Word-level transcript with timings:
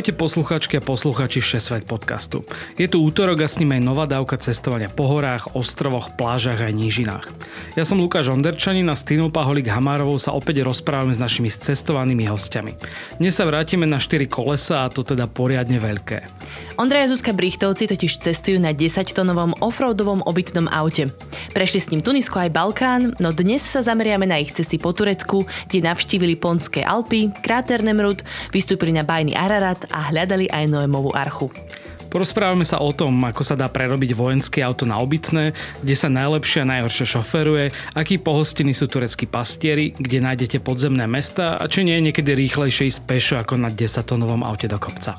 Ahojte 0.00 0.16
posluchačky 0.16 0.80
a 0.80 0.80
posluchači 0.80 1.44
Všesvet 1.44 1.84
podcastu. 1.84 2.40
Je 2.80 2.88
tu 2.88 3.04
útorok 3.04 3.44
a 3.44 3.48
s 3.52 3.60
ním 3.60 3.76
aj 3.76 3.84
nová 3.84 4.08
dávka 4.08 4.40
cestovania 4.40 4.88
po 4.88 5.04
horách, 5.04 5.52
ostrovoch, 5.52 6.16
plážach 6.16 6.56
a 6.56 6.72
nížinách. 6.72 7.28
Ja 7.76 7.84
som 7.84 8.00
Lukáš 8.00 8.32
Onderčanin 8.32 8.88
a 8.88 8.96
s 8.96 9.04
Týnou 9.04 9.28
Paholík 9.28 9.68
Hamárovou 9.68 10.16
sa 10.16 10.32
opäť 10.32 10.64
rozprávame 10.64 11.12
s 11.12 11.20
našimi 11.20 11.52
cestovanými 11.52 12.32
hostiami. 12.32 12.80
Dnes 13.20 13.36
sa 13.36 13.44
vrátime 13.44 13.84
na 13.84 14.00
4 14.00 14.24
kolesa 14.24 14.88
a 14.88 14.88
to 14.88 15.04
teda 15.04 15.28
poriadne 15.28 15.76
veľké. 15.76 16.24
Ondrej 16.80 17.04
a 17.04 17.12
Zuzka 17.12 17.36
Brichtovci 17.36 17.84
totiž 17.84 18.24
cestujú 18.24 18.56
na 18.56 18.72
10-tonovom 18.72 19.52
offroadovom 19.60 20.24
obytnom 20.24 20.64
aute. 20.64 21.12
Prešli 21.52 21.76
s 21.76 21.92
ním 21.92 22.00
Tunisko 22.00 22.40
aj 22.40 22.56
Balkán, 22.56 23.12
no 23.20 23.36
dnes 23.36 23.60
sa 23.60 23.84
zameriame 23.84 24.24
na 24.24 24.40
ich 24.40 24.56
cesty 24.56 24.80
po 24.80 24.96
Turecku, 24.96 25.44
kde 25.68 25.84
navštívili 25.84 26.40
Ponské 26.40 26.80
Alpy, 26.80 27.36
kráter 27.44 27.84
Nemrut, 27.84 28.24
vystúpili 28.48 28.96
na 28.96 29.04
bajný 29.04 29.36
Ararat 29.36 29.84
a 29.92 30.08
hľadali 30.08 30.48
aj 30.48 30.72
Noémovú 30.72 31.12
archu. 31.12 31.52
Porozprávame 32.08 32.64
sa 32.64 32.80
o 32.80 32.88
tom, 32.96 33.12
ako 33.28 33.44
sa 33.44 33.60
dá 33.60 33.68
prerobiť 33.68 34.16
vojenské 34.16 34.64
auto 34.64 34.88
na 34.88 34.96
obytné, 35.04 35.52
kde 35.84 35.92
sa 35.92 36.08
najlepšie 36.08 36.64
a 36.64 36.70
najhoršie 36.80 37.04
šoferuje, 37.12 37.76
akí 37.92 38.16
pohostení 38.16 38.72
sú 38.72 38.88
tureckí 38.88 39.28
pastieri, 39.28 39.92
kde 40.00 40.24
nájdete 40.24 40.64
podzemné 40.64 41.04
mesta 41.04 41.60
a 41.60 41.68
či 41.68 41.84
nie 41.84 42.00
je 42.00 42.08
niekedy 42.08 42.32
rýchlejšie 42.32 42.88
ísť 42.88 43.00
pešo 43.04 43.36
ako 43.36 43.60
na 43.60 43.68
10-tonovom 43.68 44.40
aute 44.48 44.64
do 44.64 44.80
kopca. 44.80 45.12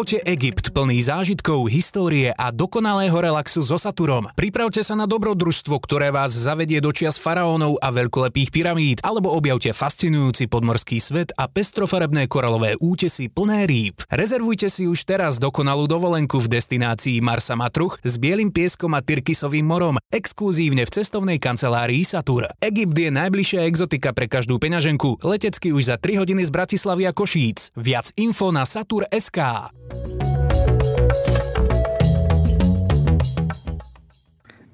Objavte 0.00 0.32
Egypt 0.32 0.72
plný 0.72 0.96
zážitkov, 1.04 1.68
histórie 1.68 2.32
a 2.32 2.48
dokonalého 2.48 3.12
relaxu 3.20 3.60
so 3.60 3.76
Saturom. 3.76 4.32
Pripravte 4.32 4.80
sa 4.80 4.96
na 4.96 5.04
dobrodružstvo, 5.04 5.76
ktoré 5.76 6.08
vás 6.08 6.32
zavedie 6.32 6.80
do 6.80 6.88
čias 6.88 7.20
faraónov 7.20 7.76
a 7.84 7.92
veľkolepých 7.92 8.48
pyramíd, 8.48 9.04
alebo 9.04 9.28
objavte 9.28 9.76
fascinujúci 9.76 10.48
podmorský 10.48 10.96
svet 10.96 11.36
a 11.36 11.52
pestrofarebné 11.52 12.32
koralové 12.32 12.80
útesy 12.80 13.28
plné 13.28 13.68
rýb. 13.68 14.00
Rezervujte 14.08 14.72
si 14.72 14.88
už 14.88 15.04
teraz 15.04 15.36
dokonalú 15.36 15.84
dovolenku 15.84 16.40
v 16.40 16.48
destinácii 16.48 17.20
Marsa 17.20 17.52
Matruch 17.52 18.00
s 18.00 18.16
bielým 18.16 18.48
pieskom 18.56 18.96
a 18.96 19.04
Tyrkisovým 19.04 19.68
morom, 19.68 20.00
exkluzívne 20.08 20.88
v 20.88 20.96
cestovnej 20.96 21.36
kancelárii 21.36 22.08
Satur. 22.08 22.48
Egypt 22.64 22.96
je 22.96 23.12
najbližšia 23.12 23.68
exotika 23.68 24.16
pre 24.16 24.32
každú 24.32 24.56
peňaženku, 24.56 25.20
letecky 25.28 25.76
už 25.76 25.92
za 25.92 26.00
3 26.00 26.24
hodiny 26.24 26.48
z 26.48 26.50
Bratislavy 26.56 27.04
a 27.04 27.12
Košíc. 27.12 27.68
Viac 27.76 28.16
info 28.16 28.48
na 28.48 28.64
satur.sk. 28.64 29.76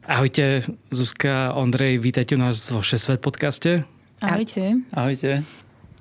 Ahojte, 0.06 0.60
Zuzka, 0.90 1.52
Ondrej, 1.52 1.98
vítajte 1.98 2.34
u 2.34 2.38
nás 2.38 2.70
vo 2.70 2.82
Šesvet 2.82 3.20
podcaste. 3.20 3.84
Ahojte. 4.22 4.72
Ahojte. 4.92 5.44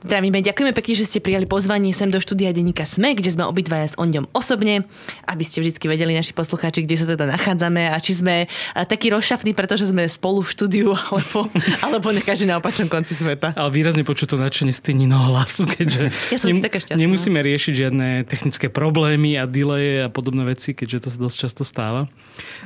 Zdravíme, 0.06 0.38
ďakujeme 0.46 0.70
pekne, 0.78 0.94
že 0.94 1.10
ste 1.10 1.18
prijali 1.18 1.50
pozvanie 1.50 1.90
sem 1.90 2.14
do 2.14 2.22
štúdia 2.22 2.54
denníka 2.54 2.86
SME, 2.86 3.18
kde 3.18 3.34
sme 3.34 3.50
obidvaja 3.50 3.90
s 3.90 3.96
Ondom 3.98 4.30
osobne, 4.38 4.86
aby 5.26 5.42
ste 5.42 5.66
vždy 5.66 5.82
vedeli 5.82 6.14
naši 6.14 6.30
poslucháči, 6.30 6.86
kde 6.86 7.02
sa 7.02 7.10
teda 7.10 7.26
nachádzame 7.26 7.90
a 7.90 7.98
či 7.98 8.14
sme 8.14 8.46
takí 8.86 9.10
rozšafní, 9.10 9.58
pretože 9.58 9.90
sme 9.90 10.06
spolu 10.06 10.46
v 10.46 10.50
štúdiu, 10.54 10.90
alebo, 11.10 11.50
alebo 11.82 12.08
na 12.14 12.22
každý 12.22 12.46
na 12.46 12.62
opačnom 12.62 12.86
konci 12.86 13.18
sveta. 13.18 13.58
Ale 13.58 13.74
výrazne 13.74 14.06
počuť 14.06 14.30
to 14.30 14.38
nadšenie 14.38 14.70
z 14.78 14.82
Tynino 14.86 15.18
hlasu, 15.18 15.66
keďže 15.66 16.14
ja 16.34 16.38
som 16.38 16.54
nem, 16.54 16.62
taká 16.62 16.78
šťastná. 16.78 17.02
nemusíme 17.02 17.42
riešiť 17.42 17.74
žiadne 17.74 18.30
technické 18.30 18.70
problémy 18.70 19.42
a 19.42 19.50
delaye 19.50 20.06
a 20.06 20.10
podobné 20.14 20.46
veci, 20.46 20.78
keďže 20.78 21.10
to 21.10 21.10
sa 21.10 21.18
dosť 21.18 21.38
často 21.50 21.64
stáva. 21.66 22.06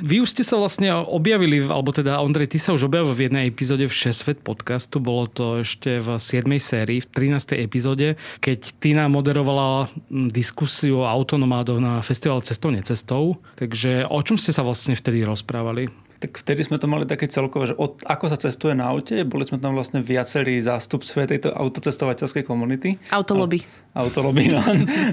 Vy 0.04 0.20
už 0.20 0.36
ste 0.36 0.44
sa 0.44 0.60
vlastne 0.60 0.92
objavili, 0.92 1.64
alebo 1.64 1.88
teda 1.88 2.20
Ondrej, 2.20 2.52
ty 2.52 2.58
sa 2.60 2.76
už 2.76 2.92
objavil 2.92 3.16
v 3.16 3.32
jednej 3.32 3.48
epizóde 3.48 3.88
v 3.88 3.94
6 3.96 4.12
Svet 4.12 4.38
podcastu, 4.44 5.00
bolo 5.00 5.24
to 5.24 5.64
ešte 5.64 6.04
v 6.04 6.20
7. 6.20 6.44
sérii, 6.60 7.00
v 7.00 7.08
13. 7.08 7.29
epizóde, 7.36 8.18
keď 8.40 8.58
Tina 8.82 9.04
moderovala 9.06 9.92
diskusiu 10.10 11.04
o 11.04 11.10
autonomádov 11.10 11.78
na 11.78 12.00
festival 12.02 12.42
Cestou 12.42 12.74
necestou. 12.74 13.38
Takže 13.54 14.08
o 14.08 14.20
čom 14.24 14.40
ste 14.40 14.50
sa 14.50 14.66
vlastne 14.66 14.96
vtedy 14.96 15.22
rozprávali? 15.22 15.90
tak 16.20 16.36
vtedy 16.36 16.60
sme 16.68 16.76
to 16.76 16.84
mali 16.84 17.08
také 17.08 17.24
celkové, 17.32 17.72
že 17.72 17.76
od, 17.80 18.04
ako 18.04 18.28
sa 18.28 18.36
cestuje 18.36 18.76
na 18.76 18.92
aute, 18.92 19.24
boli 19.24 19.48
sme 19.48 19.56
tam 19.56 19.72
vlastne 19.72 20.04
viacerí 20.04 20.60
zástupcovia 20.60 21.24
tejto 21.24 21.48
autocestovateľskej 21.56 22.44
komunity. 22.44 23.00
Autolobby. 23.08 23.64
Autolobby. 23.90 24.54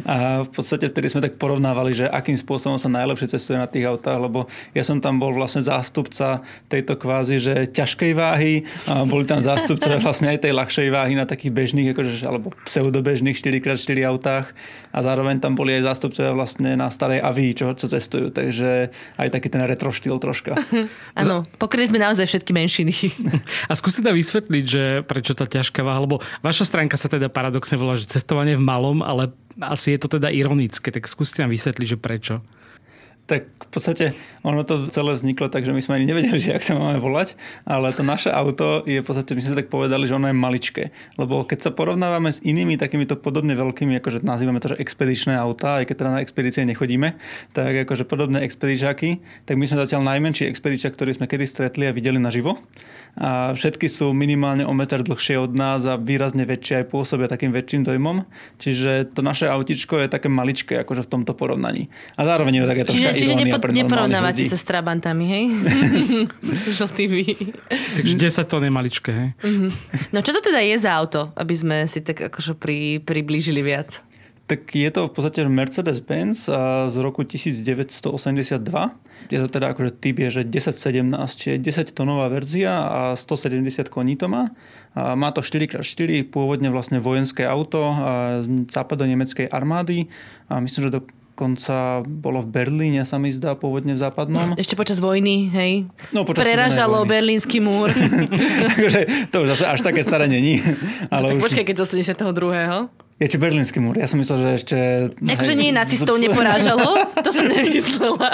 A 0.05 0.45
v 0.45 0.49
podstate 0.53 0.85
vtedy 0.85 1.09
sme 1.09 1.25
tak 1.25 1.41
porovnávali, 1.41 1.97
že 1.97 2.05
akým 2.05 2.37
spôsobom 2.37 2.77
sa 2.77 2.85
najlepšie 2.85 3.33
cestuje 3.33 3.57
na 3.57 3.65
tých 3.65 3.89
autách, 3.89 4.21
lebo 4.21 4.45
ja 4.77 4.85
som 4.85 5.01
tam 5.01 5.17
bol 5.17 5.33
vlastne 5.33 5.65
zástupca 5.65 6.45
tejto 6.69 6.93
kvázi, 6.93 7.41
že 7.41 7.53
ťažkej 7.73 8.11
váhy 8.13 8.69
a 8.85 9.01
boli 9.09 9.25
tam 9.25 9.41
zástupcovia 9.41 9.97
vlastne 10.05 10.29
aj 10.29 10.45
tej 10.45 10.53
ľahšej 10.53 10.89
váhy 10.93 11.17
na 11.17 11.25
takých 11.25 11.57
bežných, 11.57 11.89
akože, 11.97 12.21
alebo 12.21 12.53
pseudobežných 12.69 13.33
4x4 13.33 13.97
autách 14.05 14.53
a 14.93 14.99
zároveň 15.01 15.41
tam 15.41 15.57
boli 15.57 15.73
aj 15.81 15.97
zástupcovia 15.97 16.37
vlastne 16.37 16.77
na 16.77 16.93
starej 16.93 17.17
AVI, 17.25 17.57
čo, 17.57 17.73
čo 17.73 17.89
cestujú, 17.89 18.29
takže 18.29 18.93
aj 19.17 19.27
taký 19.33 19.49
ten 19.49 19.65
retro 19.65 19.89
štýl 19.89 20.21
troška. 20.21 20.53
Áno, 21.21 21.49
pokryli 21.57 21.89
sme 21.89 21.97
naozaj 21.97 22.29
všetky 22.29 22.53
menšiny. 22.53 22.93
A 23.69 23.73
skúste 23.73 24.05
teda 24.05 24.13
vysvetliť, 24.13 24.65
že 24.69 24.83
prečo 25.01 25.33
tá 25.33 25.49
ťažká 25.49 25.81
váha, 25.81 26.05
lebo 26.05 26.21
vaša 26.45 26.69
stránka 26.69 26.93
sa 26.93 27.09
teda 27.09 27.25
paradoxne 27.25 27.73
volá, 27.73 27.97
že 27.97 28.05
cestovanie 28.05 28.53
v 28.53 28.66
malom, 28.67 28.99
ale 28.99 29.31
asi 29.63 29.95
je 29.95 29.99
to 30.03 30.19
teda 30.19 30.27
ironické, 30.27 30.91
tak 30.91 31.07
skúste 31.07 31.39
nám 31.39 31.55
vysvetliť, 31.55 31.87
že 31.87 31.97
prečo. 31.97 32.35
Tak 33.27 33.47
v 33.47 33.69
podstate 33.71 34.05
ono 34.47 34.63
to 34.63 34.87
celé 34.87 35.11
vzniklo 35.11 35.51
tak, 35.51 35.67
že 35.67 35.75
my 35.75 35.81
sme 35.83 35.99
ani 35.99 36.07
nevedeli, 36.07 36.39
že 36.45 36.55
ak 36.55 36.63
sa 36.63 36.79
máme 36.79 37.03
volať, 37.03 37.35
ale 37.67 37.91
to 37.91 38.07
naše 38.07 38.31
auto 38.31 38.87
je 38.87 39.03
v 39.03 39.05
podstate, 39.05 39.35
my 39.35 39.43
sme 39.43 39.59
tak 39.59 39.67
povedali, 39.67 40.07
že 40.07 40.15
ono 40.15 40.31
je 40.31 40.35
maličké. 40.35 40.83
Lebo 41.19 41.43
keď 41.43 41.67
sa 41.67 41.71
porovnávame 41.75 42.31
s 42.31 42.39
inými 42.39 42.79
takýmito 42.79 43.19
podobne 43.19 43.53
veľkými, 43.53 43.99
akože 43.99 44.23
nazývame 44.23 44.63
to, 44.63 44.71
že 44.71 44.79
expedičné 44.79 45.35
autá, 45.35 45.83
aj 45.83 45.91
keď 45.91 45.95
teda 45.99 46.11
na 46.15 46.23
expedície 46.23 46.63
nechodíme, 46.63 47.19
tak 47.51 47.85
akože 47.85 48.07
podobné 48.07 48.47
expedičáky, 48.47 49.19
tak 49.43 49.59
my 49.59 49.67
sme 49.67 49.83
zatiaľ 49.83 50.07
najmenší 50.15 50.47
expedičák, 50.47 50.95
ktorý 50.95 51.19
sme 51.19 51.27
kedy 51.27 51.43
stretli 51.43 51.83
a 51.89 51.91
videli 51.91 52.17
naživo 52.17 52.55
a 53.17 53.57
všetky 53.57 53.89
sú 53.89 54.13
minimálne 54.13 54.61
o 54.61 54.73
meter 54.77 55.01
dlhšie 55.01 55.41
od 55.41 55.57
nás 55.57 55.89
a 55.89 55.97
výrazne 55.97 56.45
väčšie 56.45 56.85
aj 56.85 56.93
pôsobia 56.93 57.25
takým 57.25 57.49
väčším 57.49 57.81
dojmom. 57.81 58.29
Čiže 58.61 59.09
to 59.17 59.25
naše 59.25 59.49
autičko 59.49 59.97
je 60.05 60.07
také 60.07 60.29
maličké 60.29 60.85
akože 60.85 61.01
v 61.01 61.09
tomto 61.09 61.33
porovnaní. 61.33 61.89
A 62.13 62.29
zároveň 62.29 62.53
je 62.53 62.61
to 62.61 62.69
také 62.69 62.83
čiže, 62.85 63.09
čiže 63.17 63.33
nepo, 63.41 63.57
neporovnávate 63.57 64.36
sa 64.45 64.59
s 64.59 64.65
Trabantami, 64.67 65.25
hej? 65.25 65.43
Žltými. 66.77 67.23
Takže 67.97 68.13
10 68.13 68.45
to 68.45 68.61
je 68.61 68.69
maličké, 68.69 69.11
hej? 69.11 69.29
Mhm. 69.41 69.69
No 70.13 70.21
čo 70.21 70.37
to 70.37 70.45
teda 70.45 70.61
je 70.61 70.77
za 70.77 70.93
auto, 70.93 71.33
aby 71.33 71.53
sme 71.57 71.89
si 71.89 72.05
tak 72.05 72.29
akože 72.29 72.53
pri, 72.53 73.01
priblížili 73.01 73.65
viac? 73.65 74.05
Tak 74.47 74.79
je 74.79 74.87
to 74.87 75.11
v 75.11 75.11
podstate 75.11 75.43
Mercedes-Benz 75.43 76.47
z 76.87 76.95
roku 77.03 77.27
1982. 77.27 77.99
Je 79.27 79.39
to 79.43 79.47
teda 79.51 79.75
akože 79.75 79.91
typ 79.99 80.23
je, 80.23 80.39
že 80.39 80.41
1017, 80.47 81.03
čiže 81.35 81.55
10 81.59 81.91
tonová 81.91 82.31
verzia 82.31 82.87
a 82.87 82.99
170 83.19 83.91
koní 83.91 84.15
to 84.15 84.31
má. 84.31 84.55
A 84.95 85.19
má 85.19 85.35
to 85.35 85.43
4x4, 85.43 86.31
pôvodne 86.31 86.71
vlastne 86.71 87.03
vojenské 87.03 87.43
auto 87.43 87.91
západo-nemeckej 88.71 89.51
armády 89.51 90.07
a 90.47 90.63
myslím, 90.63 90.87
že 90.87 90.95
do 90.95 91.01
dokonca 91.37 92.01
bolo 92.01 92.41
v 92.41 92.49
Berlíne, 92.49 93.05
sa 93.05 93.21
mi 93.21 93.29
zdá, 93.29 93.53
pôvodne 93.53 93.93
v 93.93 94.01
západnom. 94.01 94.57
Ešte 94.57 94.73
počas 94.73 94.97
vojny, 94.97 95.53
hej? 95.53 95.85
No, 96.09 96.25
počas 96.25 96.41
Preražalo 96.41 97.05
vojny. 97.05 97.13
berlínsky 97.13 97.61
múr. 97.61 97.93
Takže 98.73 99.05
to 99.31 99.45
už 99.45 99.53
zase 99.53 99.69
až 99.69 99.85
také 99.85 100.01
staré 100.01 100.25
není. 100.25 100.65
Ale 101.13 101.37
tak 101.37 101.37
už... 101.37 101.41
počkaj, 101.45 101.65
keď 101.69 101.75
do 101.77 101.85
72. 101.85 102.89
Je 103.17 103.25
či 103.25 103.41
berlínsky 103.41 103.81
múr? 103.81 103.97
Ja 103.97 104.05
som 104.05 104.21
myslel, 104.21 104.37
že 104.37 104.49
ešte... 104.61 104.77
Akože 105.25 105.57
nie 105.57 105.73
nacistov 105.73 106.21
neporážalo, 106.21 107.01
to 107.25 107.33
som 107.33 107.49
nemyslela. 107.49 108.29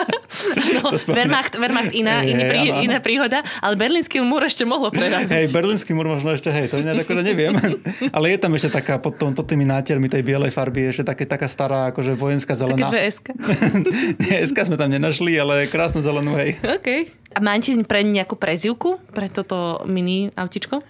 No, 0.75 0.91
Wehrmacht, 1.07 1.55
Wehrmacht 1.55 1.95
iná, 1.95 2.19
hey, 2.19 2.35
iný, 2.35 2.43
prí, 2.51 2.59
iná 2.83 2.99
príhoda, 2.99 3.47
ale 3.63 3.79
berlínsky 3.79 4.19
múr 4.19 4.43
ešte 4.43 4.67
mohlo 4.67 4.91
preraziť. 4.91 5.31
Hej, 5.31 5.45
berlínsky 5.55 5.95
múr 5.95 6.11
možno 6.11 6.35
ešte, 6.35 6.51
hej, 6.51 6.67
to 6.67 6.83
ináč 6.83 7.07
akože 7.07 7.23
neviem. 7.23 7.55
ale 8.15 8.35
je 8.35 8.37
tam 8.43 8.51
ešte 8.59 8.75
taká 8.75 8.99
pod, 8.99 9.15
tom, 9.15 9.31
pod 9.31 9.47
tými 9.47 9.63
nátermi 9.63 10.11
tej 10.11 10.19
bielej 10.19 10.51
farby, 10.51 10.91
ešte 10.91 11.07
také, 11.07 11.23
taká 11.23 11.47
stará, 11.47 11.95
akože 11.95 12.19
vojenská 12.19 12.51
zelená. 12.51 12.83
Také 12.83 12.91
dve 12.91 13.01
SK. 13.07 13.27
nie, 14.27 14.35
SK 14.43 14.67
sme 14.67 14.75
tam 14.75 14.91
nenašli, 14.91 15.31
ale 15.39 15.63
krásnu 15.71 16.03
zelenú, 16.03 16.35
hej. 16.35 16.59
OK. 16.59 17.07
A 17.33 17.39
máte 17.39 17.71
pre 17.87 18.03
nejakú 18.03 18.35
prezivku 18.35 18.99
pre 19.15 19.31
toto 19.31 19.79
mini 19.87 20.27
autičko? 20.35 20.83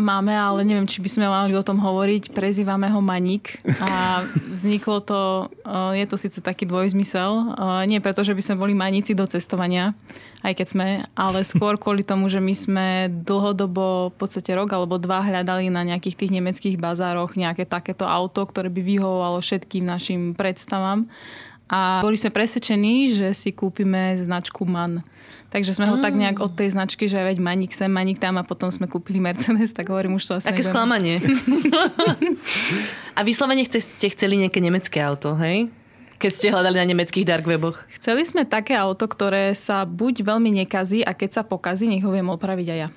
Máme, 0.00 0.32
ale 0.32 0.64
neviem, 0.64 0.88
či 0.88 1.04
by 1.04 1.10
sme 1.12 1.26
mali 1.28 1.52
o 1.52 1.60
tom 1.60 1.76
hovoriť. 1.76 2.32
Prezývame 2.32 2.88
ho 2.88 3.04
Maník 3.04 3.60
a 3.84 4.24
vzniklo 4.48 5.04
to, 5.04 5.20
je 5.92 6.06
to 6.08 6.16
síce 6.16 6.40
taký 6.40 6.64
dvojzmysel, 6.64 7.52
nie 7.84 8.00
preto, 8.00 8.24
že 8.24 8.32
by 8.32 8.40
sme 8.40 8.56
boli 8.56 8.72
maníci 8.72 9.12
do 9.12 9.28
cestovania, 9.28 9.92
aj 10.40 10.56
keď 10.56 10.66
sme, 10.72 10.88
ale 11.12 11.44
skôr 11.44 11.76
kvôli 11.76 12.00
tomu, 12.00 12.32
že 12.32 12.40
my 12.40 12.54
sme 12.56 12.86
dlhodobo, 13.12 14.08
v 14.08 14.16
podstate 14.16 14.56
rok 14.56 14.72
alebo 14.72 14.96
dva 14.96 15.20
hľadali 15.20 15.68
na 15.68 15.84
nejakých 15.84 16.16
tých 16.16 16.32
nemeckých 16.32 16.80
bazároch 16.80 17.36
nejaké 17.36 17.68
takéto 17.68 18.08
auto, 18.08 18.48
ktoré 18.48 18.72
by 18.72 18.80
vyhovovalo 18.80 19.44
všetkým 19.44 19.84
našim 19.84 20.32
predstavám. 20.32 21.12
A 21.70 22.02
boli 22.02 22.18
sme 22.18 22.34
presvedčení, 22.34 23.14
že 23.14 23.30
si 23.30 23.54
kúpime 23.54 24.18
značku 24.18 24.66
MAN. 24.66 25.06
Takže 25.54 25.78
sme 25.78 25.86
ho 25.86 25.98
mm. 25.98 26.02
tak 26.02 26.14
nejak 26.18 26.38
od 26.42 26.50
tej 26.54 26.74
značky, 26.74 27.06
že 27.06 27.22
veď 27.22 27.38
maník 27.38 27.70
sem, 27.70 27.86
maník 27.86 28.18
tam 28.18 28.38
a 28.38 28.46
potom 28.46 28.70
sme 28.74 28.90
kúpili 28.90 29.22
Mercedes, 29.22 29.70
tak 29.70 29.86
hovorím 29.86 30.18
už 30.18 30.26
to 30.26 30.32
asi 30.42 30.50
Aké 30.50 30.66
sklamanie. 30.66 31.22
a 33.18 33.20
vyslovene 33.22 33.62
ste 33.66 34.06
chceli 34.10 34.34
nejaké 34.42 34.58
nemecké 34.58 34.98
auto, 34.98 35.38
hej? 35.38 35.70
Keď 36.18 36.30
ste 36.34 36.52
hľadali 36.52 36.76
na 36.82 36.86
nemeckých 36.90 37.26
dark 37.26 37.46
weboch. 37.46 37.86
Chceli 37.98 38.26
sme 38.26 38.42
také 38.44 38.74
auto, 38.74 39.06
ktoré 39.06 39.54
sa 39.54 39.86
buď 39.86 40.26
veľmi 40.26 40.50
nekazí 40.66 41.06
a 41.06 41.14
keď 41.14 41.40
sa 41.40 41.42
pokazí, 41.46 41.86
nech 41.86 42.02
ho 42.02 42.10
viem 42.10 42.26
opraviť 42.28 42.66
aj 42.66 42.78
ja. 42.78 42.88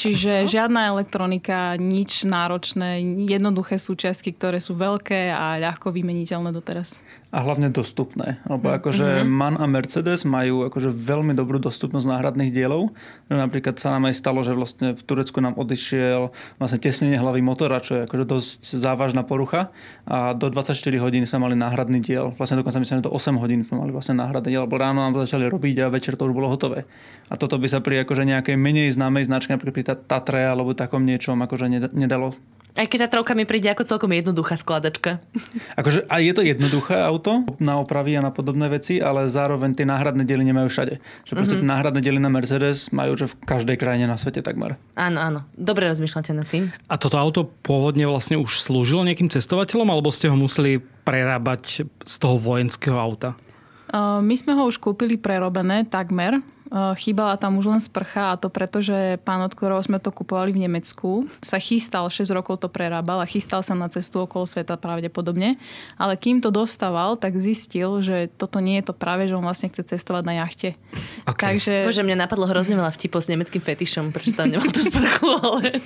Čiže 0.00 0.48
žiadna 0.48 0.88
elektronika, 0.96 1.76
nič 1.76 2.24
náročné, 2.24 3.04
jednoduché 3.28 3.76
súčiastky, 3.76 4.32
ktoré 4.32 4.56
sú 4.56 4.72
veľké 4.72 5.28
a 5.28 5.60
ľahko 5.60 5.92
vymeniteľné 5.92 6.56
doteraz 6.56 7.04
a 7.30 7.38
hlavne 7.46 7.70
dostupné. 7.70 8.42
Lebo 8.50 8.70
mm, 8.70 8.76
akože 8.82 9.08
mm-hmm. 9.22 9.30
MAN 9.30 9.54
a 9.58 9.66
Mercedes 9.70 10.26
majú 10.26 10.66
akože 10.66 10.90
veľmi 10.90 11.32
dobrú 11.38 11.62
dostupnosť 11.62 12.06
náhradných 12.10 12.50
dielov. 12.50 12.90
Napríklad 13.30 13.78
sa 13.78 13.94
nám 13.94 14.10
aj 14.10 14.18
stalo, 14.18 14.42
že 14.42 14.50
vlastne 14.50 14.98
v 14.98 15.02
Turecku 15.02 15.38
nám 15.38 15.54
odišiel 15.54 16.34
vlastne 16.58 16.78
tesnenie 16.82 17.14
hlavy 17.16 17.38
motora, 17.38 17.78
čo 17.78 18.02
je 18.02 18.10
akože 18.10 18.24
dosť 18.26 18.62
závažná 18.82 19.22
porucha 19.22 19.70
a 20.10 20.34
do 20.34 20.50
24 20.50 20.74
hodín 20.98 21.22
sa 21.24 21.38
mali 21.38 21.54
náhradný 21.54 22.02
diel. 22.02 22.34
Vlastne 22.34 22.58
dokonca 22.58 22.82
myslím, 22.82 22.98
že 22.98 23.06
do 23.06 23.14
8 23.14 23.38
hodín 23.38 23.62
sme 23.62 23.78
mali 23.78 23.94
vlastne 23.94 24.18
náhradný 24.18 24.50
diel, 24.50 24.66
lebo 24.66 24.74
ráno 24.74 25.06
nám 25.06 25.14
to 25.14 25.22
začali 25.22 25.46
robiť 25.46 25.86
a 25.86 25.92
večer 25.92 26.18
to 26.18 26.26
už 26.26 26.34
bolo 26.34 26.50
hotové. 26.50 26.84
A 27.30 27.38
toto 27.38 27.62
by 27.62 27.70
sa 27.70 27.78
pri 27.78 28.02
akože 28.02 28.26
nejakej 28.26 28.58
menej 28.58 28.90
známej 28.98 29.30
značke, 29.30 29.54
napríklad 29.54 29.80
pri 29.80 29.86
Tatre 29.86 30.42
alebo 30.50 30.74
takom 30.74 31.06
niečom 31.06 31.38
akože 31.46 31.94
nedalo 31.94 32.34
aj 32.76 32.86
keď 32.86 32.98
tá 33.06 33.08
trojka 33.18 33.32
mi 33.34 33.46
príde 33.46 33.70
ako 33.70 33.86
celkom 33.86 34.10
jednoduchá 34.14 34.58
skladačka. 34.58 35.22
Akože 35.74 36.06
aj 36.06 36.20
je 36.22 36.34
to 36.34 36.42
jednoduché 36.42 36.96
auto 37.00 37.46
na 37.58 37.78
opravy 37.78 38.14
a 38.18 38.24
na 38.24 38.30
podobné 38.34 38.70
veci, 38.70 39.02
ale 39.02 39.26
zároveň 39.30 39.74
tie 39.74 39.86
náhradné 39.86 40.22
diely 40.26 40.46
nemajú 40.46 40.68
všade. 40.70 40.94
Že 41.26 41.32
proste 41.34 41.54
mm-hmm. 41.58 41.66
tie 41.66 41.72
náhradné 41.74 42.00
diely 42.02 42.20
na 42.22 42.30
Mercedes 42.30 42.90
majú 42.94 43.18
že 43.18 43.26
v 43.30 43.34
každej 43.42 43.76
krajine 43.76 44.06
na 44.06 44.16
svete 44.16 44.40
takmer. 44.40 44.78
Áno, 44.94 45.18
áno. 45.18 45.40
Dobre 45.54 45.90
rozmýšľate 45.90 46.30
nad 46.32 46.46
tým. 46.46 46.70
A 46.86 46.94
toto 46.96 47.18
auto 47.18 47.48
pôvodne 47.60 48.06
vlastne 48.06 48.38
už 48.38 48.62
slúžilo 48.62 49.04
nejakým 49.04 49.28
cestovateľom, 49.28 49.90
alebo 49.90 50.14
ste 50.14 50.30
ho 50.30 50.36
museli 50.38 50.80
prerábať 51.04 51.84
z 51.84 52.14
toho 52.16 52.36
vojenského 52.38 52.96
auta? 52.96 53.34
Uh, 53.90 54.22
my 54.22 54.34
sme 54.38 54.54
ho 54.54 54.70
už 54.70 54.78
kúpili 54.78 55.18
prerobené 55.18 55.82
takmer 55.82 56.38
chýbala 56.70 57.34
tam 57.34 57.58
už 57.58 57.66
len 57.66 57.82
sprcha 57.82 58.34
a 58.34 58.38
to 58.38 58.46
preto, 58.46 58.78
že 58.78 59.18
pán, 59.26 59.42
od 59.42 59.50
ktorého 59.50 59.82
sme 59.82 59.98
to 59.98 60.14
kupovali 60.14 60.54
v 60.54 60.70
Nemecku, 60.70 61.26
sa 61.42 61.58
chystal, 61.58 62.06
6 62.06 62.30
rokov 62.30 62.62
to 62.62 62.70
prerábal 62.70 63.18
a 63.18 63.26
chystal 63.26 63.66
sa 63.66 63.74
na 63.74 63.90
cestu 63.90 64.22
okolo 64.22 64.46
sveta 64.46 64.78
pravdepodobne. 64.78 65.58
Ale 65.98 66.14
kým 66.14 66.38
to 66.38 66.54
dostával, 66.54 67.18
tak 67.18 67.34
zistil, 67.42 67.98
že 67.98 68.30
toto 68.30 68.62
nie 68.62 68.78
je 68.78 68.90
to 68.90 68.94
práve, 68.94 69.26
že 69.26 69.34
on 69.34 69.42
vlastne 69.42 69.66
chce 69.66 69.82
cestovať 69.82 70.22
na 70.22 70.34
jachte. 70.46 70.78
Okay. 71.26 71.58
Takže... 71.58 71.90
Bože, 71.90 72.06
mňa 72.06 72.30
napadlo 72.30 72.46
hrozne 72.46 72.78
veľa 72.78 72.94
vtipov 72.94 73.26
s 73.26 73.30
nemeckým 73.34 73.62
fetišom, 73.62 74.14
prečo 74.14 74.38
tam 74.38 74.54
nemal 74.54 74.70
tú 74.70 74.86
sprchu, 74.86 75.26
ale... 75.42 75.82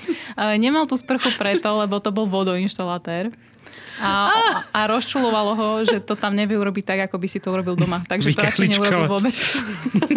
Nemal 0.61 0.85
tú 0.85 1.01
sprchu 1.01 1.33
preto, 1.41 1.81
lebo 1.81 1.97
to 1.97 2.13
bol 2.13 2.29
vodoinštalatér 2.29 3.33
a, 4.03 4.11
a 4.75 4.81
rozčulovalo 4.91 5.53
ho, 5.55 5.69
že 5.87 6.03
to 6.03 6.19
tam 6.19 6.35
nevie 6.35 6.59
urobiť 6.59 6.85
tak, 6.85 6.99
ako 7.11 7.17
by 7.19 7.29
si 7.31 7.39
to 7.39 7.55
urobil 7.55 7.79
doma. 7.79 8.03
Takže 8.03 8.35
to 8.35 8.43
radšej 8.43 8.69
neurobil 8.75 9.07
vôbec. 9.07 9.37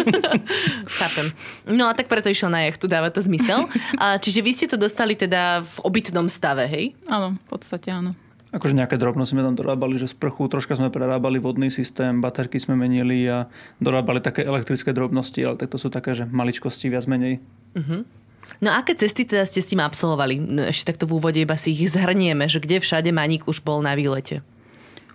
Chápem. 0.98 1.26
No 1.70 1.86
a 1.86 1.94
tak 1.94 2.10
preto 2.10 2.26
išiel 2.26 2.50
na 2.50 2.66
jachtu, 2.66 2.90
dáva 2.90 3.14
to 3.14 3.22
zmysel. 3.22 3.70
A, 3.94 4.18
čiže 4.18 4.42
vy 4.42 4.50
ste 4.50 4.66
to 4.66 4.74
dostali 4.74 5.14
teda 5.14 5.62
v 5.62 5.76
obytnom 5.86 6.26
stave, 6.26 6.66
hej? 6.66 6.98
Áno, 7.06 7.38
v 7.38 7.46
podstate 7.46 7.94
áno. 7.94 8.18
Akože 8.48 8.72
nejaké 8.72 8.96
drobnosti 8.96 9.36
sme 9.36 9.44
tam 9.44 9.52
dorábali, 9.52 10.00
že 10.00 10.08
sprchu, 10.08 10.48
troška 10.48 10.72
sme 10.72 10.88
prerábali 10.88 11.36
vodný 11.36 11.68
systém, 11.68 12.24
baterky 12.24 12.56
sme 12.56 12.80
menili 12.80 13.28
a 13.28 13.44
dorábali 13.76 14.24
také 14.24 14.40
elektrické 14.40 14.96
drobnosti, 14.96 15.36
ale 15.44 15.60
tak 15.60 15.68
to 15.68 15.76
sú 15.76 15.92
také, 15.92 16.16
že 16.16 16.24
maličkosti 16.24 16.88
viac 16.88 17.04
menej. 17.04 17.44
Uh-huh. 17.76 18.08
No 18.58 18.74
aké 18.74 18.96
cesty 18.98 19.22
teda 19.22 19.46
ste 19.46 19.62
s 19.62 19.70
tým 19.70 19.82
absolvovali? 19.84 20.40
No, 20.40 20.66
ešte 20.66 20.94
takto 20.94 21.06
v 21.06 21.20
úvode 21.20 21.38
iba 21.38 21.54
si 21.54 21.76
ich 21.76 21.94
zhrnieme, 21.94 22.50
že 22.50 22.58
kde 22.58 22.82
všade 22.82 23.12
Maník 23.14 23.46
už 23.46 23.62
bol 23.62 23.84
na 23.84 23.94
výlete? 23.94 24.42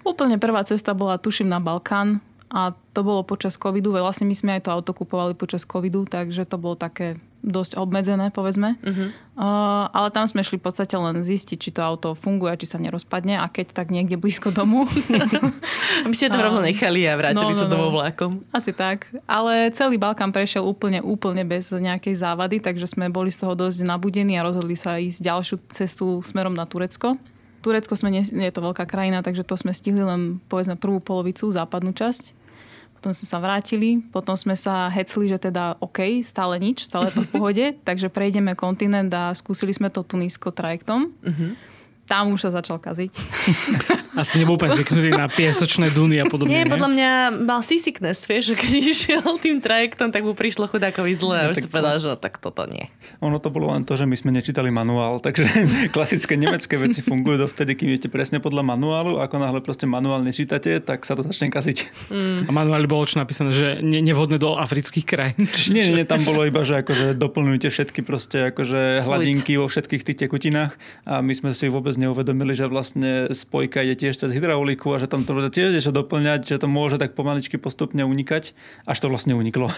Úplne 0.04 0.36
prvá 0.40 0.64
cesta 0.68 0.92
bola, 0.92 1.20
tuším, 1.20 1.48
na 1.48 1.64
Balkán 1.64 2.20
a 2.54 2.78
to 2.94 3.02
bolo 3.02 3.26
počas 3.26 3.58
covidu. 3.58 3.90
Vlastne 3.90 4.30
my 4.30 4.36
sme 4.38 4.52
aj 4.54 4.70
to 4.70 4.70
auto 4.70 4.94
kupovali 4.94 5.34
počas 5.34 5.66
covidu, 5.66 6.06
takže 6.06 6.46
to 6.46 6.62
bolo 6.62 6.78
také 6.78 7.18
dosť 7.44 7.76
obmedzené, 7.76 8.30
povedzme. 8.30 8.80
Uh-huh. 8.80 9.10
Uh, 9.36 9.90
ale 9.92 10.14
tam 10.14 10.30
sme 10.30 10.46
šli 10.46 10.62
v 10.62 10.70
podstate 10.70 10.94
len 10.96 11.26
zistiť, 11.26 11.58
či 11.60 11.74
to 11.76 11.84
auto 11.84 12.14
funguje, 12.16 12.56
či 12.62 12.70
sa 12.70 12.80
nerozpadne 12.80 13.42
a 13.42 13.50
keď 13.50 13.76
tak 13.76 13.90
niekde 13.90 14.16
blízko 14.22 14.54
domu. 14.54 14.86
My 16.08 16.14
ste 16.14 16.30
to 16.30 16.40
rovno 16.40 16.62
nechali 16.64 17.04
a 17.10 17.20
vrátili 17.20 17.52
no, 17.52 17.58
no, 17.58 17.62
sa 17.66 17.68
domov 17.68 17.90
no. 17.92 17.96
vlákom. 18.00 18.32
Asi 18.54 18.72
tak. 18.72 19.12
Ale 19.26 19.74
celý 19.76 20.00
Balkán 20.00 20.32
prešiel 20.32 20.64
úplne, 20.64 21.04
úplne 21.04 21.44
bez 21.44 21.74
nejakej 21.74 22.22
závady, 22.22 22.62
takže 22.64 22.86
sme 22.86 23.10
boli 23.12 23.34
z 23.34 23.44
toho 23.44 23.58
dosť 23.58 23.82
nabudení 23.84 24.38
a 24.38 24.46
rozhodli 24.46 24.78
sa 24.78 25.02
ísť 25.02 25.20
ďalšiu 25.20 25.56
cestu 25.74 26.22
smerom 26.24 26.56
na 26.56 26.64
Turecko. 26.64 27.20
Turecko 27.66 27.98
sme, 27.98 28.14
nie, 28.14 28.24
je 28.24 28.54
to 28.54 28.62
veľká 28.64 28.86
krajina, 28.88 29.20
takže 29.20 29.44
to 29.44 29.58
sme 29.58 29.74
stihli 29.76 30.06
len 30.06 30.38
povedzme 30.48 30.78
prvú 30.80 31.02
polovicu, 31.04 31.50
západnú 31.50 31.92
časť 31.92 32.43
potom 33.04 33.12
sme 33.12 33.28
sa 33.28 33.44
vrátili, 33.44 34.00
potom 34.00 34.40
sme 34.40 34.56
sa 34.56 34.88
hecli, 34.88 35.28
že 35.28 35.36
teda 35.36 35.76
OK, 35.84 36.24
stále 36.24 36.56
nič, 36.56 36.88
stále 36.88 37.12
to 37.12 37.28
v 37.28 37.32
pohode, 37.36 37.66
takže 37.88 38.08
prejdeme 38.08 38.56
kontinent 38.56 39.12
a 39.12 39.36
skúsili 39.36 39.76
sme 39.76 39.92
to 39.92 40.08
Tunisko 40.08 40.56
trajektom. 40.56 41.12
Uh-huh 41.20 41.73
tam 42.04 42.36
už 42.36 42.46
sa 42.46 42.52
začal 42.52 42.84
kaziť. 42.84 43.12
Asi 44.22 44.38
nebol 44.38 44.62
úplne 44.62 44.78
zvyknutý 44.78 45.10
na 45.10 45.26
piesočné 45.26 45.90
duny 45.90 46.22
a 46.22 46.30
podobne. 46.30 46.54
Nie, 46.54 46.70
podľa 46.70 46.90
mňa 46.94 47.12
mal 47.50 47.66
seasickness, 47.66 48.30
vieš, 48.30 48.54
že 48.54 48.56
keď 48.62 48.72
išiel 48.94 49.26
tým 49.42 49.58
trajektom, 49.58 50.14
tak 50.14 50.22
mu 50.22 50.38
prišlo 50.38 50.70
chudákovi 50.70 51.18
zle 51.18 51.36
a 51.40 51.46
už 51.50 51.66
si 51.66 51.70
povedal, 51.72 51.98
že 51.98 52.14
tak 52.22 52.38
toto 52.38 52.70
nie. 52.70 52.92
Ono 53.26 53.42
to 53.42 53.50
bolo 53.50 53.74
len 53.74 53.88
to, 53.88 53.98
že 53.98 54.06
my 54.06 54.14
sme 54.14 54.30
nečítali 54.30 54.70
manuál, 54.70 55.18
takže 55.18 55.50
klasické 55.96 56.38
nemecké 56.38 56.78
veci 56.78 57.02
fungujú 57.02 57.50
dovtedy, 57.50 57.74
kým 57.74 57.90
idete 57.90 58.12
presne 58.12 58.38
podľa 58.38 58.62
manuálu. 58.62 59.18
Ako 59.18 59.42
náhle 59.42 59.66
proste 59.66 59.90
manuál 59.90 60.22
nečítate, 60.22 60.78
tak 60.84 61.08
sa 61.10 61.18
to 61.18 61.26
začne 61.26 61.50
kaziť. 61.50 62.12
Mm. 62.14 62.40
A 62.46 62.52
manuáli 62.54 62.86
bolo 62.86 63.10
čo 63.10 63.18
napísané, 63.18 63.50
že 63.50 63.82
ne, 63.82 64.04
nevhodné 64.04 64.38
do 64.38 64.60
afrických 64.60 65.06
krajín. 65.10 65.50
Nie, 65.74 65.90
nie, 65.90 66.04
nie, 66.04 66.06
tam 66.06 66.22
bolo 66.22 66.46
iba, 66.46 66.62
že 66.62 66.86
akože 66.86 67.18
doplňujte 67.18 67.68
všetky 67.74 68.06
proste 68.06 68.54
akože 68.54 69.02
hladinky 69.02 69.58
vo 69.58 69.66
všetkých 69.66 70.06
tých 70.06 70.18
tekutinách 70.28 70.78
a 71.10 71.26
my 71.26 71.34
sme 71.34 71.50
si 71.58 71.66
vôbec 71.72 71.93
vôbec 71.94 72.02
neuvedomili, 72.02 72.58
že 72.58 72.66
vlastne 72.66 73.30
spojka 73.30 73.86
ide 73.86 73.94
tiež 73.94 74.18
cez 74.18 74.34
hydrauliku 74.34 74.90
a 74.94 74.98
že 74.98 75.06
tam 75.06 75.22
to 75.22 75.38
tiež 75.54 75.78
niečo 75.78 75.94
doplňať, 75.94 76.50
že 76.50 76.58
to 76.58 76.66
môže 76.66 76.98
tak 76.98 77.14
pomaličky 77.14 77.62
postupne 77.62 78.02
unikať, 78.02 78.58
až 78.90 78.98
to 78.98 79.08
vlastne 79.14 79.38
uniklo. 79.38 79.70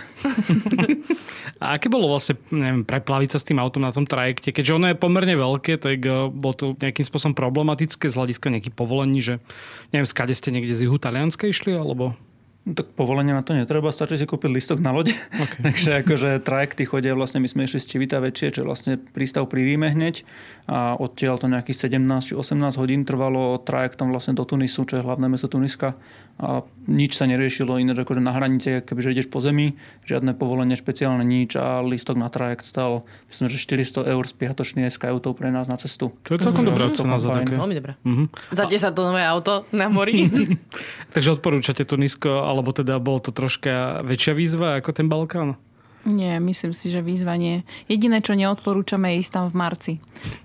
a 1.63 1.75
aké 1.75 1.91
bolo 1.91 2.07
vlastne, 2.07 2.39
neviem, 2.55 2.87
preplaviť 2.87 3.35
sa 3.35 3.39
s 3.43 3.47
tým 3.51 3.59
autom 3.59 3.83
na 3.83 3.91
tom 3.91 4.07
trajekte? 4.07 4.55
Keďže 4.55 4.75
ono 4.79 4.87
je 4.91 4.95
pomerne 4.95 5.35
veľké, 5.35 5.75
tak 5.75 5.99
eh, 6.07 6.31
bolo 6.31 6.55
to 6.55 6.65
nejakým 6.79 7.03
spôsobom 7.03 7.35
problematické 7.35 8.07
z 8.07 8.15
hľadiska 8.15 8.47
nejakých 8.47 8.75
povolení, 8.75 9.19
že 9.19 9.43
neviem, 9.91 10.07
skade 10.07 10.31
ste 10.31 10.55
niekde 10.55 10.71
z 10.71 10.87
juhu 10.87 10.95
Talianska 10.95 11.51
išli, 11.51 11.75
alebo... 11.75 12.15
No, 12.65 12.73
tak 12.73 12.97
povolenie 12.97 13.29
na 13.29 13.45
to 13.45 13.53
netreba, 13.53 13.93
stačí 13.93 14.17
si 14.17 14.25
kúpiť 14.25 14.49
listok 14.49 14.79
na 14.81 14.89
loď. 14.89 15.13
Okay. 15.45 15.61
Takže 15.67 15.89
akože 16.01 16.29
trajekty 16.41 16.89
chodia, 16.89 17.13
vlastne 17.13 17.37
my 17.37 17.45
sme 17.45 17.69
išli 17.69 17.77
z 17.77 17.85
Čivita 17.85 18.17
väčšie, 18.17 18.57
čo 18.57 18.61
vlastne 18.65 18.97
prístav 18.97 19.45
pri 19.45 19.61
Ríme 19.61 19.93
hneď 19.93 20.25
a 20.65 20.97
odtiaľ 20.97 21.37
to 21.37 21.45
nejakých 21.45 21.91
17 21.91 22.01
či 22.25 22.33
18 22.33 22.81
hodín 22.81 23.05
trvalo 23.05 23.61
trajektom 23.61 24.09
vlastne 24.09 24.33
do 24.33 24.41
Tunisu, 24.41 24.89
čo 24.89 24.97
je 24.97 25.05
hlavné 25.05 25.29
mesto 25.29 25.45
Tuniska 25.45 25.93
a 26.35 26.67
nič 26.85 27.15
sa 27.15 27.25
neriešilo 27.25 27.79
iné, 27.79 27.95
akože 27.95 28.19
na 28.19 28.35
hranice, 28.35 28.83
kebyže 28.83 29.15
ideš 29.15 29.27
po 29.31 29.39
zemi, 29.39 29.79
žiadne 30.03 30.35
povolenie 30.35 30.75
špeciálne 30.75 31.23
nič 31.23 31.55
a 31.55 31.79
listok 31.79 32.19
na 32.19 32.27
trajekt 32.27 32.67
stal 32.67 33.07
myslím, 33.31 33.47
že 33.47 33.57
400 33.63 34.03
eur 34.03 34.23
spiatočný 34.27 34.83
aj 34.85 34.93
s 34.93 34.99
kajutou 34.99 35.31
pre 35.31 35.47
nás 35.49 35.71
na 35.71 35.79
cestu. 35.79 36.11
To 36.27 36.35
je 36.35 36.43
celkom 36.43 36.67
dobrá 36.67 36.91
cena 36.91 37.17
za 37.23 37.39
také. 37.39 37.55
Veľmi 37.55 37.75
dobré. 37.79 37.93
Uh-huh. 38.03 38.27
Za 38.51 38.67
10 38.67 38.91
tonové 38.91 39.23
auto 39.23 39.63
na 39.71 39.87
mori. 39.87 40.27
Takže 41.15 41.39
odporúčate 41.39 41.87
Tunisko, 41.87 42.43
alebo 42.43 42.75
teda 42.75 42.99
bolo 42.99 43.23
to 43.23 43.31
troška 43.31 44.03
väčšia 44.03 44.35
výzva 44.35 44.83
ako 44.83 44.91
ten 44.91 45.07
Balkán? 45.07 45.55
Nie, 46.05 46.37
myslím 46.37 46.77
si, 46.77 46.93
že 46.93 47.01
výzvanie. 47.01 47.65
Jediné, 47.89 48.21
čo 48.21 48.37
neodporúčame, 48.37 49.17
je 49.17 49.25
ísť 49.25 49.31
tam 49.33 49.45
v 49.49 49.57
marci. 49.57 49.93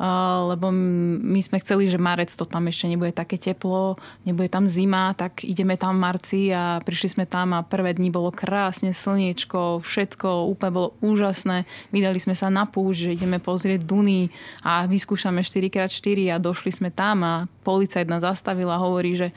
Uh, 0.00 0.48
lebo 0.56 0.72
my 0.72 1.36
sme 1.44 1.60
chceli, 1.60 1.84
že 1.84 2.00
marec 2.00 2.32
to 2.32 2.48
tam 2.48 2.64
ešte 2.72 2.88
nebude 2.88 3.12
také 3.12 3.36
teplo, 3.36 4.00
nebude 4.24 4.48
tam 4.48 4.64
zima, 4.64 5.12
tak 5.12 5.44
ideme 5.44 5.76
tam 5.76 6.00
v 6.00 6.02
marci 6.08 6.40
a 6.48 6.80
prišli 6.80 7.12
sme 7.12 7.24
tam 7.28 7.52
a 7.52 7.60
prvé 7.60 7.92
dni 7.92 8.08
bolo 8.08 8.32
krásne 8.32 8.96
slniečko, 8.96 9.84
všetko 9.84 10.48
úplne 10.48 10.72
bolo 10.72 10.88
úžasné. 11.04 11.68
Vydali 11.92 12.16
sme 12.24 12.32
sa 12.32 12.48
na 12.48 12.64
púšť, 12.64 13.12
že 13.12 13.14
ideme 13.20 13.36
pozrieť 13.36 13.84
Duny 13.84 14.32
a 14.64 14.88
vyskúšame 14.88 15.44
4x4 15.44 16.32
a 16.32 16.40
došli 16.40 16.72
sme 16.72 16.88
tam 16.88 17.20
a 17.20 17.44
policajt 17.68 18.08
nás 18.08 18.24
zastavila 18.24 18.80
a 18.80 18.82
hovorí, 18.82 19.12
že 19.12 19.28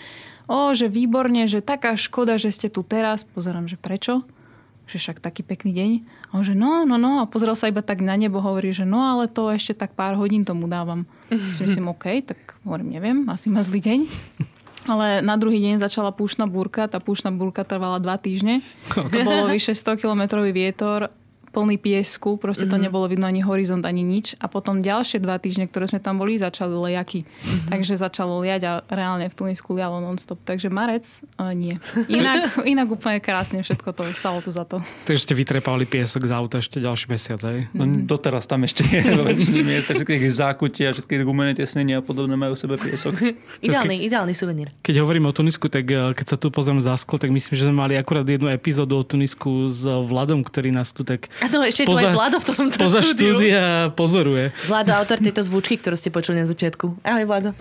o, 0.47 0.71
že 0.71 0.87
výborne, 0.87 1.51
že 1.51 1.59
taká 1.59 1.99
škoda, 1.99 2.39
že 2.39 2.55
ste 2.55 2.71
tu 2.71 2.79
teraz. 2.79 3.27
Pozerám, 3.27 3.67
že 3.67 3.75
prečo? 3.75 4.23
Že 4.87 4.99
však 4.99 5.23
taký 5.23 5.41
pekný 5.43 5.71
deň. 5.71 5.89
A 6.31 6.31
on 6.39 6.43
že 6.43 6.55
no, 6.55 6.83
no, 6.83 6.99
no. 6.99 7.23
A 7.23 7.29
pozrel 7.29 7.55
sa 7.55 7.71
iba 7.71 7.79
tak 7.79 8.03
na 8.03 8.19
nebo, 8.19 8.43
hovorí, 8.43 8.75
že 8.75 8.83
no, 8.83 8.99
ale 8.99 9.31
to 9.31 9.47
ešte 9.47 9.73
tak 9.85 9.95
pár 9.95 10.19
hodín 10.19 10.43
tomu 10.43 10.67
dávam. 10.67 11.07
Si 11.55 11.63
myslím, 11.63 11.91
OK, 11.91 12.05
tak 12.25 12.39
hovorím, 12.67 12.93
neviem, 12.93 13.17
asi 13.31 13.47
má 13.49 13.63
zlý 13.63 13.79
deň. 13.81 13.99
Ale 14.83 15.23
na 15.23 15.39
druhý 15.39 15.63
deň 15.63 15.79
začala 15.79 16.11
púšna 16.11 16.43
búrka. 16.43 16.91
Tá 16.91 16.99
púšna 16.99 17.31
búrka 17.31 17.63
trvala 17.63 18.03
dva 18.03 18.19
týždne. 18.19 18.59
To 18.91 19.19
bolo 19.23 19.47
vyše 19.47 19.71
100 19.71 20.03
km 20.03 20.43
vietor 20.43 21.07
plný 21.53 21.77
piesku, 21.77 22.41
proste 22.41 22.65
to 22.65 22.73
mm-hmm. 22.73 22.89
nebolo 22.89 23.05
vidno 23.05 23.29
ani 23.29 23.45
horizont, 23.45 23.85
ani 23.85 24.01
nič. 24.01 24.33
A 24.41 24.49
potom 24.49 24.81
ďalšie 24.81 25.21
dva 25.21 25.37
týždne, 25.37 25.69
ktoré 25.69 25.85
sme 25.85 26.01
tam 26.01 26.17
boli, 26.17 26.41
začali 26.41 26.73
lejaky. 26.73 27.21
Mm-hmm. 27.21 27.69
Takže 27.69 27.93
začalo 28.01 28.41
liať 28.41 28.61
a 28.65 28.71
reálne 28.89 29.29
v 29.29 29.35
Tunisku 29.37 29.77
lialo 29.77 30.01
non-stop. 30.01 30.41
Takže 30.41 30.73
marec 30.73 31.05
uh, 31.37 31.53
nie. 31.53 31.77
Inak, 32.09 32.57
inak 32.73 32.89
úplne 32.89 33.21
krásne 33.21 33.61
všetko 33.61 33.93
to 33.93 34.01
stalo 34.17 34.41
to 34.41 34.49
za 34.49 34.65
to. 34.65 34.81
Takže 35.05 35.29
ste 35.29 35.33
vytrepali 35.37 35.85
piesok 35.85 36.25
z 36.25 36.33
auta 36.33 36.57
ešte 36.57 36.81
ďalší 36.81 37.05
mesiac, 37.13 37.39
aj? 37.45 37.69
No, 37.77 37.85
mm-hmm. 37.85 38.09
doteraz 38.09 38.49
tam 38.49 38.65
ešte 38.65 38.81
je 38.89 39.05
väčšine 39.29 39.61
miest, 39.61 39.93
všetkých 39.93 40.25
zákutia, 40.33 40.97
všetky 40.97 41.21
gumené 41.21 41.53
tesnenia 41.53 42.01
a 42.01 42.03
podobné 42.03 42.33
majú 42.33 42.57
sebe 42.57 42.81
piesok. 42.81 43.13
ideálny, 43.65 44.01
ideálny 44.09 44.33
suvenír. 44.33 44.73
Keď 44.81 44.95
hovorím 45.05 45.29
o 45.29 45.33
Tunisku, 45.35 45.69
tak 45.69 45.85
eh, 45.93 46.17
keď 46.17 46.25
sa 46.33 46.37
tu 46.41 46.49
pozriem 46.49 46.81
za 46.81 46.97
sklo, 46.97 47.21
tak 47.21 47.29
myslím, 47.29 47.53
že 47.53 47.69
sme 47.69 47.77
mali 47.77 47.93
akurát 47.93 48.25
jednu 48.25 48.49
epizódu 48.49 48.97
o 48.97 49.03
Tunisku 49.05 49.69
s 49.69 49.85
Vladom, 49.85 50.41
ktorý 50.41 50.73
nás 50.73 50.89
tu 50.89 51.05
tak 51.05 51.29
Áno, 51.43 51.59
ešte 51.67 51.83
spoza, 51.83 52.07
tu 52.07 52.07
aj 52.07 52.15
Vlado 52.15 52.37
v 52.39 52.45
tomto 52.47 52.75
spoza 52.79 53.01
štúdia 53.03 53.91
pozoruje. 53.99 54.55
Vlado, 54.63 54.95
autor 54.95 55.19
tejto 55.19 55.43
zvučky, 55.43 55.75
ktorú 55.75 55.99
ste 55.99 56.07
počuli 56.07 56.39
na 56.39 56.47
začiatku. 56.47 57.03
Ahoj, 57.03 57.27
Vlado. 57.27 57.51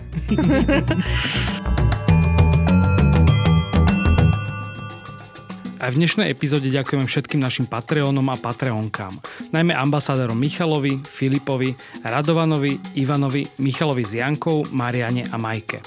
Aj 5.83 5.91
v 5.91 5.99
dnešnej 5.99 6.31
epizóde 6.31 6.71
ďakujeme 6.71 7.11
všetkým 7.11 7.43
našim 7.43 7.67
Patreonom 7.67 8.23
a 8.31 8.39
Patreonkám. 8.39 9.19
Najmä 9.51 9.75
ambasádorom 9.75 10.39
Michalovi, 10.39 11.03
Filipovi, 11.03 11.75
Radovanovi, 12.07 12.79
Ivanovi, 13.03 13.43
Michalovi 13.59 14.07
z 14.07 14.23
Jankou, 14.23 14.63
Mariane 14.71 15.27
a 15.27 15.35
Majke. 15.43 15.83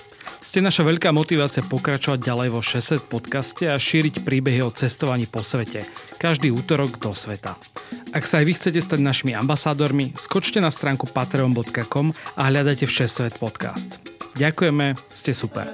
Ste 0.46 0.62
naša 0.62 0.86
veľká 0.86 1.10
motivácia 1.10 1.66
pokračovať 1.66 2.22
ďalej 2.22 2.50
vo 2.54 2.62
600 2.62 3.10
podcaste 3.10 3.66
a 3.66 3.82
šíriť 3.82 4.22
príbehy 4.22 4.62
o 4.62 4.70
cestovaní 4.70 5.26
po 5.26 5.42
svete. 5.42 5.82
Každý 6.22 6.54
útorok 6.54 7.02
do 7.02 7.18
sveta. 7.18 7.58
Ak 8.14 8.30
sa 8.30 8.40
aj 8.40 8.46
vy 8.46 8.54
chcete 8.54 8.78
stať 8.78 9.02
našimi 9.02 9.34
ambasádormi, 9.34 10.14
skočte 10.14 10.62
na 10.62 10.70
stránku 10.70 11.10
patreon.com 11.10 12.14
a 12.38 12.42
hľadajte 12.46 12.86
Všesvet 12.86 13.42
podcast. 13.42 13.98
Ďakujeme, 14.38 14.94
ste 15.10 15.34
super. 15.34 15.66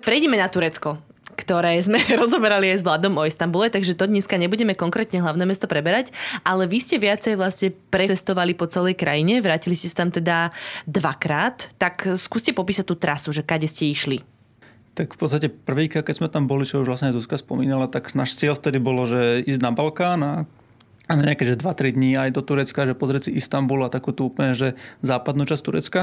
Prejdime 0.00 0.36
na 0.40 0.48
Turecko 0.48 1.11
ktoré 1.34 1.80
sme 1.82 1.98
rozoberali 2.20 2.72
aj 2.72 2.82
s 2.82 2.86
Vladom 2.86 3.16
o 3.18 3.26
Istambule, 3.26 3.72
takže 3.72 3.96
to 3.96 4.08
dneska 4.08 4.36
nebudeme 4.36 4.76
konkrétne 4.76 5.20
hlavné 5.20 5.44
mesto 5.48 5.66
preberať, 5.66 6.14
ale 6.44 6.68
vy 6.68 6.78
ste 6.78 6.96
viacej 7.00 7.34
vlastne 7.40 7.72
precestovali 7.92 8.52
po 8.54 8.68
celej 8.68 8.96
krajine, 8.96 9.40
vrátili 9.40 9.74
ste 9.74 9.90
sa 9.90 10.04
tam 10.04 10.10
teda 10.12 10.52
dvakrát, 10.84 11.72
tak 11.80 12.16
skúste 12.20 12.52
popísať 12.52 12.84
tú 12.86 12.94
trasu, 12.96 13.32
že 13.32 13.44
kade 13.44 13.66
ste 13.66 13.90
išli. 13.90 14.20
Tak 14.92 15.16
v 15.16 15.18
podstate 15.18 15.48
prvýkrát, 15.48 16.04
keď 16.04 16.16
sme 16.20 16.28
tam 16.28 16.44
boli, 16.44 16.68
čo 16.68 16.84
už 16.84 16.88
vlastne 16.92 17.16
Zuzka 17.16 17.40
spomínala, 17.40 17.88
tak 17.88 18.12
náš 18.12 18.36
cieľ 18.36 18.60
vtedy 18.60 18.76
bolo, 18.76 19.08
že 19.08 19.40
ísť 19.40 19.60
na 19.64 19.72
Balkán 19.72 20.20
a 20.20 20.32
a 21.10 21.18
na 21.18 21.28
nejaké, 21.28 21.42
že 21.42 21.58
2-3 21.58 21.98
dní 21.98 22.14
aj 22.14 22.30
do 22.30 22.40
Turecka, 22.46 22.86
že 22.86 22.94
pozrieť 22.94 23.28
si 23.28 23.36
Istanbul 23.36 23.82
a 23.82 23.92
takú 23.92 24.14
tú 24.14 24.30
úplne, 24.30 24.54
že 24.54 24.78
západnú 25.02 25.44
časť 25.44 25.62
Turecka. 25.62 26.02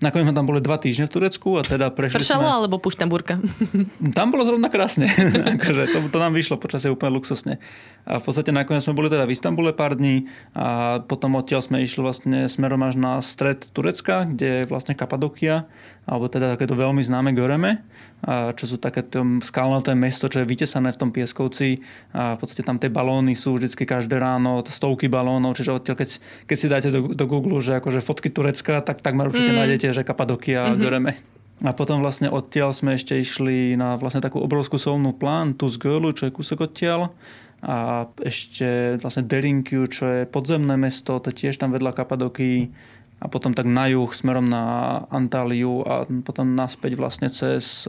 Nakoniec 0.00 0.32
sme 0.32 0.34
tam 0.36 0.48
boli 0.48 0.64
dva 0.64 0.80
týždne 0.80 1.04
v 1.04 1.12
Turecku 1.12 1.60
a 1.60 1.62
teda 1.62 1.92
prešli 1.92 2.24
Pršalo 2.24 2.48
sme... 2.48 2.56
alebo 2.56 2.76
Puštamburka? 2.80 3.36
Tam 4.16 4.32
bolo 4.32 4.48
zrovna 4.48 4.72
krásne. 4.72 5.12
akože 5.60 5.92
to, 5.92 5.98
to, 6.08 6.18
nám 6.18 6.32
vyšlo 6.32 6.56
počasie 6.56 6.88
úplne 6.88 7.20
luxusne. 7.20 7.60
A 8.08 8.16
v 8.16 8.24
podstate 8.24 8.48
nakoniec 8.48 8.80
sme 8.80 8.96
boli 8.96 9.12
teda 9.12 9.28
v 9.28 9.36
Istambule 9.36 9.76
pár 9.76 10.00
dní 10.00 10.24
a 10.56 10.98
potom 11.04 11.36
odtiaľ 11.36 11.60
sme 11.60 11.84
išli 11.84 12.00
vlastne 12.00 12.48
smerom 12.48 12.80
až 12.80 12.96
na 12.96 13.20
stred 13.20 13.68
Turecka, 13.76 14.24
kde 14.24 14.64
je 14.64 14.68
vlastne 14.72 14.96
Kapadokia, 14.96 15.68
alebo 16.10 16.26
teda 16.26 16.58
takéto 16.58 16.74
veľmi 16.74 17.06
známe 17.06 17.30
Göreme 17.30 17.86
čo 18.28 18.64
sú 18.68 18.76
také 18.76 19.00
skalnaté 19.40 19.96
mesto, 19.96 20.28
čo 20.28 20.44
je 20.44 20.50
vytesané 20.50 20.92
v 20.92 21.00
tom 21.00 21.10
pieskovci 21.10 21.80
a 22.12 22.36
v 22.36 22.38
podstate 22.38 22.60
tam 22.60 22.76
tie 22.76 22.92
balóny 22.92 23.32
sú 23.32 23.56
vždy 23.56 23.72
každé 23.72 24.20
ráno, 24.20 24.60
stovky 24.68 25.08
balónov, 25.08 25.56
čiže 25.56 25.72
odtiaľ, 25.72 25.96
keď, 25.96 26.10
keď 26.44 26.56
si 26.56 26.66
dáte 26.68 26.88
do, 26.92 27.16
do 27.16 27.24
Google, 27.24 27.64
že 27.64 27.80
akože 27.80 28.04
fotky 28.04 28.28
Turecka, 28.28 28.84
tak 28.84 29.00
takmer 29.00 29.32
určite 29.32 29.56
mm. 29.56 29.58
nájdete, 29.64 29.86
že 29.96 30.02
Kapadokia 30.04 30.68
mm-hmm. 30.68 30.80
Göreme. 30.80 31.12
A 31.60 31.72
potom 31.76 32.00
vlastne 32.00 32.28
odtiaľ 32.28 32.72
sme 32.72 32.96
ešte 32.96 33.16
išli 33.16 33.76
na 33.76 33.96
vlastne 33.96 34.24
takú 34.24 34.40
obrovskú 34.40 34.76
solnú 34.76 35.16
plán, 35.16 35.56
tu 35.56 35.68
z 35.68 35.80
Gölu, 35.80 36.12
čo 36.12 36.28
je 36.28 36.32
kúsok 36.32 36.68
odtiaľ. 36.68 37.12
A 37.60 38.08
ešte 38.24 38.96
vlastne 39.04 39.28
Derinkiu, 39.28 39.84
čo 39.84 40.04
je 40.08 40.20
podzemné 40.24 40.80
mesto, 40.80 41.20
to 41.20 41.28
tiež 41.28 41.60
tam 41.60 41.76
vedľa 41.76 41.92
Kapadoky 41.92 42.72
a 43.20 43.28
potom 43.28 43.52
tak 43.52 43.68
na 43.68 43.84
juh 43.92 44.08
smerom 44.08 44.48
na 44.48 45.04
Antáliu 45.12 45.84
a 45.84 46.08
potom 46.24 46.56
naspäť 46.56 46.96
vlastne 46.96 47.28
cez... 47.28 47.84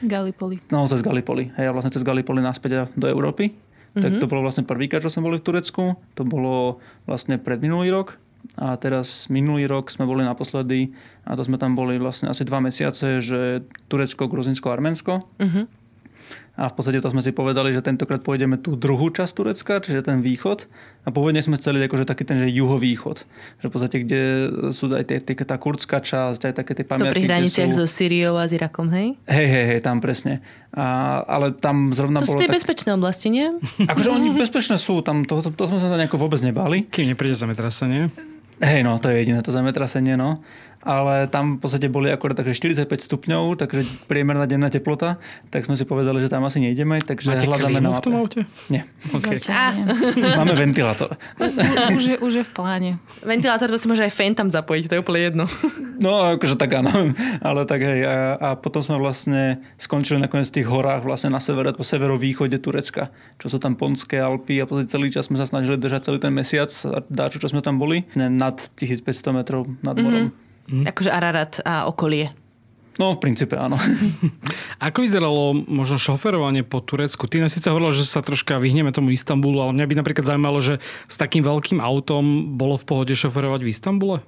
Gallipoli. 0.00 0.56
No, 0.72 0.88
cez 0.88 1.04
Gallipoli. 1.04 1.52
Hej, 1.60 1.68
a 1.68 1.72
vlastne 1.76 1.92
cez 1.92 2.00
Gallipoli 2.00 2.40
naspäť 2.40 2.88
do 2.96 3.04
Európy. 3.04 3.52
Mm-hmm. 3.52 4.00
Tak 4.00 4.10
mhm. 4.16 4.20
to 4.24 4.30
bolo 4.30 4.40
vlastne 4.40 4.64
prvýkrát, 4.64 5.04
čo 5.04 5.12
sme 5.12 5.28
boli 5.28 5.36
v 5.36 5.44
Turecku. 5.44 6.00
To 6.16 6.22
bolo 6.24 6.80
vlastne 7.04 7.36
pred 7.36 7.60
minulý 7.60 7.92
rok. 7.92 8.16
A 8.56 8.72
teraz 8.80 9.28
minulý 9.28 9.68
rok 9.68 9.92
sme 9.92 10.08
boli 10.08 10.24
naposledy 10.24 10.96
a 11.28 11.36
to 11.36 11.44
sme 11.44 11.60
tam 11.60 11.76
boli 11.76 12.00
vlastne 12.00 12.32
asi 12.32 12.40
dva 12.48 12.56
mesiace, 12.64 13.20
že 13.20 13.68
Turecko, 13.92 14.32
Gruzinsko, 14.32 14.72
Arménsko. 14.72 15.28
Mm-hmm. 15.36 15.64
A 16.58 16.68
v 16.68 16.74
podstate 16.76 16.98
to 16.98 17.08
sme 17.08 17.22
si 17.22 17.30
povedali, 17.30 17.70
že 17.70 17.80
tentokrát 17.80 18.20
pôjdeme 18.20 18.58
tú 18.58 18.74
druhú 18.74 19.08
časť 19.08 19.32
Turecka, 19.32 19.74
čiže 19.80 20.02
ten 20.02 20.18
východ. 20.20 20.66
A 21.06 21.14
pôvodne 21.14 21.40
sme 21.40 21.56
chceli 21.56 21.80
akože 21.86 22.04
taký 22.04 22.26
ten, 22.26 22.42
že 22.42 22.52
juhovýchod. 22.52 23.22
Že 23.62 23.66
v 23.70 23.72
podstate, 23.72 23.96
kde 24.04 24.22
sú 24.74 24.90
aj 24.92 25.04
tie, 25.08 25.34
tá 25.46 25.56
kurdská 25.56 26.02
časť, 26.02 26.50
aj 26.50 26.54
také 26.60 26.72
tie 26.76 26.84
pamiatky. 26.84 27.14
To 27.14 27.16
pri 27.16 27.26
hraniciach 27.30 27.70
sú... 27.72 27.80
so 27.80 27.86
Syriou 27.88 28.36
a 28.36 28.44
s 28.44 28.52
Irakom, 28.52 28.90
hej? 28.92 29.16
Hej, 29.30 29.46
hej, 29.46 29.64
hej, 29.72 29.80
tam 29.80 30.02
presne. 30.02 30.44
A, 30.74 31.22
ale 31.24 31.54
tam 31.56 31.94
zrovna 31.96 32.20
to 32.20 32.28
bolo... 32.28 32.34
To 32.34 32.36
sú 32.36 32.42
tie 32.42 32.50
tak... 32.50 32.56
bezpečné 32.60 32.90
oblasti, 32.92 33.32
nie? 33.32 33.46
Akože 33.90 34.10
oni 34.10 34.28
bezpečné 34.34 34.76
sú, 34.76 35.00
tam 35.00 35.24
to, 35.24 35.40
to, 35.40 35.54
to 35.54 35.64
sme 35.70 35.78
sa 35.80 35.96
nejako 35.96 36.18
vôbec 36.18 36.42
nebali. 36.44 36.84
Kým 36.84 37.14
nepríde 37.14 37.38
zemetrasenie. 37.38 38.12
Hej, 38.60 38.84
no, 38.84 39.00
to 39.00 39.08
je 39.08 39.24
jediné 39.24 39.40
to 39.40 39.56
zemetrasenie, 39.56 40.20
no 40.20 40.44
ale 40.80 41.28
tam 41.28 41.60
v 41.60 41.68
podstate 41.68 41.92
boli 41.92 42.08
akorát 42.08 42.40
takže 42.40 42.56
45 42.56 42.88
stupňov, 42.88 43.60
takže 43.60 43.84
priemerná 44.08 44.48
denná 44.48 44.72
teplota, 44.72 45.20
tak 45.52 45.68
sme 45.68 45.76
si 45.76 45.84
povedali, 45.84 46.24
že 46.24 46.32
tam 46.32 46.40
asi 46.48 46.56
nejdeme, 46.64 47.04
takže 47.04 47.36
Máte 47.36 47.44
hľadáme 47.44 47.80
na 47.84 47.92
mape. 47.92 48.00
v 48.00 48.04
tom 48.08 48.14
aute? 48.16 48.40
Nie. 48.72 48.88
Okay. 49.12 49.36
Máme 50.40 50.56
ventilátor. 50.56 51.20
už, 51.96 52.02
je, 52.02 52.16
už 52.16 52.32
je 52.40 52.44
v 52.48 52.52
pláne. 52.56 52.90
Ventilátor, 53.20 53.68
to 53.68 53.76
si 53.76 53.86
môže 53.92 54.08
aj 54.08 54.12
fan 54.16 54.32
tam 54.32 54.48
zapojiť, 54.48 54.84
to 54.88 54.94
je 54.96 55.00
úplne 55.04 55.20
jedno. 55.20 55.46
No, 56.00 56.32
akože 56.32 56.56
tak 56.56 56.72
áno. 56.80 56.88
Ale 57.44 57.68
tak 57.68 57.84
hej. 57.84 58.08
A, 58.08 58.32
a 58.40 58.48
potom 58.56 58.80
sme 58.80 58.96
vlastne 58.96 59.60
skončili 59.76 60.16
nakoniec 60.16 60.48
v 60.48 60.64
tých 60.64 60.68
horách 60.72 61.04
vlastne 61.04 61.28
na 61.28 61.44
severe, 61.44 61.76
po 61.76 61.84
severovýchode 61.84 62.56
Turecka, 62.56 63.12
čo 63.36 63.52
sú 63.52 63.60
tam 63.60 63.76
Ponské 63.76 64.16
Alpy 64.16 64.64
a 64.64 64.64
potom 64.64 64.80
celý 64.88 65.12
čas 65.12 65.28
sme 65.28 65.36
sa 65.36 65.44
snažili 65.44 65.76
držať 65.76 66.08
celý 66.08 66.16
ten 66.16 66.32
mesiac 66.32 66.72
a 66.88 67.04
dáčo, 67.04 67.36
čo 67.36 67.52
sme 67.52 67.60
tam 67.60 67.76
boli, 67.76 68.08
nad 68.16 68.56
1500 68.80 69.36
metrov 69.36 69.68
nad 69.84 69.92
morom. 70.00 70.32
Mm-hmm. 70.32 70.49
Mm. 70.70 70.86
Akože 70.86 71.10
Ararat 71.10 71.58
a 71.66 71.90
okolie. 71.90 72.30
No, 73.00 73.16
v 73.16 73.22
princípe 73.22 73.56
áno. 73.56 73.80
Ako 74.86 75.00
vyzeralo 75.00 75.56
možno 75.56 75.96
šoferovanie 75.96 76.60
po 76.66 76.84
Turecku? 76.84 77.24
Ty 77.24 77.48
síce 77.48 77.72
hovorila, 77.72 77.96
že 77.96 78.04
sa 78.04 78.20
troška 78.20 78.60
vyhneme 78.60 78.92
tomu 78.92 79.10
Istanbulu, 79.14 79.64
ale 79.64 79.72
mňa 79.72 79.86
by 79.88 79.94
napríklad 80.04 80.28
zaujímalo, 80.28 80.60
že 80.60 80.84
s 81.08 81.16
takým 81.16 81.40
veľkým 81.40 81.80
autom 81.80 82.54
bolo 82.60 82.76
v 82.76 82.84
pohode 82.84 83.14
šoferovať 83.16 83.60
v 83.64 83.70
Istambule? 83.72 84.18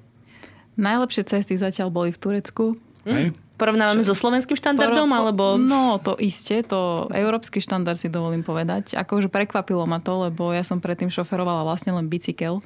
Najlepšie 0.80 1.22
cesty 1.28 1.54
zatiaľ 1.60 1.92
boli 1.92 2.16
v 2.16 2.18
Turecku. 2.18 2.64
Mm. 3.04 3.36
Porovnávame 3.60 4.00
so 4.00 4.16
slovenským 4.16 4.56
štandardom, 4.56 5.06
Poro- 5.06 5.18
alebo... 5.20 5.44
No, 5.60 6.00
to 6.00 6.16
iste, 6.16 6.64
to 6.64 7.06
európsky 7.12 7.60
štandard 7.60 8.00
si 8.00 8.08
dovolím 8.08 8.40
povedať. 8.40 8.96
Akože 8.96 9.28
prekvapilo 9.28 9.84
ma 9.84 10.00
to, 10.00 10.26
lebo 10.28 10.50
ja 10.56 10.64
som 10.64 10.80
predtým 10.80 11.12
šoferovala 11.12 11.62
vlastne 11.62 11.92
len 11.92 12.08
bicykel. 12.08 12.64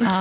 A 0.00 0.14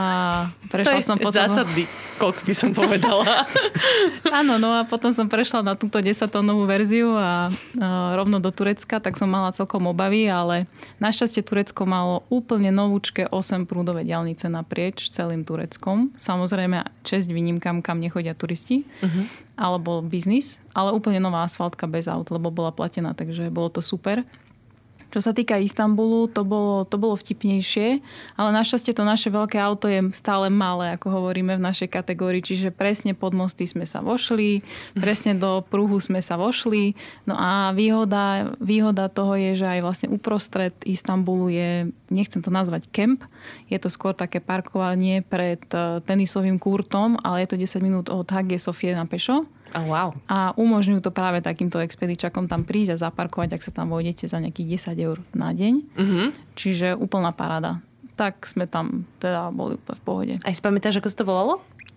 prešla 0.74 1.00
som 1.00 1.16
potom... 1.16 1.40
zásadný 1.40 1.88
skok, 2.04 2.36
by 2.44 2.54
som 2.54 2.76
povedala. 2.76 3.48
Áno, 4.44 4.60
no 4.60 4.76
a 4.76 4.84
potom 4.84 5.16
som 5.16 5.32
prešla 5.32 5.64
na 5.64 5.74
túto 5.80 6.04
10-tónovú 6.04 6.68
verziu 6.68 7.16
a, 7.16 7.48
a 7.80 8.14
rovno 8.20 8.44
do 8.44 8.52
Turecka, 8.52 9.00
tak 9.00 9.16
som 9.16 9.32
mala 9.32 9.56
celkom 9.56 9.88
obavy, 9.88 10.28
ale 10.28 10.68
našťastie 11.00 11.48
Turecko 11.48 11.88
malo 11.88 12.28
úplne 12.28 12.76
novúčke 12.76 13.32
8 13.32 13.66
prúdové 13.66 14.04
diálnice 14.04 14.52
naprieč 14.52 15.10
celým 15.16 15.48
Tureckom. 15.48 16.12
Samozrejme, 16.20 16.84
česť 17.08 17.32
výnimkám, 17.32 17.80
kam 17.80 18.04
nechodia 18.04 18.36
turisti. 18.36 18.84
Uh-huh 19.00 19.44
alebo 19.54 20.02
biznis, 20.02 20.58
ale 20.74 20.94
úplne 20.94 21.22
nová 21.22 21.46
asfaltka 21.46 21.86
bez 21.86 22.10
aut, 22.10 22.26
lebo 22.34 22.50
bola 22.50 22.74
platená, 22.74 23.14
takže 23.14 23.54
bolo 23.54 23.70
to 23.70 23.82
super. 23.86 24.26
Čo 25.14 25.30
sa 25.30 25.32
týka 25.38 25.62
Istanbulu, 25.62 26.26
to 26.26 26.42
bolo, 26.42 26.90
to 26.90 26.98
bolo 26.98 27.14
vtipnejšie, 27.14 28.02
ale 28.34 28.50
našťastie 28.50 28.98
to 28.98 29.06
naše 29.06 29.30
veľké 29.30 29.62
auto 29.62 29.86
je 29.86 30.10
stále 30.10 30.50
malé, 30.50 30.98
ako 30.98 31.14
hovoríme 31.14 31.54
v 31.54 31.62
našej 31.62 31.94
kategórii, 31.94 32.42
čiže 32.42 32.74
presne 32.74 33.14
pod 33.14 33.38
mosty 33.38 33.70
sme 33.70 33.86
sa 33.86 34.02
vošli, 34.02 34.66
presne 34.98 35.38
do 35.38 35.62
pruhu 35.62 36.02
sme 36.02 36.18
sa 36.18 36.34
vošli. 36.34 36.98
No 37.30 37.38
a 37.38 37.78
výhoda, 37.78 38.58
výhoda 38.58 39.06
toho 39.06 39.38
je, 39.38 39.54
že 39.54 39.70
aj 39.70 39.80
vlastne 39.86 40.08
uprostred 40.10 40.74
Istanbulu 40.82 41.54
je, 41.54 41.94
nechcem 42.10 42.42
to 42.42 42.50
nazvať 42.50 42.90
kemp, 42.90 43.22
je 43.70 43.78
to 43.78 43.94
skôr 43.94 44.18
také 44.18 44.42
parkovanie 44.42 45.22
pred 45.22 45.62
eh, 45.78 46.02
tenisovým 46.02 46.58
kurtom, 46.58 47.22
ale 47.22 47.46
je 47.46 47.54
to 47.54 47.62
10 47.62 47.86
minút 47.86 48.06
od 48.10 48.26
Hagie 48.34 48.58
Sofie 48.58 48.98
na 48.98 49.06
pešo. 49.06 49.46
Oh, 49.74 49.86
wow. 49.90 50.10
A 50.30 50.54
umožňujú 50.54 51.02
to 51.02 51.10
práve 51.10 51.42
takýmto 51.42 51.82
expedičakom 51.82 52.46
tam 52.46 52.62
prísť 52.62 52.98
a 52.98 53.02
zaparkovať, 53.10 53.58
ak 53.58 53.66
sa 53.66 53.74
tam 53.74 53.90
vojdete 53.90 54.30
za 54.30 54.38
nejakých 54.38 54.94
10 54.94 55.06
eur 55.06 55.18
na 55.34 55.50
deň. 55.50 55.74
Uh-huh. 55.98 56.28
Čiže 56.54 56.94
úplná 56.94 57.34
paráda. 57.34 57.82
Tak 58.14 58.46
sme 58.46 58.70
tam 58.70 59.10
teda 59.18 59.50
boli 59.50 59.82
v 59.82 60.02
pohode. 60.06 60.34
Aj 60.46 60.54
si 60.54 60.62
pamätáš, 60.62 61.02
ako 61.02 61.10
sa 61.10 61.18
to 61.18 61.26
volalo? 61.26 61.54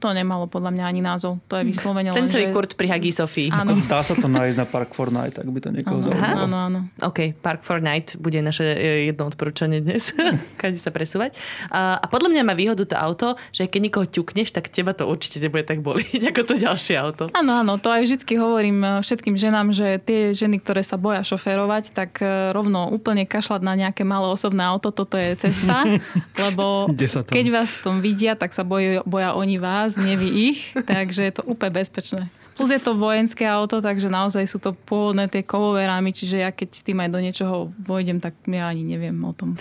To 0.07 0.15
nemalo 0.15 0.47
podľa 0.47 0.71
mňa 0.71 0.85
ani 0.87 1.03
názov. 1.03 1.43
To 1.51 1.59
je 1.59 1.67
vyslovene 1.67 2.15
Ten 2.15 2.25
len, 2.25 2.31
celý 2.31 2.47
že... 2.47 2.55
kurt 2.55 2.79
pri 2.79 2.87
Hagi 2.95 3.11
Sofii. 3.11 3.51
Áno. 3.51 3.75
Dá 3.91 4.07
sa 4.07 4.15
to 4.15 4.31
nájsť 4.31 4.55
na 4.55 4.63
Park 4.71 4.95
Fortnite, 4.95 5.43
ak 5.43 5.49
by 5.51 5.59
to 5.59 5.75
niekoho 5.75 5.99
zaujímalo. 5.99 6.47
áno, 6.47 6.57
áno. 6.71 6.79
OK, 7.03 7.35
Park 7.43 7.67
for 7.67 7.83
Night 7.83 8.15
bude 8.23 8.39
naše 8.39 8.63
e, 8.63 9.11
jedno 9.11 9.27
odporúčanie 9.27 9.83
dnes, 9.83 10.15
kade 10.63 10.79
sa 10.79 10.95
presúvať. 10.95 11.35
A, 11.75 11.99
a 11.99 12.07
podľa 12.07 12.39
mňa 12.39 12.43
má 12.47 12.55
výhodu 12.55 12.87
to 12.87 12.95
auto, 12.95 13.29
že 13.51 13.67
keď 13.67 13.81
niekoho 13.83 14.07
ťukneš, 14.07 14.55
tak 14.55 14.71
teba 14.71 14.95
to 14.95 15.11
určite 15.11 15.43
nebude 15.43 15.67
tak 15.67 15.83
boliť, 15.83 16.23
ako 16.31 16.41
to 16.47 16.55
ďalšie 16.55 16.95
auto. 16.95 17.27
Áno, 17.35 17.67
áno, 17.67 17.83
to 17.83 17.91
aj 17.91 18.07
vždy 18.07 18.39
hovorím 18.39 18.79
e, 18.87 18.89
všetkým 19.03 19.35
ženám, 19.35 19.75
že 19.75 19.99
tie 19.99 20.31
ženy, 20.39 20.63
ktoré 20.63 20.87
sa 20.87 20.95
boja 20.95 21.27
šoférovať, 21.27 21.91
tak 21.91 22.23
e, 22.23 22.55
rovno 22.55 22.95
úplne 22.95 23.27
kašľať 23.27 23.61
na 23.67 23.75
nejaké 23.75 24.07
malé 24.07 24.31
osobné 24.31 24.63
auto, 24.63 24.95
toto 24.95 25.19
je 25.19 25.35
cesta, 25.35 25.83
lebo 26.47 26.87
keď 27.27 27.47
vás 27.51 27.83
v 27.83 27.83
tom 27.83 27.97
vidia, 27.99 28.39
tak 28.39 28.55
sa 28.55 28.63
boja, 28.63 29.03
boja 29.03 29.35
oni 29.35 29.59
vás, 29.59 29.96
nie 29.99 30.17
vy 30.17 30.29
ich, 30.53 30.61
takže 30.73 31.21
je 31.27 31.33
to 31.41 31.43
úplne 31.49 31.77
bezpečné. 31.77 32.29
Plus 32.57 32.73
je 32.73 32.81
to 32.81 32.97
vojenské 32.97 33.45
auto, 33.45 33.85
takže 33.85 34.09
naozaj 34.09 34.49
sú 34.49 34.57
to 34.57 34.73
pôvodné 34.73 35.29
tie 35.29 35.45
kovové 35.45 35.85
rámy, 35.85 36.17
čiže 36.17 36.41
ja 36.41 36.49
keď 36.49 36.69
s 36.73 36.81
tým 36.81 37.05
aj 37.05 37.13
do 37.13 37.21
niečoho 37.21 37.69
vojdem, 37.85 38.17
tak 38.17 38.33
ja 38.49 38.73
ani 38.73 38.81
neviem 38.81 39.17
o 39.21 39.37
tom. 39.37 39.53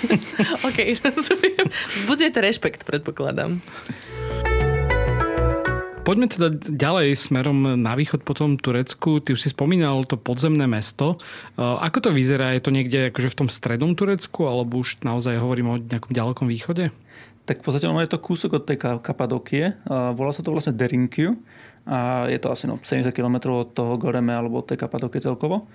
OK, 0.68 0.78
rozumiem. 1.00 1.72
Vzbudzujete 1.96 2.38
rešpekt, 2.44 2.84
predpokladám. 2.84 3.64
Poďme 6.04 6.28
teda 6.28 6.52
ďalej 6.52 7.16
smerom 7.16 7.80
na 7.80 7.96
východ 7.96 8.28
po 8.28 8.36
tom 8.36 8.60
Turecku. 8.60 9.24
Ty 9.24 9.32
už 9.32 9.40
si 9.40 9.48
spomínal 9.48 10.04
to 10.04 10.20
podzemné 10.20 10.68
mesto. 10.68 11.16
Uh, 11.56 11.80
Ako 11.80 12.04
to 12.04 12.10
vyzerá? 12.12 12.52
Je 12.52 12.60
to 12.60 12.76
niekde 12.76 13.08
akože 13.08 13.32
v 13.32 13.38
tom 13.40 13.48
strednom 13.48 13.96
Turecku 13.96 14.44
alebo 14.44 14.84
už 14.84 15.00
naozaj 15.00 15.40
hovorím 15.40 15.68
o 15.72 15.80
nejakom 15.80 16.12
ďalekom 16.12 16.44
východe? 16.44 16.92
Tak 17.44 17.60
v 17.60 17.64
podstate 17.64 17.84
ono 17.84 18.00
je 18.00 18.08
to 18.08 18.24
kúsok 18.24 18.56
od 18.56 18.64
tej 18.64 18.80
Ka- 18.80 19.04
Kapadokie. 19.04 19.76
Volá 19.88 20.32
sa 20.32 20.40
to 20.40 20.48
vlastne 20.48 20.72
Derinkiu. 20.72 21.36
A 21.84 22.24
je 22.32 22.40
to 22.40 22.48
asi 22.48 22.64
no, 22.64 22.80
70 22.80 23.12
km 23.12 23.52
od 23.52 23.76
toho 23.76 24.00
Goreme 24.00 24.32
alebo 24.32 24.64
od 24.64 24.68
tej 24.72 24.80
Kapadokie 24.80 25.20
celkovo. 25.20 25.68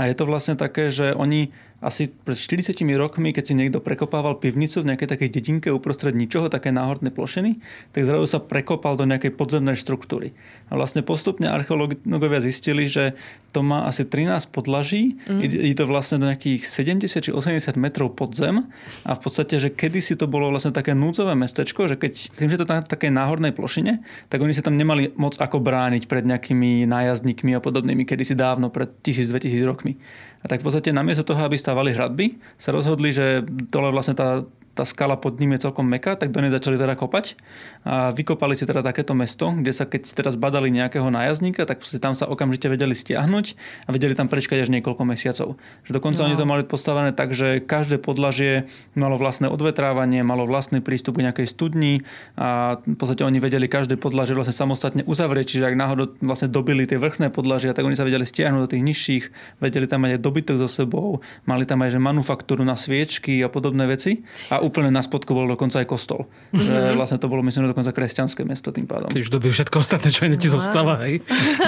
A 0.00 0.08
je 0.08 0.16
to 0.16 0.24
vlastne 0.24 0.56
také, 0.56 0.88
že 0.88 1.12
oni 1.12 1.52
asi 1.84 2.08
pred 2.08 2.32
40 2.32 2.72
rokmi, 2.96 3.36
keď 3.36 3.44
si 3.44 3.54
niekto 3.54 3.84
prekopával 3.84 4.40
pivnicu 4.40 4.80
v 4.80 4.88
nejakej 4.88 5.08
takej 5.12 5.28
dedinke 5.28 5.68
uprostred 5.68 6.16
ničoho, 6.16 6.48
také 6.48 6.72
náhorné 6.72 7.12
plošiny, 7.12 7.60
tak 7.92 8.08
zrazu 8.08 8.24
sa 8.24 8.40
prekopal 8.40 8.96
do 8.96 9.04
nejakej 9.04 9.36
podzemnej 9.36 9.76
štruktúry. 9.76 10.32
A 10.72 10.80
vlastne 10.80 11.04
postupne 11.04 11.52
archeológovia 11.52 12.40
zistili, 12.40 12.88
že 12.88 13.12
to 13.52 13.60
má 13.60 13.84
asi 13.84 14.08
13 14.08 14.48
podlaží, 14.48 15.20
mm. 15.28 15.44
je 15.44 15.76
to 15.76 15.84
vlastne 15.84 16.24
do 16.24 16.26
nejakých 16.32 16.64
70 16.64 17.20
či 17.20 17.30
80 17.30 17.76
metrov 17.76 18.16
pod 18.16 18.32
zem 18.32 18.64
a 19.04 19.12
v 19.12 19.20
podstate, 19.20 19.60
že 19.60 19.68
kedysi 19.68 20.16
to 20.16 20.24
bolo 20.24 20.48
vlastne 20.48 20.72
také 20.72 20.96
núdzové 20.96 21.36
mestečko, 21.36 21.84
že 21.84 22.00
keď 22.00 22.32
tým, 22.32 22.48
že 22.48 22.58
to 22.58 22.64
na 22.64 22.80
takej 22.80 23.12
náhornej 23.12 23.52
plošine, 23.52 24.00
tak 24.32 24.40
oni 24.40 24.56
sa 24.56 24.64
tam 24.64 24.80
nemali 24.80 25.12
moc 25.20 25.36
ako 25.36 25.60
brániť 25.60 26.08
pred 26.08 26.24
nejakými 26.24 26.88
nájazdníkmi 26.88 27.52
a 27.52 27.60
podobnými 27.60 28.08
kedysi 28.08 28.32
dávno, 28.32 28.72
pred 28.72 28.88
1000-2000 29.04 29.68
rokmi. 29.68 30.00
A 30.44 30.46
tak 30.46 30.60
v 30.60 30.68
podstate 30.68 30.92
namiesto 30.92 31.24
toho, 31.24 31.40
aby 31.40 31.56
stávali 31.56 31.96
hradby, 31.96 32.36
sa 32.60 32.70
rozhodli, 32.76 33.16
že 33.16 33.40
dole 33.48 33.88
vlastne 33.88 34.12
tá 34.12 34.44
tá 34.74 34.82
skala 34.82 35.14
pod 35.14 35.38
ním 35.38 35.54
je 35.54 35.70
celkom 35.70 35.86
meká, 35.86 36.18
tak 36.18 36.34
do 36.34 36.42
nej 36.42 36.50
začali 36.50 36.74
teda 36.74 36.98
kopať 36.98 37.38
a 37.86 38.10
vykopali 38.10 38.58
si 38.58 38.66
teda 38.66 38.82
takéto 38.82 39.14
mesto, 39.14 39.54
kde 39.54 39.70
sa 39.70 39.86
keď 39.86 40.10
teda 40.10 40.30
zbadali 40.34 40.74
nejakého 40.74 41.06
nájazdníka, 41.14 41.62
tak 41.62 41.78
tam 42.02 42.18
sa 42.18 42.26
okamžite 42.26 42.66
vedeli 42.66 42.92
stiahnuť 42.92 43.46
a 43.86 43.88
vedeli 43.94 44.18
tam 44.18 44.26
prečkať 44.26 44.66
až 44.66 44.74
niekoľko 44.74 45.02
mesiacov. 45.06 45.54
Že 45.86 45.90
dokonca 45.94 46.26
no. 46.26 46.26
oni 46.26 46.34
to 46.34 46.46
mali 46.50 46.62
postavené 46.66 47.14
tak, 47.14 47.30
že 47.38 47.62
každé 47.62 48.02
podlažie 48.02 48.66
malo 48.98 49.14
vlastné 49.14 49.46
odvetrávanie, 49.46 50.26
malo 50.26 50.42
vlastný 50.50 50.82
prístup 50.82 51.22
k 51.22 51.30
nejakej 51.30 51.46
studni 51.46 52.02
a 52.34 52.82
v 52.82 52.98
podstate 52.98 53.22
oni 53.22 53.38
vedeli 53.38 53.70
každé 53.70 53.94
podlažie 53.94 54.34
vlastne 54.34 54.56
samostatne 54.56 55.06
uzavrieť, 55.06 55.54
čiže 55.54 55.70
ak 55.70 55.78
náhodou 55.78 56.18
vlastne 56.18 56.50
dobili 56.50 56.90
tie 56.90 56.98
vrchné 56.98 57.30
podlažia, 57.30 57.70
tak 57.70 57.86
oni 57.86 57.94
sa 57.94 58.02
vedeli 58.02 58.26
stiahnuť 58.26 58.60
do 58.66 58.72
tých 58.74 58.82
nižších, 58.82 59.24
vedeli 59.62 59.86
tam 59.86 60.02
mať 60.02 60.18
aj 60.18 60.20
dobytok 60.24 60.56
so 60.66 60.68
sebou, 60.68 61.22
mali 61.46 61.62
tam 61.62 61.84
aj 61.86 61.94
že 61.94 62.00
manufaktúru 62.02 62.66
na 62.66 62.74
sviečky 62.74 63.38
a 63.44 63.52
podobné 63.52 63.86
veci 63.86 64.26
a 64.48 64.63
úplne 64.64 64.88
na 64.88 65.04
spodku 65.04 65.36
bol 65.36 65.44
dokonca 65.44 65.78
aj 65.78 65.86
kostol. 65.86 66.24
Mm-hmm. 66.52 66.64
Že 66.64 66.78
vlastne 66.96 67.18
to 67.20 67.28
bolo, 67.28 67.44
myslím, 67.44 67.68
dokonca 67.68 67.92
kresťanské 67.92 68.42
mesto 68.42 68.72
tým 68.72 68.88
pádom. 68.88 69.12
Keď 69.12 69.20
už 69.20 69.30
dobie 69.30 69.52
všetko 69.52 69.76
ostatné, 69.78 70.08
čo 70.08 70.24
iné 70.24 70.40
ti 70.40 70.48
zostáva, 70.48 71.04
hej? 71.04 71.20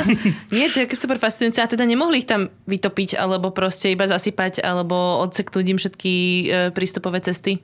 Nie, 0.56 0.72
to 0.72 0.82
je 0.82 0.96
super 0.96 1.20
fascinujúce. 1.20 1.61
A 1.61 1.68
teda 1.68 1.85
nemohli 1.85 2.24
ich 2.24 2.28
tam 2.28 2.48
vytopiť, 2.64 3.20
alebo 3.20 3.52
proste 3.52 3.92
iba 3.92 4.09
zasypať, 4.09 4.64
alebo 4.64 5.20
odseknúť 5.28 5.66
im 5.68 5.78
všetky 5.78 6.12
e, 6.14 6.44
prístupové 6.72 7.20
cesty? 7.20 7.61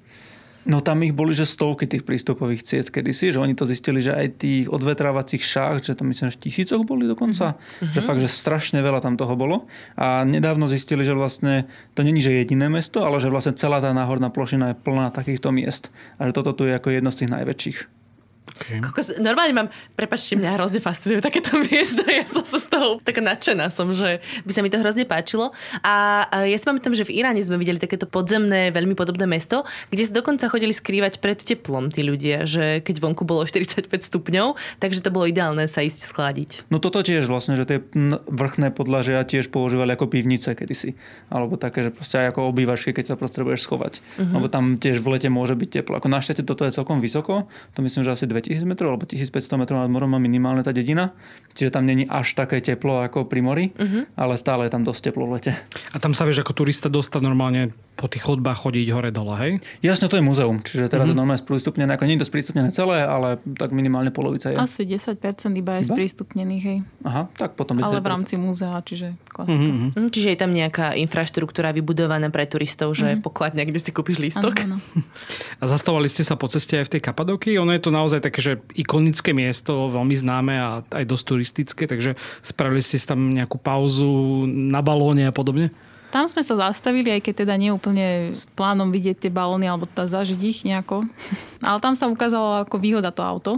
No 0.63 0.79
tam 0.79 1.03
ich 1.03 1.11
boli, 1.11 1.35
že 1.35 1.43
stovky 1.43 1.91
tých 1.91 2.07
prístupových 2.07 2.63
ciest 2.63 2.95
kedysi, 2.95 3.35
že 3.35 3.43
oni 3.43 3.59
to 3.59 3.67
zistili, 3.67 3.99
že 3.99 4.15
aj 4.15 4.27
tých 4.39 4.71
odvetrávacích 4.71 5.43
šách, 5.43 5.83
že 5.83 5.99
to 5.99 6.07
myslím, 6.07 6.31
že 6.31 6.39
tisícoch 6.39 6.87
boli 6.87 7.11
dokonca, 7.11 7.59
mm-hmm. 7.59 7.95
že 7.95 8.01
fakt, 8.01 8.23
že 8.23 8.31
strašne 8.31 8.79
veľa 8.79 9.03
tam 9.03 9.19
toho 9.19 9.35
bolo. 9.35 9.67
A 9.99 10.23
nedávno 10.23 10.71
zistili, 10.71 11.03
že 11.03 11.19
vlastne 11.19 11.67
to 11.99 12.07
není, 12.07 12.23
že 12.23 12.31
jediné 12.31 12.71
mesto, 12.71 13.03
ale 13.03 13.19
že 13.19 13.27
vlastne 13.27 13.59
celá 13.59 13.83
tá 13.83 13.91
náhorná 13.91 14.31
plošina 14.31 14.75
je 14.75 14.81
plná 14.83 15.11
takýchto 15.11 15.51
miest. 15.51 15.91
A 16.23 16.31
že 16.31 16.37
toto 16.37 16.55
tu 16.55 16.63
je 16.71 16.79
ako 16.79 16.95
jedno 16.95 17.11
z 17.11 17.27
tých 17.27 17.33
najväčších. 17.35 18.02
Okay. 18.43 18.83
Kokos, 18.83 19.15
normálne 19.23 19.55
mám, 19.55 19.69
prepačte, 19.95 20.35
mňa 20.35 20.59
hrozne 20.59 20.83
fascinujú 20.83 21.23
takéto 21.23 21.55
miesta. 21.67 22.03
Ja 22.05 22.27
som 22.27 22.43
sa 22.43 22.59
z 22.59 22.67
toho 22.69 22.99
taká 23.01 23.23
nadšená 23.23 23.71
som, 23.71 23.95
že 23.95 24.19
by 24.43 24.53
sa 24.53 24.61
mi 24.61 24.69
to 24.69 24.83
hrozne 24.83 25.07
páčilo. 25.07 25.55
A, 25.81 26.27
a 26.27 26.37
ja 26.45 26.59
si 26.59 26.67
pamätám, 26.67 26.93
že 26.93 27.07
v 27.07 27.23
Iráne 27.23 27.39
sme 27.39 27.57
videli 27.57 27.79
takéto 27.79 28.11
podzemné, 28.11 28.75
veľmi 28.75 28.99
podobné 28.99 29.31
mesto, 29.31 29.63
kde 29.95 30.03
sa 30.03 30.13
dokonca 30.19 30.51
chodili 30.51 30.75
skrývať 30.75 31.23
pred 31.23 31.39
teplom 31.39 31.95
tí 31.95 32.03
ľudia, 32.03 32.45
že 32.45 32.83
keď 32.83 32.99
vonku 32.99 33.23
bolo 33.23 33.47
45 33.51 33.87
stupňov, 33.89 34.59
takže 34.83 35.01
to 35.07 35.15
bolo 35.15 35.31
ideálne 35.31 35.65
sa 35.71 35.87
ísť 35.87 36.11
schladiť. 36.11 36.51
No 36.67 36.83
toto 36.83 37.01
tiež 37.01 37.31
vlastne, 37.31 37.55
že 37.55 37.65
tie 37.65 37.79
vrchné 38.27 38.75
podlažia 38.75 39.23
tiež 39.23 39.55
používali 39.55 39.95
ako 39.95 40.11
pivnice 40.11 40.59
kedysi. 40.59 40.99
Alebo 41.31 41.55
také, 41.55 41.87
že 41.87 41.91
proste 41.95 42.19
aj 42.19 42.35
ako 42.35 42.51
obývačky, 42.51 42.91
keď 42.91 43.15
sa 43.15 43.15
proste 43.15 43.47
budeš 43.47 43.71
schovať. 43.71 44.03
Uh-huh. 44.19 44.35
Lebo 44.43 44.47
tam 44.51 44.83
tiež 44.83 44.99
v 44.99 45.15
lete 45.15 45.31
môže 45.31 45.55
byť 45.55 45.69
teplo. 45.81 45.95
Ako 46.03 46.11
našťastie 46.11 46.43
toto 46.43 46.67
je 46.67 46.75
celkom 46.75 46.99
vysoko, 46.99 47.47
to 47.73 47.81
myslím, 47.81 48.03
že 48.03 48.13
asi 48.13 48.25
2000 48.33 48.65
metrov 48.67 48.97
alebo 48.97 49.05
1500 49.05 49.61
metrov 49.61 49.79
nad 49.81 49.93
morom 49.93 50.13
má 50.13 50.21
minimálne 50.21 50.65
tá 50.65 50.73
dedina, 50.75 51.13
čiže 51.55 51.73
tam 51.73 51.85
není 51.85 52.09
až 52.09 52.35
také 52.35 52.59
teplo 52.59 53.05
ako 53.05 53.29
pri 53.29 53.41
mori, 53.45 53.65
uh-huh. 53.77 54.09
ale 54.17 54.35
stále 54.41 54.67
je 54.67 54.73
tam 54.73 54.83
dosť 54.83 55.13
teplo 55.13 55.29
v 55.29 55.39
lete. 55.39 55.53
A 55.93 55.97
tam 56.03 56.17
sa 56.17 56.27
vieš 56.27 56.43
ako 56.43 56.65
turista 56.65 56.91
dostať 56.91 57.21
normálne 57.23 57.77
po 57.95 58.09
tých 58.09 58.25
chodbách 58.25 58.67
chodiť 58.67 58.89
hore 58.91 59.13
dole, 59.13 59.37
hej? 59.39 59.53
Jasne, 59.85 60.09
to 60.09 60.17
je 60.17 60.25
muzeum, 60.25 60.59
čiže 60.65 60.89
teraz 60.89 61.07
uh-huh. 61.07 61.15
je 61.15 61.21
normálne 61.21 61.39
sprístupnené, 61.45 61.95
ako 61.95 62.05
nie 62.09 62.17
je 62.17 62.25
to 62.25 62.29
sprístupnené 62.33 62.69
celé, 62.73 63.05
ale 63.05 63.39
tak 63.55 63.71
minimálne 63.71 64.09
polovica 64.11 64.51
je. 64.51 64.57
Asi 64.57 64.89
10% 64.89 65.21
iba 65.55 65.79
je 65.79 65.93
sprístupnených, 65.93 66.65
hej. 66.65 66.79
Aha, 67.05 67.29
tak 67.37 67.55
potom... 67.55 67.79
Ale 67.79 68.01
v 68.01 68.09
rámci 68.09 68.41
múzea, 68.41 68.75
čiže 68.83 69.15
klasika. 69.33 69.65
Uh-huh. 69.65 70.13
Čiže 70.13 70.29
je 70.37 70.39
tam 70.39 70.53
nejaká 70.53 70.93
infraštruktúra 71.01 71.73
vybudovaná 71.73 72.29
pre 72.29 72.45
turistov, 72.45 72.93
že 72.93 73.17
uh-huh. 73.17 73.25
pokladňa, 73.25 73.65
kde 73.65 73.81
si 73.81 73.91
kúpiš 73.91 74.21
lístok. 74.21 74.53
Ano, 74.69 74.77
ano. 74.77 75.03
A 75.63 75.65
zastavovali 75.65 76.07
ste 76.13 76.23
sa 76.23 76.37
po 76.37 76.53
ceste 76.53 76.77
aj 76.77 76.93
v 76.93 76.93
tej 76.99 77.03
Kapadoky? 77.03 77.57
Ono 77.57 77.73
je 77.73 77.83
to 77.83 77.89
naozaj 77.89 78.21
také, 78.21 78.45
že 78.45 78.53
ikonické 78.77 79.33
miesto, 79.33 79.89
veľmi 79.89 80.13
známe 80.13 80.55
a 80.61 80.69
aj 80.85 81.05
dosť 81.09 81.25
turistické, 81.25 81.89
takže 81.89 82.21
spravili 82.45 82.85
ste 82.85 83.01
si 83.01 83.09
tam 83.09 83.33
nejakú 83.33 83.57
pauzu 83.57 84.45
na 84.47 84.85
balóne 84.85 85.25
a 85.25 85.33
podobne? 85.33 85.73
Tam 86.13 86.29
sme 86.29 86.45
sa 86.45 86.69
zastavili, 86.69 87.09
aj 87.09 87.25
keď 87.25 87.35
teda 87.49 87.55
nie 87.57 87.73
úplne 87.73 88.37
s 88.37 88.45
plánom 88.53 88.93
vidieť 88.93 89.17
tie 89.17 89.33
balóny 89.33 89.65
alebo 89.65 89.89
teda 89.89 90.13
zažiť 90.13 90.41
ich 90.45 90.61
nejako. 90.69 91.09
Ale 91.67 91.81
tam 91.81 91.97
sa 91.97 92.05
ukázalo 92.13 92.69
ako 92.69 92.77
výhoda 92.77 93.09
to 93.09 93.25
auto, 93.25 93.53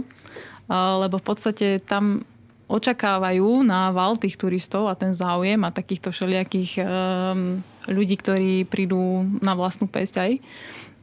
lebo 0.71 1.19
v 1.19 1.25
podstate 1.27 1.83
tam 1.83 2.23
očakávajú 2.65 3.61
na 3.61 3.93
val 3.93 4.17
tých 4.17 4.35
turistov 4.41 4.89
a 4.89 4.97
ten 4.97 5.13
záujem 5.13 5.61
a 5.61 5.73
takýchto 5.73 6.09
všelijakých 6.09 6.81
um, 6.81 7.61
ľudí, 7.85 8.17
ktorí 8.17 8.65
prídu 8.65 9.25
na 9.41 9.53
vlastnú 9.53 9.85
pesť 9.85 10.15
aj. 10.21 10.31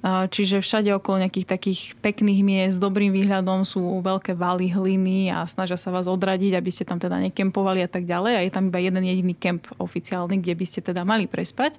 Čiže 0.02 0.66
všade 0.66 0.90
okolo 0.98 1.22
nejakých 1.22 1.46
takých 1.46 1.94
pekných 2.02 2.42
miest 2.42 2.74
s 2.74 2.82
dobrým 2.82 3.14
výhľadom 3.14 3.62
sú 3.62 4.02
veľké 4.02 4.34
valy 4.34 4.66
hliny 4.66 5.30
a 5.30 5.46
snažia 5.46 5.78
sa 5.78 5.94
vás 5.94 6.10
odradiť, 6.10 6.58
aby 6.58 6.70
ste 6.74 6.82
tam 6.82 6.98
teda 6.98 7.22
nekempovali 7.22 7.86
a 7.86 7.90
tak 7.90 8.02
ďalej. 8.10 8.32
A 8.34 8.40
je 8.42 8.50
tam 8.50 8.66
iba 8.66 8.82
jeden 8.82 8.98
jediný 8.98 9.30
kemp 9.38 9.70
oficiálny, 9.78 10.42
kde 10.42 10.58
by 10.58 10.64
ste 10.66 10.82
teda 10.82 11.06
mali 11.06 11.30
prespať. 11.30 11.78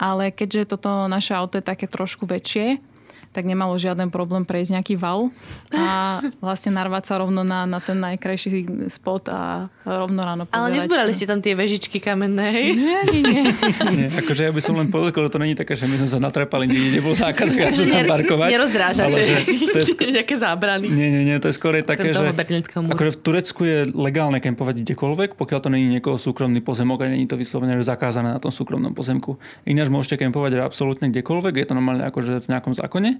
Ale 0.00 0.32
keďže 0.32 0.72
toto 0.72 1.04
naše 1.04 1.36
auto 1.36 1.60
je 1.60 1.68
také 1.68 1.84
trošku 1.84 2.24
väčšie, 2.24 2.80
tak 3.30 3.46
nemalo 3.46 3.78
žiaden 3.78 4.10
problém 4.10 4.42
prejsť 4.42 4.74
nejaký 4.74 4.94
val 4.98 5.30
a 5.70 6.18
vlastne 6.44 6.74
narvať 6.74 7.14
sa 7.14 7.14
rovno 7.22 7.46
na, 7.46 7.62
na 7.62 7.78
ten 7.78 7.94
najkrajší 8.02 8.66
spot 8.90 9.30
a 9.30 9.70
rovno 9.86 10.26
ráno 10.26 10.50
Ale 10.50 10.74
nezbúrali 10.74 11.14
ste 11.14 11.30
tam 11.30 11.38
tie 11.38 11.54
vežičky 11.54 12.02
kamenné, 12.02 12.46
hej? 12.50 12.68
Nie, 12.74 13.00
nie, 13.06 13.22
nie. 13.22 13.42
nie 14.02 14.06
akože 14.10 14.50
ja 14.50 14.52
by 14.52 14.62
som 14.62 14.74
len 14.74 14.90
povedal, 14.90 15.30
to 15.30 15.38
není 15.38 15.54
také, 15.54 15.78
že 15.78 15.86
my 15.86 16.02
sme 16.02 16.08
sa 16.10 16.18
natrepali, 16.18 16.66
nikdy 16.66 16.98
nebol 16.98 17.14
zákaz 17.14 17.54
viac 17.54 17.78
tam 17.78 18.10
parkovať. 18.10 18.48
Je 18.50 18.58
sk- 19.94 20.10
nejaké 20.10 20.34
zábrany. 20.34 20.90
Nie, 20.90 21.14
nie, 21.14 21.22
nie, 21.22 21.38
to 21.38 21.46
je 21.46 21.54
skôr 21.54 21.78
také, 21.86 22.10
že 22.10 22.34
akože 22.74 23.10
v 23.14 23.18
Turecku 23.22 23.62
je 23.62 23.78
legálne 23.94 24.42
kempovať 24.42 24.82
kdekoľvek, 24.82 25.38
pokiaľ 25.38 25.58
to 25.62 25.68
není 25.70 25.86
niekoho 25.86 26.18
súkromný 26.18 26.58
pozemok 26.58 27.06
a 27.06 27.14
není 27.14 27.30
to 27.30 27.38
vyslovene 27.38 27.78
že 27.78 27.86
zakázané 27.86 28.34
na 28.34 28.42
tom 28.42 28.50
súkromnom 28.50 28.90
pozemku. 28.90 29.38
Ináč 29.62 29.86
môžete 29.86 30.18
kempovať 30.18 30.58
absolútne 30.58 31.14
kdekoľvek, 31.14 31.62
je 31.62 31.66
to 31.70 31.78
normálne 31.78 32.02
akože 32.02 32.42
v 32.42 32.46
nejakom 32.50 32.74
zákone 32.74 33.19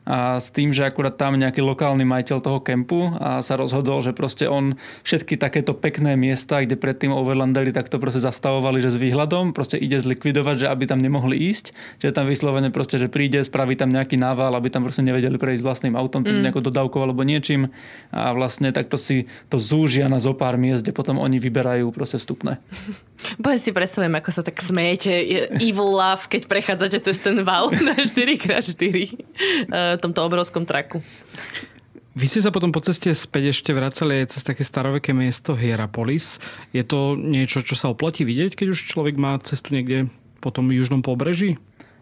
a 0.01 0.41
s 0.41 0.49
tým, 0.49 0.73
že 0.73 0.81
akurát 0.81 1.13
tam 1.13 1.37
nejaký 1.37 1.61
lokálny 1.61 2.01
majiteľ 2.01 2.37
toho 2.41 2.57
kempu 2.57 3.13
a 3.21 3.45
sa 3.45 3.53
rozhodol, 3.53 4.01
že 4.01 4.17
proste 4.17 4.49
on 4.49 4.73
všetky 5.05 5.37
takéto 5.37 5.77
pekné 5.77 6.17
miesta, 6.17 6.57
kde 6.65 6.73
predtým 6.73 7.13
overlandeli 7.13 7.69
takto 7.69 8.01
proste 8.01 8.17
zastavovali, 8.17 8.81
že 8.81 8.89
s 8.89 8.97
výhľadom 8.97 9.53
proste 9.53 9.77
ide 9.77 10.01
zlikvidovať, 10.01 10.65
že 10.65 10.67
aby 10.73 10.89
tam 10.89 10.97
nemohli 10.97 11.37
ísť, 11.53 11.77
že 12.01 12.09
tam 12.09 12.25
vyslovene 12.25 12.73
proste, 12.73 12.97
že 12.97 13.13
príde, 13.13 13.45
spraví 13.45 13.77
tam 13.77 13.93
nejaký 13.93 14.17
nával, 14.17 14.57
aby 14.57 14.73
tam 14.73 14.81
proste 14.81 15.05
nevedeli 15.05 15.37
prejsť 15.37 15.61
vlastným 15.61 15.93
autom, 15.93 16.25
tým 16.25 16.41
mm. 16.41 16.49
nejakou 16.49 16.65
dodávkou 16.65 16.97
alebo 16.97 17.21
niečím 17.21 17.69
a 18.09 18.33
vlastne 18.33 18.73
takto 18.73 18.97
si 18.97 19.29
to 19.53 19.61
zúžia 19.61 20.09
na 20.09 20.17
zo 20.17 20.33
pár 20.33 20.57
miest, 20.57 20.81
kde 20.81 20.97
potom 20.97 21.21
oni 21.21 21.37
vyberajú 21.37 21.93
proste 21.93 22.17
vstupné. 22.17 22.57
Poď 23.45 23.57
si 23.61 23.69
predstavujem, 23.69 24.17
ako 24.17 24.29
sa 24.33 24.41
tak 24.41 24.57
smejete. 24.57 25.13
Evil 25.61 25.93
love, 25.93 26.25
keď 26.25 26.49
prechádzate 26.49 26.97
cez 27.05 27.21
ten 27.21 27.37
val 27.45 27.69
na 27.87 28.01
4x4 28.01 28.97
tomto 29.99 30.23
obrovskom 30.23 30.63
traku. 30.63 31.03
Vy 32.11 32.27
ste 32.27 32.43
sa 32.43 32.51
potom 32.51 32.75
po 32.75 32.83
ceste 32.83 33.15
späť 33.15 33.55
ešte 33.55 33.71
vracali 33.71 34.19
aj 34.19 34.35
cez 34.35 34.43
také 34.43 34.67
staroveké 34.67 35.15
miesto 35.15 35.55
Hierapolis. 35.55 36.43
Je 36.75 36.83
to 36.83 37.15
niečo, 37.15 37.63
čo 37.63 37.79
sa 37.79 37.87
oplatí 37.87 38.27
vidieť, 38.27 38.59
keď 38.59 38.75
už 38.75 38.83
človek 38.83 39.15
má 39.15 39.39
cestu 39.39 39.79
niekde 39.79 40.11
po 40.43 40.51
tom 40.51 40.67
južnom 40.75 40.99
pobreží? 40.99 41.55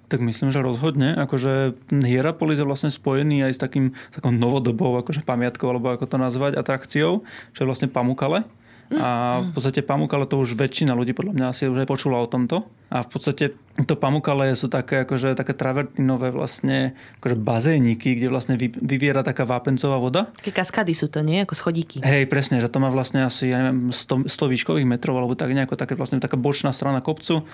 Tak 0.09 0.25
myslím, 0.25 0.49
že 0.49 0.65
rozhodne. 0.65 1.13
Akože 1.13 1.77
Hierapolis 1.93 2.57
je 2.57 2.65
vlastne 2.65 2.89
spojený 2.89 3.45
aj 3.45 3.53
s 3.53 3.59
takým, 3.61 3.93
takou 4.09 4.33
novodobou 4.33 4.97
akože 4.97 5.21
pamiatkou, 5.21 5.69
alebo 5.69 5.93
ako 5.93 6.09
to 6.09 6.17
nazvať, 6.17 6.57
atrakciou, 6.57 7.21
čo 7.53 7.59
je 7.61 7.69
vlastne 7.69 7.85
Pamukale. 7.85 8.49
A 8.89 9.45
v 9.45 9.49
podstate 9.53 9.85
Pamukale 9.85 10.25
to 10.25 10.41
už 10.41 10.57
väčšina 10.57 10.97
ľudí 10.97 11.13
podľa 11.13 11.37
mňa 11.37 11.45
asi 11.53 11.69
už 11.69 11.85
aj 11.85 11.89
počula 11.89 12.17
o 12.17 12.25
tomto. 12.25 12.65
A 12.89 13.05
v 13.05 13.09
podstate 13.13 13.53
to 13.85 13.93
Pamukale 13.93 14.49
sú 14.57 14.65
také, 14.65 15.05
akože, 15.05 15.37
také 15.37 15.53
travertinové 15.53 16.33
vlastne 16.33 16.97
akože 17.21 17.37
bazéniky, 17.37 18.17
kde 18.17 18.33
vlastne 18.33 18.57
vyviera 18.57 19.21
taká 19.21 19.45
vápencová 19.45 20.01
voda. 20.01 20.33
Také 20.41 20.49
kaskady 20.49 20.97
sú 20.97 21.05
to, 21.05 21.21
nie? 21.21 21.45
Ako 21.45 21.53
schodíky. 21.53 22.01
Hej, 22.01 22.25
presne, 22.25 22.57
že 22.57 22.71
to 22.71 22.81
má 22.81 22.89
vlastne 22.89 23.21
asi, 23.21 23.53
ja 23.53 23.61
neviem, 23.61 23.93
100, 23.93 24.25
100 24.25 24.53
výškových 24.57 24.89
metrov, 24.89 25.21
alebo 25.21 25.37
tak 25.37 25.53
nejako 25.53 25.77
také 25.77 25.93
vlastne 25.93 26.17
taká 26.17 26.33
bočná 26.33 26.73
strana 26.73 26.97
kopcu 26.97 27.45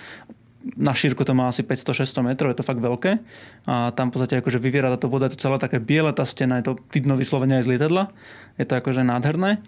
na 0.74 0.98
šírku 0.98 1.22
to 1.22 1.38
má 1.38 1.54
asi 1.54 1.62
500-600 1.62 2.26
metrov, 2.26 2.50
je 2.50 2.58
to 2.58 2.66
fakt 2.66 2.82
veľké. 2.82 3.22
A 3.70 3.94
tam 3.94 4.10
v 4.10 4.18
podstate 4.18 4.42
akože 4.42 4.58
vyviera 4.58 4.90
táto 4.90 5.06
voda, 5.06 5.30
je 5.30 5.38
to 5.38 5.46
celá 5.46 5.62
také 5.62 5.78
biela 5.78 6.10
tá 6.10 6.26
stena, 6.26 6.58
je 6.58 6.74
to 6.74 6.82
vidno 6.90 7.14
vyslovene 7.14 7.62
aj 7.62 7.70
z 7.70 7.78
lietadla. 7.78 8.10
Je 8.58 8.66
to 8.66 8.74
akože 8.74 9.06
nádherné. 9.06 9.62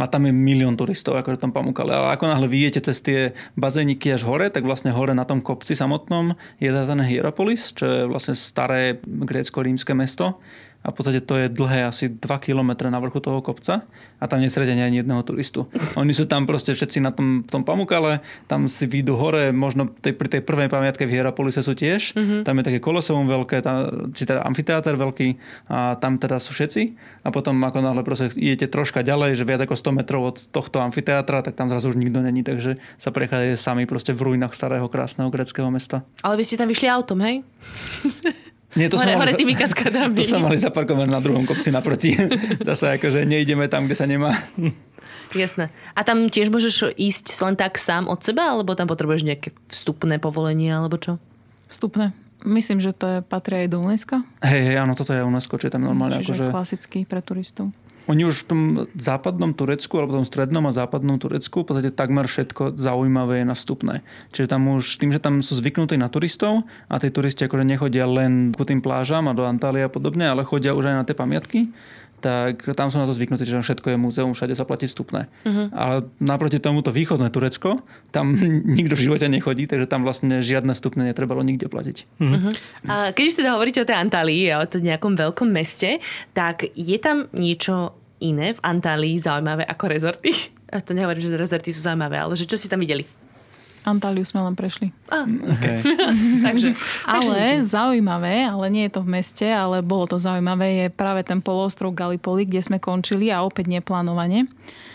A 0.00 0.08
tam 0.08 0.24
je 0.24 0.32
milión 0.32 0.72
turistov, 0.72 1.20
akože 1.20 1.36
tam 1.36 1.52
Pamukale. 1.52 1.92
Ale 1.92 2.16
ako 2.16 2.24
náhle 2.24 2.48
vyjete 2.48 2.80
cez 2.80 3.04
tie 3.04 3.36
bazéniky 3.60 4.08
až 4.16 4.24
hore, 4.24 4.48
tak 4.48 4.64
vlastne 4.64 4.88
hore 4.88 5.12
na 5.12 5.28
tom 5.28 5.44
kopci 5.44 5.76
samotnom 5.76 6.32
je 6.56 6.72
ten 6.72 7.00
Hierapolis, 7.04 7.76
čo 7.76 7.84
je 7.84 8.00
vlastne 8.08 8.32
staré 8.32 8.96
grécko-rímske 9.04 9.92
mesto 9.92 10.40
a 10.82 10.90
v 10.90 10.94
podstate 10.94 11.22
to 11.22 11.38
je 11.38 11.46
dlhé 11.46 11.86
asi 11.86 12.10
2 12.10 12.18
km 12.42 12.90
na 12.90 12.98
vrchu 12.98 13.22
toho 13.22 13.38
kopca 13.38 13.86
a 14.18 14.24
tam 14.26 14.42
nesredia 14.42 14.74
ani 14.74 15.02
jedného 15.02 15.22
turistu. 15.22 15.70
Oni 15.94 16.10
sú 16.10 16.26
tam 16.26 16.46
proste 16.46 16.74
všetci 16.74 16.98
na 16.98 17.14
tom, 17.14 17.46
tom 17.46 17.62
Pamukale, 17.62 18.18
tam 18.50 18.66
si 18.66 18.90
výjdu 18.90 19.14
hore, 19.14 19.54
možno 19.54 19.90
tej, 20.02 20.14
pri 20.18 20.28
tej 20.38 20.42
prvej 20.42 20.66
pamiatke 20.66 21.06
v 21.06 21.14
Hierapolise 21.14 21.62
sú 21.62 21.78
tiež, 21.78 22.18
mm-hmm. 22.18 22.40
tam 22.42 22.58
je 22.58 22.64
také 22.66 22.78
koloseum 22.82 23.26
veľké, 23.30 23.62
tam, 23.62 24.10
či 24.10 24.26
teda 24.26 24.42
amfiteáter 24.42 24.98
veľký 24.98 25.28
a 25.70 25.94
tam 26.02 26.18
teda 26.18 26.42
sú 26.42 26.50
všetci 26.54 26.82
a 27.22 27.28
potom 27.30 27.58
ako 27.62 27.78
náhle 27.78 28.02
proste 28.02 28.34
idete 28.34 28.66
troška 28.66 29.06
ďalej, 29.06 29.38
že 29.38 29.46
viac 29.46 29.62
ako 29.62 29.78
100 29.78 29.98
metrov 30.02 30.22
od 30.34 30.36
tohto 30.50 30.82
amfiteátra, 30.82 31.46
tak 31.46 31.54
tam 31.54 31.70
zrazu 31.70 31.94
už 31.94 31.96
nikto 31.98 32.18
není, 32.18 32.42
takže 32.42 32.82
sa 32.98 33.14
prechádzate 33.14 33.54
sami 33.54 33.86
proste 33.86 34.10
v 34.10 34.34
ruinách 34.34 34.54
starého 34.54 34.86
krásneho 34.90 35.30
greckého 35.30 35.70
mesta. 35.70 36.02
Ale 36.26 36.38
vy 36.38 36.44
ste 36.46 36.58
tam 36.58 36.66
vyšli 36.66 36.90
autom, 36.90 37.22
hej? 37.22 37.42
Nie, 38.72 38.88
to 38.88 38.96
hore, 38.96 39.12
hore 39.12 39.36
tými 39.36 39.52
kaskadami. 39.52 40.16
To 40.16 40.24
sa 40.24 40.40
mali 40.40 40.56
zaparkovať 40.56 41.08
na 41.08 41.20
druhom 41.20 41.44
kopci 41.44 41.68
naproti. 41.68 42.16
Zase 42.68 42.96
akože 42.96 43.28
neideme 43.28 43.68
tam, 43.68 43.84
kde 43.84 43.96
sa 43.96 44.08
nemá. 44.08 44.32
Jasné. 45.32 45.72
A 45.92 46.00
tam 46.04 46.28
tiež 46.28 46.48
môžeš 46.48 46.96
ísť 46.96 47.26
len 47.44 47.56
tak 47.56 47.76
sám 47.76 48.08
od 48.08 48.20
seba, 48.24 48.52
alebo 48.52 48.76
tam 48.76 48.88
potrebuješ 48.88 49.28
nejaké 49.28 49.52
vstupné 49.68 50.16
povolenie, 50.20 50.72
alebo 50.72 50.96
čo? 50.96 51.20
Vstupné. 51.68 52.12
Myslím, 52.42 52.82
že 52.82 52.90
to 52.90 53.06
je, 53.06 53.18
patrí 53.22 53.64
aj 53.64 53.68
do 53.70 53.78
UNESCO. 53.78 54.18
Hej, 54.42 54.60
hej, 54.72 54.76
áno, 54.82 54.98
toto 54.98 55.14
je 55.14 55.22
UNESCO, 55.22 55.62
čiže 55.62 55.78
tam 55.78 55.86
normálne 55.86 56.18
Čiže 56.20 56.26
akože... 56.26 56.44
klasický 56.50 56.98
pre 57.06 57.22
turistov. 57.22 57.70
Oni 58.10 58.26
už 58.26 58.42
v 58.42 58.46
tom 58.50 58.60
západnom 58.98 59.54
Turecku, 59.54 59.94
alebo 59.94 60.18
tom 60.18 60.26
strednom 60.26 60.66
a 60.66 60.74
západnom 60.74 61.22
Turecku, 61.22 61.62
v 61.62 61.66
podstate 61.70 61.94
takmer 61.94 62.26
všetko 62.26 62.74
zaujímavé 62.74 63.42
je 63.42 63.46
na 63.46 63.54
vstupné. 63.54 63.94
Čiže 64.34 64.50
tam 64.50 64.74
už 64.74 64.98
tým, 64.98 65.14
že 65.14 65.22
tam 65.22 65.38
sú 65.38 65.54
zvyknutí 65.62 65.94
na 65.94 66.10
turistov 66.10 66.66
a 66.90 66.98
tí 66.98 67.14
turisti 67.14 67.46
akože 67.46 67.62
nechodia 67.62 68.10
len 68.10 68.50
ku 68.50 68.66
tým 68.66 68.82
plážam 68.82 69.30
a 69.30 69.36
do 69.38 69.46
Antálie 69.46 69.86
a 69.86 69.90
podobne, 69.92 70.26
ale 70.26 70.42
chodia 70.42 70.74
už 70.74 70.90
aj 70.90 70.96
na 70.98 71.06
tie 71.06 71.14
pamiatky, 71.14 71.70
tak 72.22 72.62
tam 72.78 72.94
sú 72.94 73.02
na 73.02 73.10
to 73.10 73.12
zvyknutí, 73.12 73.42
že 73.42 73.58
všetko 73.58 73.92
je 73.92 73.96
múzeum, 73.98 74.30
všade 74.30 74.54
sa 74.54 74.62
platí 74.62 74.86
vstupné. 74.86 75.26
Uh-huh. 75.42 75.66
Ale 75.74 76.06
naproti 76.22 76.62
tomuto 76.62 76.94
východné 76.94 77.28
Turecko, 77.34 77.82
tam 78.14 78.38
nikto 78.78 78.94
v 78.94 79.04
živote 79.10 79.26
nechodí, 79.26 79.66
takže 79.66 79.90
tam 79.90 80.06
vlastne 80.06 80.38
žiadne 80.38 80.72
vstupné 80.78 81.10
netrebalo 81.10 81.42
nikde 81.42 81.66
platiť. 81.66 81.96
Uh-huh. 82.22 82.54
A 82.86 83.10
keď 83.10 83.24
už 83.26 83.36
teda 83.42 83.58
hovoríte 83.58 83.82
o 83.82 83.88
tej 83.88 83.98
Antálii 83.98 84.54
a 84.54 84.62
o 84.62 84.70
tom 84.70 84.86
nejakom 84.86 85.18
veľkom 85.18 85.50
meste, 85.50 85.98
tak 86.30 86.70
je 86.78 86.96
tam 87.02 87.26
niečo 87.34 87.98
iné 88.22 88.54
v 88.54 88.60
Antálii 88.62 89.18
zaujímavé 89.18 89.66
ako 89.66 89.84
rezorty? 89.90 90.30
A 90.70 90.80
to 90.80 90.94
nehovorím, 90.94 91.26
že 91.26 91.36
rezorty 91.36 91.74
sú 91.74 91.84
zaujímavé, 91.84 92.16
ale 92.22 92.38
že 92.38 92.46
čo 92.46 92.56
si 92.56 92.70
tam 92.70 92.80
videli? 92.80 93.04
Antáliu 93.82 94.22
sme 94.22 94.42
len 94.46 94.54
prešli. 94.54 94.94
Ah, 95.10 95.26
okay. 95.52 95.82
takže, 96.46 96.78
ale 97.02 97.66
zaujímavé, 97.66 98.46
ale 98.46 98.70
nie 98.70 98.86
je 98.86 98.94
to 98.94 99.02
v 99.02 99.18
meste, 99.18 99.46
ale 99.46 99.82
bolo 99.82 100.06
to 100.06 100.22
zaujímavé, 100.22 100.86
je 100.86 100.86
práve 100.94 101.26
ten 101.26 101.42
poloostrov 101.42 101.90
Gallipoli, 101.90 102.46
kde 102.46 102.62
sme 102.62 102.78
končili 102.78 103.34
a 103.34 103.42
opäť 103.42 103.66
neplánovane. 103.70 104.46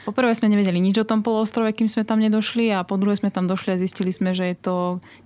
Poprvé 0.08 0.32
sme 0.32 0.48
nevedeli 0.48 0.80
nič 0.80 1.04
o 1.04 1.08
tom 1.08 1.20
poloostrove, 1.20 1.68
kým 1.76 1.92
sme 1.92 2.08
tam 2.08 2.24
nedošli 2.24 2.72
a 2.72 2.88
po 2.88 2.96
druhé 2.96 3.20
sme 3.20 3.28
tam 3.28 3.44
došli 3.44 3.76
a 3.76 3.82
zistili 3.82 4.16
sme, 4.16 4.32
že 4.32 4.56
je 4.56 4.58
to 4.58 4.76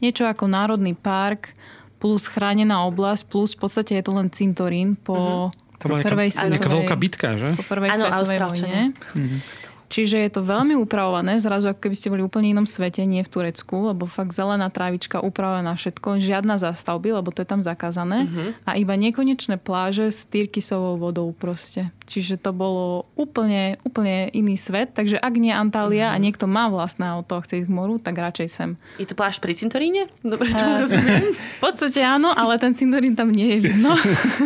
niečo 0.02 0.26
ako 0.26 0.50
národný 0.50 0.98
park 0.98 1.54
plus 2.02 2.26
chránená 2.26 2.82
oblasť, 2.90 3.30
plus 3.30 3.54
v 3.54 3.62
podstate 3.62 3.94
je 4.02 4.04
to 4.10 4.12
len 4.18 4.34
cintorín 4.34 4.98
po 4.98 5.54
uh-huh. 5.54 5.70
To 5.82 5.90
bola 5.90 6.06
prvej 6.06 6.30
nejaká, 6.30 6.46
nejaká 6.54 6.70
veľká 6.70 6.96
bitka, 7.02 7.28
že? 7.42 7.58
Po 7.58 7.66
prvej 7.66 7.90
ano, 7.90 8.06
svetovej 8.06 8.38
vojne. 8.38 8.82
Mm-hmm. 8.94 9.71
Čiže 9.92 10.24
je 10.24 10.32
to 10.32 10.42
veľmi 10.48 10.72
upravované, 10.80 11.36
zrazu 11.44 11.68
ako 11.68 11.84
keby 11.84 11.96
ste 12.00 12.08
boli 12.08 12.24
úplne 12.24 12.56
inom 12.56 12.64
svete, 12.64 13.04
nie 13.04 13.20
v 13.20 13.28
Turecku, 13.28 13.92
lebo 13.92 14.08
fakt 14.08 14.32
zelená 14.32 14.72
trávička 14.72 15.20
upravená 15.20 15.76
všetko, 15.76 16.24
žiadna 16.24 16.56
zástavby, 16.64 17.12
lebo 17.12 17.36
to 17.36 17.44
je 17.44 17.50
tam 17.52 17.60
zakázané 17.60 18.24
uh-huh. 18.24 18.56
a 18.64 18.80
iba 18.80 18.96
nekonečné 18.96 19.60
pláže 19.60 20.08
s 20.08 20.24
tyrkysovou 20.32 20.96
vodou 20.96 21.36
proste. 21.36 21.92
Čiže 22.12 22.40
to 22.40 22.56
bolo 22.56 23.10
úplne, 23.20 23.76
úplne 23.84 24.32
iný 24.32 24.56
svet, 24.56 24.96
takže 24.96 25.20
ak 25.20 25.34
nie 25.36 25.52
Antália 25.52 26.12
uh-huh. 26.12 26.20
a 26.20 26.24
niekto 26.24 26.46
má 26.48 26.72
vlastné 26.72 27.08
auto 27.08 27.40
a 27.40 27.44
chce 27.44 27.64
ísť 27.64 27.70
k 27.72 27.76
moru, 27.76 28.00
tak 28.00 28.16
radšej 28.16 28.48
sem. 28.48 28.70
Je 28.96 29.08
to 29.08 29.16
pláž 29.16 29.44
pri 29.44 29.56
cintoríne? 29.56 30.08
Dobre, 30.24 30.52
to 30.56 30.64
uh, 30.64 30.80
rozumiem. 30.88 31.36
v 31.60 31.62
podstate 31.62 32.00
áno, 32.00 32.32
ale 32.32 32.56
ten 32.62 32.78
cintorín 32.78 33.18
tam 33.18 33.32
nie 33.32 33.60
je 33.60 33.72
vidno. 33.72 33.92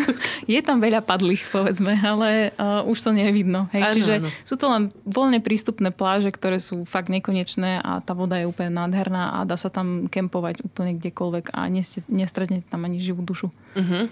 je 0.54 0.60
tam 0.66 0.82
veľa 0.82 1.06
padlých, 1.06 1.50
povedzme, 1.54 1.94
ale 2.02 2.56
uh, 2.58 2.82
už 2.88 2.98
to 2.98 3.10
nie 3.14 3.30
je 3.30 3.34
vidno. 3.34 3.70
Hej? 3.76 3.82
Ano, 3.84 3.94
Čiže 3.94 4.14
ano. 4.22 4.30
sú 4.42 4.56
to 4.58 4.66
len 4.70 4.90
voľne 5.06 5.36
voľne 5.36 5.42
prístupné 5.42 5.90
pláže, 5.92 6.32
ktoré 6.32 6.62
sú 6.62 6.86
fakt 6.88 7.12
nekonečné 7.12 7.84
a 7.84 8.00
tá 8.00 8.16
voda 8.16 8.40
je 8.40 8.48
úplne 8.48 8.72
nádherná 8.72 9.42
a 9.42 9.44
dá 9.44 9.58
sa 9.60 9.68
tam 9.68 10.08
kempovať 10.08 10.64
úplne 10.64 10.96
kdekoľvek 11.02 11.52
a 11.52 11.68
nestretnete 12.08 12.70
tam 12.70 12.86
ani 12.86 13.02
živú 13.02 13.26
dušu. 13.26 13.50
Uh-huh. 13.76 14.08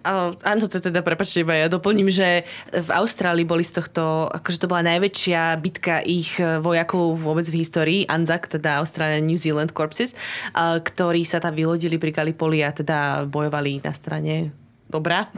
Áno, 0.00 0.64
to 0.64 0.80
teda, 0.80 1.04
prepačte, 1.04 1.44
iba 1.44 1.52
ja 1.52 1.68
doplním, 1.68 2.08
že 2.08 2.48
v 2.72 2.88
Austrálii 2.88 3.44
boli 3.44 3.60
z 3.60 3.84
tohto, 3.84 4.32
akože 4.32 4.64
to 4.64 4.70
bola 4.70 4.80
najväčšia 4.96 5.60
bitka 5.60 6.00
ich 6.00 6.40
e, 6.40 6.56
vojakov 6.56 7.20
vôbec 7.20 7.44
v 7.52 7.60
histórii, 7.60 8.00
ANZAC, 8.08 8.56
teda 8.56 8.80
Australian 8.80 9.28
New 9.28 9.36
Zealand 9.36 9.76
Corpses, 9.76 10.16
uh, 10.56 10.80
ktorí 10.80 11.28
sa 11.28 11.36
tam 11.36 11.52
vylodili 11.52 12.00
pri 12.00 12.16
Gallipoli 12.16 12.64
a 12.64 12.72
teda 12.72 13.28
bojovali 13.28 13.84
na 13.84 13.92
strane 13.92 14.56
dobrá 14.90 15.30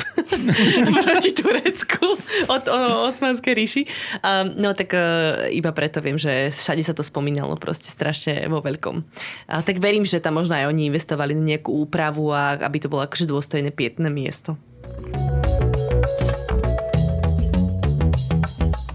proti 1.05 1.31
Turecku 1.37 2.17
od 2.49 2.65
Osmanskej 3.09 3.53
ríši. 3.55 3.83
Um, 4.25 4.57
no 4.59 4.73
tak 4.73 4.97
uh, 4.97 5.47
iba 5.53 5.71
preto 5.77 6.01
viem, 6.01 6.17
že 6.17 6.51
všade 6.51 6.83
sa 6.83 6.97
to 6.97 7.05
spomínalo 7.05 7.55
proste 7.61 7.93
strašne 7.93 8.49
vo 8.49 8.65
veľkom. 8.65 9.05
A 9.53 9.61
tak 9.61 9.79
verím, 9.79 10.09
že 10.09 10.25
tam 10.25 10.41
možno 10.41 10.57
aj 10.57 10.73
oni 10.73 10.88
investovali 10.88 11.37
nejakú 11.37 11.71
úpravu 11.71 12.33
a 12.33 12.59
aby 12.59 12.83
to 12.83 12.91
bolo 12.91 13.05
akože 13.05 13.29
dôstojné 13.29 13.71
pietné 13.71 14.09
miesto. 14.09 14.57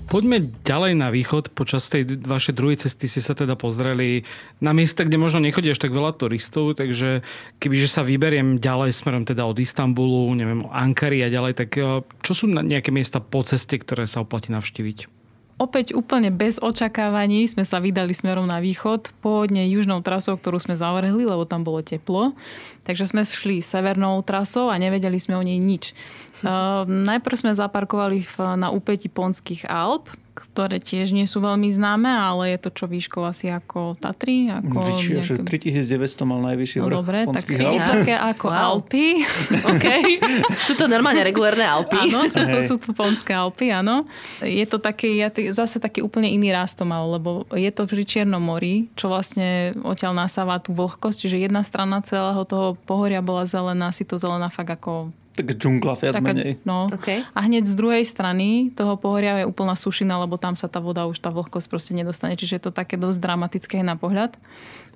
Poďme 0.07 0.55
ďalej 0.63 0.95
na 0.95 1.11
východ. 1.11 1.51
Počas 1.51 1.91
tej 1.91 2.07
vašej 2.23 2.55
druhej 2.55 2.79
cesty 2.79 3.11
si 3.11 3.19
sa 3.19 3.35
teda 3.35 3.59
pozreli 3.59 4.23
na 4.63 4.71
miesta, 4.71 5.03
kde 5.03 5.19
možno 5.19 5.43
nechodí 5.43 5.67
až 5.67 5.83
tak 5.83 5.91
veľa 5.91 6.15
turistov, 6.15 6.79
takže 6.79 7.27
kebyže 7.59 7.91
sa 7.91 8.07
vyberiem 8.07 8.55
ďalej 8.55 8.95
smerom 8.95 9.27
teda 9.27 9.43
od 9.43 9.59
Istanbulu, 9.59 10.31
neviem, 10.31 10.63
Ankary 10.71 11.19
a 11.21 11.29
ďalej, 11.29 11.53
tak 11.59 11.69
eh, 11.75 12.07
čo 12.23 12.31
sú 12.31 12.47
nejaké 12.47 12.87
miesta 12.87 13.19
po 13.19 13.43
ceste, 13.43 13.75
ktoré 13.75 14.07
sa 14.07 14.23
oplatí 14.23 14.47
navštíviť? 14.55 15.17
Opäť 15.57 15.97
úplne 15.97 16.29
bez 16.29 16.61
očakávaní 16.61 17.49
sme 17.49 17.65
sa 17.65 17.81
vydali 17.81 18.13
smerom 18.13 18.45
na 18.45 18.61
východ, 18.61 19.09
pôvodne 19.25 19.65
južnou 19.65 20.05
trasou, 20.05 20.37
ktorú 20.37 20.61
sme 20.61 20.77
zavrhli, 20.77 21.25
lebo 21.25 21.49
tam 21.49 21.65
bolo 21.65 21.81
teplo. 21.81 22.37
Takže 22.85 23.09
sme 23.09 23.25
šli 23.25 23.65
severnou 23.65 24.21
trasou 24.21 24.69
a 24.69 24.77
nevedeli 24.77 25.17
sme 25.17 25.33
o 25.33 25.41
nej 25.41 25.57
nič. 25.57 25.97
Uh, 26.45 26.85
najprv 26.85 27.35
sme 27.37 27.51
zaparkovali 27.57 28.21
v, 28.25 28.35
na 28.57 28.69
úpeti 28.69 29.09
Ponských 29.09 29.65
Alp, 29.65 30.13
ktoré 30.37 30.77
tiež 30.77 31.17
nie 31.17 31.25
sú 31.25 31.41
veľmi 31.41 31.73
známe, 31.73 32.05
ale 32.05 32.53
je 32.53 32.59
to 32.61 32.69
čo 32.69 32.85
výškou 32.85 33.25
asi 33.25 33.49
ako 33.49 33.97
Tatry. 33.97 34.53
Ako 34.53 34.77
Vyššie, 34.85 35.41
nejaké... 35.41 35.65
3900 35.89 36.29
mal 36.29 36.39
najvyšší 36.45 36.77
no, 36.77 36.85
vrch 36.85 36.93
dobre, 36.93 37.19
tak 37.25 37.45
vysoké 37.49 38.13
ako 38.13 38.45
wow. 38.53 38.61
Alpy. 38.77 39.05
okay. 39.73 40.21
sú 40.61 40.77
to 40.77 40.85
normálne 40.85 41.25
regulárne 41.25 41.65
Alpy. 41.65 42.13
Áno, 42.13 42.29
sú 42.29 42.45
to, 42.45 42.57
sú 42.61 42.75
to 42.77 42.93
Ponské 42.93 43.33
Alpy, 43.33 43.73
áno. 43.73 44.05
Je 44.45 44.65
to 44.69 44.77
taký, 44.77 45.25
zase 45.49 45.81
taký 45.81 46.05
úplne 46.05 46.29
iný 46.29 46.53
rast 46.53 46.77
to 46.77 46.85
mal, 46.85 47.09
lebo 47.09 47.49
je 47.57 47.69
to 47.73 47.89
v 47.89 48.05
Čiernom 48.05 48.39
mori, 48.39 48.93
čo 48.93 49.09
vlastne 49.09 49.73
odtiaľ 49.81 50.13
nasáva 50.13 50.61
tú 50.61 50.71
vlhkosť, 50.77 51.25
čiže 51.25 51.49
jedna 51.49 51.65
strana 51.65 51.99
celého 52.05 52.45
toho 52.45 52.77
pohoria 52.85 53.25
bola 53.25 53.49
zelená, 53.49 53.89
si 53.89 54.05
to 54.05 54.21
zelená 54.21 54.53
fakt 54.53 54.69
ako 54.69 55.09
tak 55.37 55.53
džungla 55.53 55.93
viac 55.93 56.17
Taká, 56.17 56.25
menej. 56.33 56.57
No. 56.65 56.89
Okay. 56.89 57.21
A 57.37 57.39
hneď 57.45 57.69
z 57.69 57.77
druhej 57.77 58.01
strany 58.01 58.73
toho 58.73 58.97
pohoria 58.97 59.45
je 59.45 59.45
úplná 59.45 59.77
sušina, 59.77 60.17
lebo 60.17 60.41
tam 60.41 60.57
sa 60.57 60.65
tá 60.65 60.81
voda 60.81 61.05
už 61.05 61.21
tá 61.21 61.29
vlhkosť 61.29 61.67
proste 61.69 61.93
nedostane. 61.93 62.33
Čiže 62.33 62.57
je 62.57 62.63
to 62.65 62.71
také 62.73 62.97
dosť 62.97 63.21
dramatické 63.21 63.85
na 63.85 63.93
pohľad. 63.93 64.33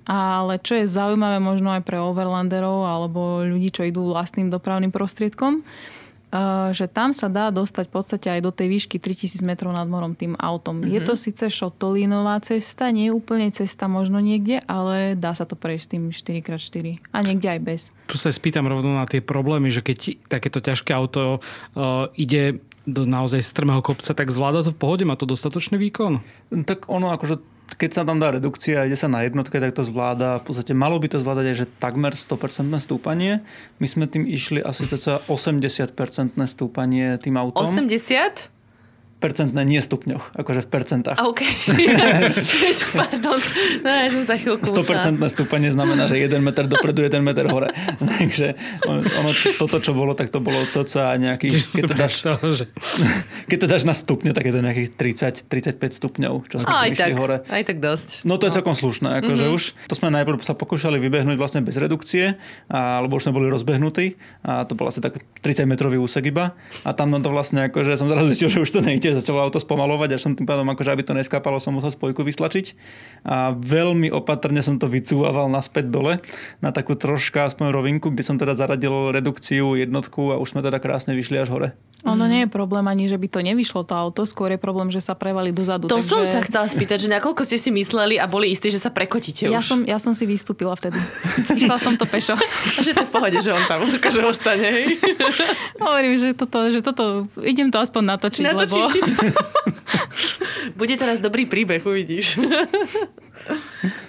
Ale 0.02 0.58
čo 0.58 0.74
je 0.74 0.90
zaujímavé 0.90 1.38
možno 1.38 1.70
aj 1.70 1.86
pre 1.86 2.02
overlanderov 2.02 2.82
alebo 2.82 3.46
ľudí, 3.46 3.70
čo 3.70 3.86
idú 3.86 4.10
vlastným 4.10 4.50
dopravným 4.50 4.90
prostriedkom, 4.90 5.62
že 6.72 6.88
tam 6.88 7.12
sa 7.12 7.28
dá 7.28 7.52
dostať 7.52 7.92
v 7.92 7.92
podstate 7.92 8.28
aj 8.32 8.40
do 8.40 8.48
tej 8.48 8.72
výšky 8.72 8.96
3000 8.96 9.44
metrov 9.44 9.76
nad 9.76 9.84
morom 9.84 10.16
tým 10.16 10.32
autom. 10.40 10.80
Mm-hmm. 10.80 10.94
Je 10.96 11.00
mhm. 11.04 11.06
to 11.06 11.14
síce 11.14 11.44
šotolínová 11.52 12.40
cesta, 12.40 12.88
nie 12.88 13.12
je 13.12 13.16
úplne 13.16 13.52
cesta 13.52 13.84
možno 13.84 14.16
niekde, 14.18 14.64
ale 14.64 15.12
dá 15.12 15.36
sa 15.36 15.44
to 15.44 15.54
prejsť 15.54 15.86
tým 15.96 16.02
4x4 16.08 17.04
a 17.12 17.18
niekde 17.20 17.48
aj 17.52 17.60
bez. 17.60 17.80
Tu 18.08 18.16
sa 18.16 18.32
spýtam 18.32 18.64
rovno 18.64 18.96
na 18.96 19.04
tie 19.04 19.20
problémy, 19.20 19.68
že 19.68 19.84
keď 19.84 20.16
takéto 20.32 20.64
ťažké 20.64 20.96
auto 20.96 21.38
uh, 21.38 22.08
ide 22.16 22.64
do 22.82 23.06
naozaj 23.06 23.46
strmého 23.46 23.78
kopca, 23.78 24.10
tak 24.10 24.34
zvláda 24.34 24.66
to 24.66 24.74
v 24.74 24.80
pohode? 24.80 25.06
Má 25.06 25.14
to 25.14 25.28
dostatočný 25.28 25.78
výkon? 25.78 26.18
Tak 26.66 26.90
ono 26.90 27.14
akože 27.14 27.51
keď 27.76 27.90
sa 27.90 28.02
tam 28.02 28.18
dá 28.22 28.32
redukcia 28.32 28.82
a 28.82 28.86
ide 28.88 28.96
sa 28.96 29.08
na 29.08 29.24
jednotke, 29.26 29.58
tak 29.58 29.76
to 29.76 29.84
zvláda. 29.84 30.40
V 30.40 30.52
podstate 30.52 30.72
malo 30.72 30.96
by 31.00 31.08
to 31.12 31.18
zvládať 31.18 31.44
aj, 31.52 31.56
že 31.62 31.66
takmer 31.80 32.12
100% 32.14 32.72
stúpanie. 32.82 33.44
My 33.78 33.86
sme 33.86 34.04
tým 34.06 34.24
išli 34.24 34.62
asi 34.62 34.88
cca 34.88 35.22
80% 35.26 35.92
stúpanie 36.48 37.18
tým 37.18 37.36
autom. 37.36 37.66
80? 37.66 38.61
Percentné, 39.22 39.62
nie 39.62 39.78
stupňoch, 39.78 40.34
akože 40.34 40.66
v 40.66 40.68
percentách. 40.68 41.16
OK. 41.22 41.46
Pardon, 42.98 43.38
no 43.86 43.88
ja 43.88 44.08
som 44.10 44.22
za 44.26 44.34
chvíľku 44.34 44.66
100% 44.66 45.22
stúpanie 45.30 45.70
znamená, 45.70 46.10
že 46.10 46.18
1 46.18 46.42
meter 46.42 46.66
dopredu, 46.66 47.06
1 47.06 47.22
meter 47.22 47.46
hore. 47.46 47.70
Takže 48.18 48.58
ono, 48.82 49.00
ono, 49.06 49.30
toto, 49.62 49.78
čo 49.78 49.94
bolo, 49.94 50.18
tak 50.18 50.34
to 50.34 50.42
bolo 50.42 50.66
cca 50.66 51.14
nejakých... 51.14 51.54
Keď 51.70 51.84
to, 51.86 51.94
dáš, 51.94 52.14
keď 53.46 53.58
to 53.62 53.66
dáš 53.70 53.86
na 53.86 53.94
stupne, 53.94 54.34
tak 54.34 54.50
je 54.50 54.52
to 54.58 54.60
nejakých 54.60 54.88
30-35 55.46 56.02
stupňov, 56.02 56.32
čo 56.50 56.56
sme 56.58 56.66
aj 56.66 56.90
tak, 56.98 57.12
hore. 57.14 57.36
Aj 57.46 57.62
tak 57.62 57.78
dosť. 57.78 58.26
No 58.26 58.42
to 58.42 58.50
je 58.50 58.52
no. 58.52 58.56
celkom 58.58 58.74
slušné. 58.74 59.22
Akože 59.22 59.44
mm-hmm. 59.46 59.56
už 59.56 59.62
to 59.86 59.94
sme 59.94 60.10
najprv 60.10 60.42
sa 60.42 60.58
pokúšali 60.58 60.98
vybehnúť 60.98 61.38
vlastne 61.38 61.60
bez 61.62 61.78
redukcie, 61.78 62.34
a, 62.66 62.98
alebo 62.98 63.20
už 63.20 63.30
sme 63.30 63.36
boli 63.38 63.46
rozbehnutí 63.46 64.18
a 64.42 64.66
to 64.66 64.74
bol 64.74 64.90
asi 64.90 64.98
tak 64.98 65.22
30 65.44 65.68
metrový 65.70 66.00
úsek 66.02 66.26
iba. 66.26 66.58
A 66.82 66.90
tam 66.96 67.14
to 67.22 67.30
vlastne 67.30 67.68
akože 67.68 67.94
som 68.00 68.08
zrazu 68.10 68.32
zistil, 68.32 68.48
že 68.48 68.58
už 68.64 68.70
to 68.72 68.80
nejde 68.80 69.11
tiež 69.12 69.20
začalo 69.20 69.44
auto 69.44 69.60
spomalovať, 69.60 70.16
až 70.16 70.24
som 70.24 70.32
tým 70.32 70.48
pádom, 70.48 70.64
akože 70.72 70.88
aby 70.88 71.04
to 71.04 71.12
neskápalo, 71.12 71.60
som 71.60 71.76
musel 71.76 71.92
spojku 71.92 72.24
vyslačiť. 72.24 72.72
A 73.28 73.52
veľmi 73.52 74.08
opatrne 74.08 74.64
som 74.64 74.80
to 74.80 74.88
vycúval 74.88 75.52
naspäť 75.52 75.92
dole 75.92 76.24
na 76.64 76.72
takú 76.72 76.96
troška 76.96 77.44
aspoň 77.44 77.68
rovinku, 77.68 78.08
kde 78.08 78.24
som 78.24 78.40
teda 78.40 78.56
zaradil 78.56 79.12
redukciu 79.12 79.76
jednotku 79.76 80.32
a 80.32 80.40
už 80.40 80.56
sme 80.56 80.64
teda 80.64 80.80
krásne 80.80 81.12
vyšli 81.12 81.36
až 81.44 81.52
hore. 81.52 81.68
Ono 82.02 82.26
nie 82.26 82.42
je 82.42 82.50
problém 82.50 82.82
ani, 82.90 83.06
že 83.06 83.14
by 83.14 83.30
to 83.30 83.38
nevyšlo 83.46 83.86
to 83.86 83.94
auto, 83.94 84.26
skôr 84.26 84.50
je 84.50 84.58
problém, 84.58 84.90
že 84.90 84.98
sa 84.98 85.14
prevali 85.14 85.54
dozadu. 85.54 85.86
To 85.86 86.02
takže... 86.02 86.10
som 86.10 86.26
sa 86.26 86.42
chcela 86.42 86.66
spýtať, 86.66 87.06
že 87.06 87.08
nakoľko 87.14 87.46
ste 87.46 87.62
si 87.62 87.70
mysleli 87.70 88.18
a 88.18 88.26
boli 88.26 88.50
istí, 88.50 88.74
že 88.74 88.82
sa 88.82 88.90
prekotíte 88.90 89.46
ja 89.46 89.62
už. 89.62 89.62
Som, 89.62 89.80
ja 89.86 90.02
som 90.02 90.10
si 90.10 90.26
vystúpila 90.26 90.74
vtedy. 90.74 90.98
Išla 91.54 91.78
som 91.78 91.94
to 91.94 92.02
pešo. 92.02 92.34
že 92.86 92.90
to 92.90 93.06
v 93.06 93.10
pohode, 93.14 93.38
že 93.38 93.54
on 93.54 93.62
tam 93.70 93.86
akože 93.86 94.18
ostane. 94.26 94.98
Hovorím, 95.86 96.18
že 96.18 96.34
toto, 96.34 96.58
že 96.74 96.82
toto, 96.82 97.30
idem 97.38 97.70
to 97.70 97.78
aspoň 97.78 98.18
natočiť, 98.18 98.42
Natočím 98.50 98.82
lebo... 98.82 98.90
Bude 100.78 100.94
teraz 100.96 101.18
dobrý 101.20 101.46
príbeh, 101.46 101.82
uvidíš. 101.82 102.38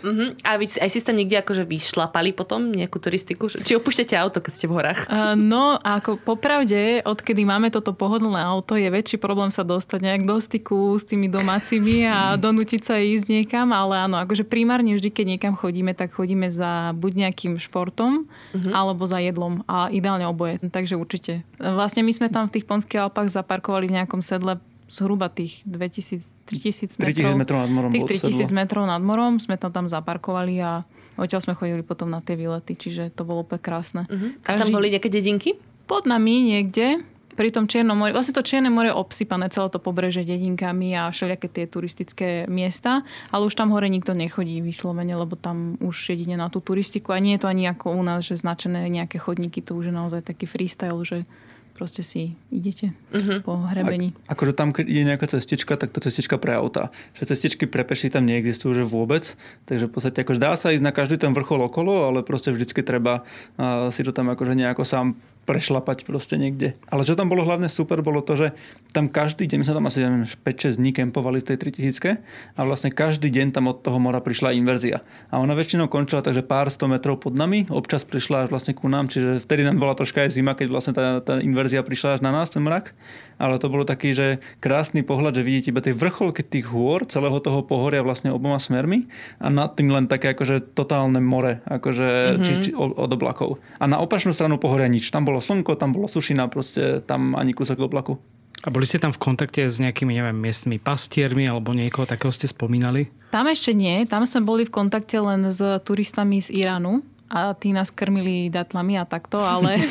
Uh-huh. 0.03 0.29
A 0.45 0.61
vy 0.61 0.69
aj 0.69 0.89
si 0.93 1.01
tam 1.01 1.17
niekde 1.17 1.41
akože 1.41 1.65
vyšlapali 1.65 2.35
potom 2.35 2.69
nejakú 2.69 3.01
turistiku? 3.01 3.49
Či 3.49 3.79
opúšťate 3.81 4.13
auto, 4.13 4.43
keď 4.43 4.53
ste 4.53 4.65
v 4.69 4.75
horách? 4.77 5.09
Uh, 5.09 5.33
no, 5.33 5.79
ako 5.81 6.21
popravde, 6.21 7.01
odkedy 7.01 7.41
máme 7.47 7.73
toto 7.73 7.97
pohodlné 7.97 8.37
auto, 8.37 8.77
je 8.77 8.85
väčší 8.85 9.17
problém 9.17 9.49
sa 9.49 9.65
dostať 9.65 9.99
nejak 10.05 10.23
do 10.29 10.37
styku 10.37 10.99
s 10.99 11.07
tými 11.07 11.31
domácimi 11.31 12.05
a 12.05 12.37
donútiť 12.37 12.81
sa 12.85 12.95
ísť 13.01 13.25
niekam, 13.25 13.73
ale 13.73 14.05
áno, 14.05 14.21
akože 14.21 14.45
primárne 14.45 14.93
vždy, 14.93 15.09
keď 15.09 15.25
niekam 15.37 15.53
chodíme, 15.57 15.97
tak 15.97 16.13
chodíme 16.13 16.53
za 16.53 16.93
buď 16.93 17.27
nejakým 17.27 17.57
športom, 17.57 18.29
uh-huh. 18.29 18.71
alebo 18.75 19.09
za 19.09 19.17
jedlom 19.17 19.65
a 19.65 19.89
ideálne 19.89 20.29
oboje. 20.29 20.61
Takže 20.61 20.93
určite. 20.93 21.41
Vlastne 21.57 22.05
my 22.05 22.13
sme 22.13 22.27
tam 22.29 22.45
v 22.45 22.59
tých 22.59 22.67
Ponských 22.69 23.09
Alpách 23.09 23.33
zaparkovali 23.33 23.89
v 23.89 23.97
nejakom 23.97 24.21
sedle 24.21 24.61
zhruba 24.93 25.33
tých 25.33 25.65
2000, 25.65 26.45
3000 26.45 27.01
metrov. 27.01 27.33
3000 27.33 27.41
metrov 27.41 27.59
nad 27.65 27.71
morom. 27.73 27.89
Tých 27.89 28.21
3000 28.21 28.53
metrov 28.53 28.83
nad 28.85 29.01
morom 29.01 29.41
sme 29.41 29.57
tam, 29.57 29.73
tam 29.73 29.85
zaparkovali 29.89 30.55
a 30.61 30.85
odtiaľ 31.17 31.41
sme 31.41 31.57
chodili 31.57 31.81
potom 31.81 32.13
na 32.13 32.21
tie 32.21 32.37
výlety, 32.37 32.77
čiže 32.77 33.09
to 33.09 33.25
bolo 33.25 33.41
úplne 33.41 33.61
krásne. 33.61 34.05
Uh-huh. 34.05 34.37
Každý... 34.45 34.61
A 34.61 34.63
tam 34.69 34.77
boli 34.77 34.93
nejaké 34.93 35.09
dedinky? 35.09 35.57
Pod 35.89 36.05
nami 36.05 36.53
niekde, 36.53 37.01
pri 37.33 37.49
tom 37.49 37.65
Čiernom 37.65 37.97
mori. 37.97 38.13
Vlastne 38.13 38.37
to 38.37 38.45
Čierne 38.45 38.69
more 38.69 38.93
je 38.93 38.95
obsypané 38.95 39.49
celé 39.49 39.67
to 39.73 39.81
pobreže 39.81 40.21
dedinkami 40.21 40.93
a 40.93 41.09
všelijaké 41.09 41.49
tie 41.49 41.65
turistické 41.65 42.29
miesta, 42.45 43.01
ale 43.33 43.49
už 43.49 43.57
tam 43.57 43.73
hore 43.73 43.89
nikto 43.89 44.13
nechodí 44.13 44.61
vyslovene, 44.61 45.17
lebo 45.17 45.33
tam 45.33 45.75
už 45.81 46.13
jedine 46.13 46.37
na 46.37 46.47
tú 46.53 46.61
turistiku 46.61 47.11
a 47.11 47.19
nie 47.19 47.35
je 47.35 47.41
to 47.43 47.47
ani 47.49 47.65
ako 47.65 47.97
u 47.97 48.03
nás, 48.05 48.29
že 48.29 48.39
značené 48.39 48.85
nejaké 48.87 49.17
chodníky, 49.17 49.65
to 49.65 49.73
už 49.73 49.89
je 49.89 49.93
naozaj 49.93 50.21
taký 50.21 50.45
freestyle, 50.45 51.01
že 51.01 51.25
proste 51.73 52.05
si 52.05 52.37
idete 52.53 52.93
uh-huh. 53.11 53.41
po 53.41 53.57
hrebení. 53.67 54.13
A, 54.29 54.37
akože 54.37 54.53
tam, 54.53 54.71
keď 54.71 54.85
je 54.85 55.03
nejaká 55.03 55.25
cestička, 55.27 55.73
tak 55.75 55.89
to 55.89 55.99
cestička 55.99 56.37
pre 56.37 56.53
auta. 56.53 56.93
Že 57.17 57.33
cestičky 57.33 57.65
pre 57.65 57.81
peši 57.81 58.13
tam 58.13 58.29
neexistujú 58.29 58.77
že 58.77 58.85
vôbec. 58.85 59.33
Takže 59.65 59.89
v 59.89 59.91
podstate 59.91 60.21
akože 60.21 60.39
dá 60.39 60.53
sa 60.53 60.71
ísť 60.71 60.85
na 60.85 60.93
každý 60.93 61.17
ten 61.17 61.33
vrchol 61.33 61.65
okolo, 61.65 62.07
ale 62.07 62.21
proste 62.21 62.53
vždycky 62.53 62.85
treba 62.85 63.25
uh, 63.57 63.89
si 63.89 64.05
to 64.05 64.13
tam 64.13 64.29
akože 64.29 64.53
nejako 64.53 64.85
sám 64.85 65.17
prešlapať 65.43 66.07
proste 66.07 66.39
niekde. 66.39 66.79
Ale 66.87 67.03
čo 67.03 67.19
tam 67.19 67.27
bolo 67.27 67.43
hlavne 67.43 67.67
super, 67.67 67.99
bolo 67.99 68.23
to, 68.23 68.39
že 68.39 68.47
tam 68.95 69.11
každý 69.11 69.43
deň, 69.47 69.57
my 69.59 69.65
sme 69.67 69.77
tam 69.77 69.87
asi 69.91 69.99
5-6 70.39 70.79
dní 70.79 70.91
kempovali 70.95 71.43
v 71.43 71.53
tej 71.53 71.57
3000 71.59 72.23
a 72.55 72.61
vlastne 72.63 72.89
každý 72.91 73.27
deň 73.27 73.51
tam 73.51 73.67
od 73.67 73.83
toho 73.83 73.99
mora 73.99 74.23
prišla 74.23 74.55
inverzia. 74.55 75.03
A 75.29 75.43
ona 75.43 75.51
väčšinou 75.55 75.91
končila 75.91 76.23
takže 76.23 76.41
pár 76.41 76.71
sto 76.71 76.87
metrov 76.87 77.19
pod 77.19 77.35
nami, 77.35 77.67
občas 77.67 78.07
prišla 78.07 78.47
až 78.47 78.55
vlastne 78.55 78.71
ku 78.71 78.87
nám, 78.87 79.11
čiže 79.11 79.43
vtedy 79.43 79.67
nám 79.67 79.83
bola 79.83 79.93
troška 79.93 80.23
aj 80.23 80.31
zima, 80.31 80.55
keď 80.55 80.67
vlastne 80.71 80.93
tá, 80.95 81.19
tá 81.19 81.43
inverzia 81.43 81.83
prišla 81.83 82.17
až 82.17 82.21
na 82.23 82.31
nás, 82.31 82.47
ten 82.47 82.63
mrak. 82.63 82.95
Ale 83.37 83.57
to 83.57 83.67
bolo 83.69 83.83
taký, 83.83 84.13
že 84.13 84.27
krásny 84.59 85.01
pohľad, 85.01 85.39
že 85.39 85.45
vidíte 85.45 85.71
iba 85.73 85.81
tie 85.81 85.95
vrcholky 85.95 86.41
tých 86.43 86.69
hôr, 86.69 87.05
celého 87.07 87.37
toho 87.41 87.65
pohoria 87.65 88.05
vlastne 88.05 88.33
oboma 88.33 88.57
smermi 88.57 89.09
a 89.41 89.49
nad 89.49 89.73
tým 89.73 89.89
len 89.89 90.05
také 90.09 90.33
akože 90.33 90.75
totálne 90.77 91.19
more, 91.19 91.63
akože 91.65 92.07
mm-hmm. 92.09 92.45
či, 92.45 92.53
či, 92.59 92.69
od 92.77 93.11
oblakov. 93.11 93.61
A 93.81 93.89
na 93.89 93.99
opačnú 93.99 94.31
stranu 94.31 94.57
pohoria 94.61 94.89
nič. 94.89 95.09
Tam 95.09 95.25
bolo 95.25 95.41
slnko, 95.41 95.77
tam 95.77 95.93
bolo 95.93 96.05
sušina, 96.09 96.49
proste 96.49 97.01
tam 97.05 97.33
ani 97.33 97.53
kúsok 97.53 97.83
oblaku. 97.85 98.17
A 98.63 98.71
boli 98.71 98.87
ste 98.87 98.95
tam 98.95 99.11
v 99.11 99.19
kontakte 99.19 99.67
s 99.67 99.75
nejakými, 99.83 100.15
neviem, 100.15 100.39
miestnymi 100.39 100.79
pastiermi 100.79 101.43
alebo 101.51 101.75
niekoho 101.75 102.07
takého 102.07 102.31
ste 102.31 102.47
spomínali? 102.47 103.11
Tam 103.35 103.43
ešte 103.43 103.75
nie. 103.75 104.07
Tam 104.07 104.23
sme 104.23 104.47
boli 104.47 104.63
v 104.63 104.71
kontakte 104.71 105.19
len 105.19 105.51
s 105.51 105.59
turistami 105.83 106.39
z 106.39 106.63
Iránu 106.63 107.03
a 107.33 107.57
tí 107.57 107.73
nás 107.73 107.89
krmili 107.89 108.53
datlami 108.53 109.01
a 109.01 109.09
takto, 109.09 109.41
ale 109.41 109.81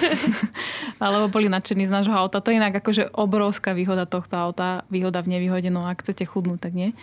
alebo 1.03 1.27
boli 1.27 1.51
nadšení 1.51 1.91
z 1.91 1.91
nášho 1.91 2.15
auta. 2.15 2.39
To 2.39 2.55
je 2.55 2.63
inak 2.63 2.79
akože 2.79 3.11
obrovská 3.11 3.75
výhoda 3.75 4.07
tohto 4.07 4.39
auta, 4.39 4.87
výhoda 4.87 5.19
v 5.27 5.35
nevýhode, 5.35 5.67
no 5.75 5.83
ak 5.83 6.07
chcete 6.07 6.23
chudnúť, 6.23 6.71
tak 6.71 6.73
nie. 6.79 6.95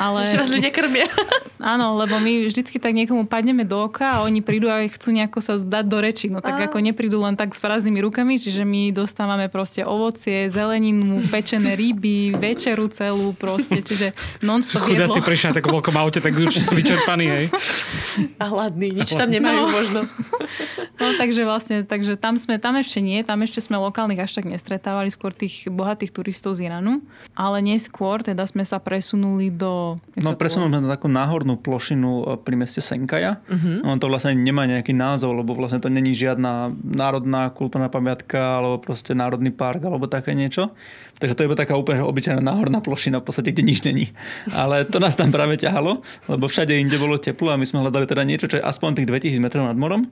Ale... 0.00 0.24
Že 0.24 0.40
vás 0.40 0.48
ľudia 0.48 0.72
krmia. 0.72 1.12
Áno, 1.60 2.00
lebo 2.00 2.16
my 2.18 2.48
vždycky 2.48 2.80
tak 2.80 2.96
niekomu 2.96 3.28
padneme 3.28 3.68
do 3.68 3.84
oka 3.84 4.18
a 4.18 4.18
oni 4.24 4.40
prídu 4.40 4.72
a 4.72 4.80
chcú 4.88 5.12
nejako 5.12 5.38
sa 5.44 5.60
dať 5.60 5.84
do 5.84 5.98
reči. 6.00 6.26
No 6.32 6.40
tak 6.40 6.56
a... 6.56 6.72
ako 6.72 6.80
neprídu 6.80 7.20
len 7.20 7.36
tak 7.36 7.52
s 7.52 7.60
prázdnymi 7.60 8.00
rukami, 8.00 8.40
čiže 8.40 8.64
my 8.64 8.96
dostávame 8.96 9.52
proste 9.52 9.84
ovocie, 9.84 10.48
zeleninu, 10.48 11.20
pečené 11.28 11.76
ryby, 11.76 12.32
večeru 12.34 12.88
celú 12.88 13.36
proste, 13.36 13.84
čiže 13.84 14.16
non-stop 14.40 14.88
Chudáci 14.88 15.20
prišli 15.20 15.52
na 15.52 15.54
takom 15.60 15.76
veľkom 15.76 15.94
aute, 16.00 16.18
tak 16.24 16.32
už 16.32 16.64
sú 16.64 16.72
vyčerpaní, 16.72 17.26
hej. 17.28 17.44
A 18.40 18.48
hladní, 18.48 18.96
nič 18.96 19.12
tam 19.14 19.28
nemajú 19.28 19.70
no 19.70 19.81
možno. 19.82 20.00
No 21.02 21.18
takže 21.18 21.42
vlastne, 21.42 21.82
takže 21.82 22.14
tam 22.14 22.38
sme, 22.38 22.62
tam 22.62 22.78
ešte 22.78 23.02
nie, 23.02 23.26
tam 23.26 23.42
ešte 23.42 23.58
sme 23.58 23.74
lokálnych 23.74 24.22
až 24.22 24.38
tak 24.38 24.46
nestretávali, 24.46 25.10
skôr 25.10 25.34
tých 25.34 25.66
bohatých 25.66 26.14
turistov 26.14 26.54
z 26.54 26.70
Iránu, 26.70 27.02
ale 27.34 27.58
neskôr 27.58 28.22
teda 28.22 28.46
sme 28.46 28.62
sa 28.62 28.78
presunuli 28.78 29.50
do... 29.50 29.98
No 30.14 30.38
presunuli 30.38 30.70
sme 30.70 30.86
na 30.86 30.94
takú 30.94 31.10
náhornú 31.10 31.58
plošinu 31.58 32.10
e, 32.10 32.22
pri 32.38 32.54
meste 32.54 32.78
Senkaja. 32.78 33.42
Uh-huh. 33.50 33.82
On 33.82 33.98
to 33.98 34.06
vlastne 34.06 34.38
nemá 34.38 34.62
nejaký 34.70 34.94
názov, 34.94 35.34
lebo 35.42 35.58
vlastne 35.58 35.82
to 35.82 35.90
není 35.90 36.14
žiadna 36.14 36.70
národná 36.86 37.50
kultúrna 37.50 37.90
pamiatka 37.90 38.62
alebo 38.62 38.78
proste 38.78 39.10
národný 39.18 39.50
park 39.50 39.82
alebo 39.82 40.06
také 40.06 40.38
niečo. 40.38 40.70
Takže 41.18 41.34
to 41.38 41.42
je 41.44 41.54
taká 41.54 41.78
úplne 41.78 42.02
obyčajná 42.02 42.42
náhorná 42.42 42.80
plošina, 42.80 43.22
v 43.22 43.26
podstate, 43.26 43.54
kde 43.54 43.62
nič 43.62 43.80
není. 43.84 44.10
Ale 44.50 44.88
to 44.88 44.98
nás 44.98 45.14
tam 45.14 45.30
práve 45.30 45.60
ťahalo, 45.60 46.02
lebo 46.26 46.44
všade 46.50 46.74
inde 46.74 46.98
bolo 46.98 47.20
teplo 47.20 47.52
a 47.52 47.60
my 47.60 47.66
sme 47.66 47.84
hľadali 47.84 48.08
teda 48.08 48.22
niečo, 48.26 48.50
čo 48.50 48.58
je 48.58 48.64
aspoň 48.64 49.02
tých 49.02 49.38
2000 49.38 49.38
metrov 49.38 49.68
nad 49.68 49.78
morom 49.78 50.10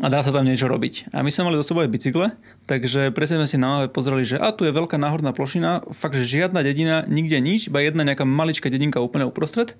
a 0.00 0.08
dá 0.08 0.24
sa 0.24 0.32
tam 0.32 0.48
niečo 0.48 0.72
robiť. 0.72 1.12
A 1.12 1.20
my 1.20 1.28
sme 1.28 1.52
mali 1.52 1.60
do 1.60 1.64
sebou 1.64 1.84
aj 1.84 1.92
bicykle, 1.92 2.32
takže 2.64 3.12
presne 3.12 3.44
sme 3.44 3.48
si 3.48 3.60
na 3.60 3.84
mape 3.84 3.92
pozreli, 3.92 4.24
že 4.24 4.40
a 4.40 4.48
tu 4.56 4.64
je 4.64 4.72
veľká 4.72 4.96
náhorná 4.96 5.36
plošina, 5.36 5.84
fakt, 5.92 6.16
že 6.16 6.40
žiadna 6.40 6.64
dedina, 6.64 7.04
nikde 7.04 7.36
nič, 7.44 7.68
iba 7.68 7.84
jedna 7.84 8.00
nejaká 8.00 8.24
maličká 8.24 8.72
dedinka 8.72 9.04
úplne 9.04 9.28
uprostred 9.28 9.76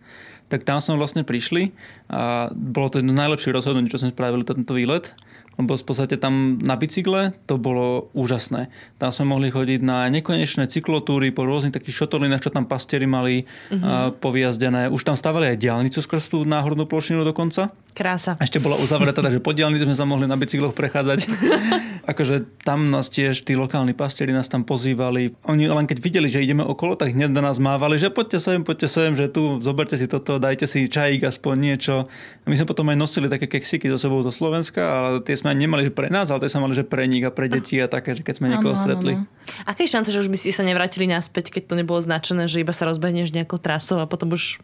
tak 0.52 0.68
tam 0.68 0.84
sme 0.84 1.00
vlastne 1.00 1.24
prišli 1.24 1.72
a 2.12 2.52
bolo 2.52 2.92
to 2.92 3.00
jedno 3.00 3.16
najlepšie 3.16 3.56
rozhodnutie, 3.56 3.88
čo 3.88 4.04
sme 4.04 4.12
spravili 4.12 4.44
tento 4.44 4.76
výlet 4.76 5.16
lebo 5.60 5.76
v 5.76 5.84
podstate 5.84 6.16
tam 6.16 6.58
na 6.60 6.74
bicykle 6.78 7.36
to 7.44 7.60
bolo 7.60 8.08
úžasné. 8.16 8.72
Tam 8.96 9.10
sme 9.12 9.36
mohli 9.36 9.52
chodiť 9.52 9.80
na 9.84 10.08
nekonečné 10.08 10.68
cyklotúry 10.68 11.30
po 11.30 11.44
rôznych 11.44 11.76
takých 11.76 12.04
šotolinách, 12.04 12.44
čo 12.44 12.54
tam 12.54 12.64
pastieri 12.64 13.04
mali 13.04 13.44
uh-huh. 13.44 14.16
poviazdené. 14.16 14.88
Už 14.88 15.04
tam 15.04 15.16
stavali 15.18 15.52
aj 15.52 15.60
diálnicu 15.60 16.00
skrz 16.00 16.32
tú 16.32 16.38
náhornú 16.48 16.88
plošinu 16.88 17.22
dokonca. 17.22 17.74
Krása. 17.92 18.40
Ešte 18.40 18.56
bola 18.56 18.80
uzavretá, 18.80 19.20
takže 19.20 19.44
po 19.44 19.52
diálnici 19.52 19.84
sme 19.84 19.96
sa 19.96 20.08
mohli 20.08 20.24
na 20.24 20.40
bicykloch 20.40 20.72
prechádzať. 20.72 21.28
akože 22.02 22.64
tam 22.66 22.90
nás 22.90 23.06
tiež 23.06 23.46
tí 23.46 23.54
lokálni 23.54 23.94
pastieri 23.94 24.34
nás 24.34 24.50
tam 24.50 24.66
pozývali. 24.66 25.38
Oni 25.46 25.70
len 25.70 25.86
keď 25.86 25.98
videli, 26.02 26.28
že 26.32 26.42
ideme 26.42 26.66
okolo, 26.66 26.98
tak 26.98 27.14
hneď 27.14 27.30
do 27.30 27.42
nás 27.42 27.62
mávali, 27.62 27.98
že 27.98 28.10
poďte 28.10 28.42
sem, 28.42 28.66
poďte 28.66 28.88
sem, 28.90 29.14
že 29.14 29.30
tu 29.30 29.62
zoberte 29.62 29.94
si 29.94 30.10
toto, 30.10 30.42
dajte 30.42 30.66
si 30.66 30.90
čajík 30.90 31.22
aspoň 31.22 31.54
niečo. 31.58 32.10
My 32.48 32.58
sme 32.58 32.66
potom 32.66 32.90
aj 32.90 32.98
nosili 32.98 33.30
také 33.30 33.46
keksiky 33.46 33.86
so 33.86 33.98
sebou 33.98 34.24
zo 34.26 34.34
Slovenska, 34.34 34.82
ale 34.82 35.08
tie 35.22 35.38
sme 35.42 35.58
nemali 35.58 35.90
pre 35.90 36.06
nás, 36.06 36.30
ale 36.30 36.46
to 36.46 36.48
sme 36.48 36.70
mali, 36.70 36.78
že 36.78 36.86
pre 36.86 37.04
nich 37.10 37.26
a 37.26 37.34
pre 37.34 37.50
deti 37.50 37.74
a 37.82 37.90
také, 37.90 38.14
že 38.14 38.22
keď 38.22 38.34
sme 38.38 38.46
niekoho 38.54 38.78
stretli. 38.78 39.18
Aké 39.66 39.84
je 39.84 39.92
šance, 39.92 40.14
že 40.14 40.22
už 40.22 40.30
by 40.30 40.38
ste 40.38 40.54
sa 40.54 40.62
nevrátili 40.62 41.10
naspäť, 41.10 41.50
keď 41.50 41.62
to 41.66 41.74
nebolo 41.74 41.98
značené, 41.98 42.46
že 42.46 42.62
iba 42.62 42.70
sa 42.70 42.86
rozbehneš 42.86 43.34
nejakou 43.34 43.58
trasou 43.58 43.98
a 43.98 44.06
potom 44.06 44.38
už 44.38 44.62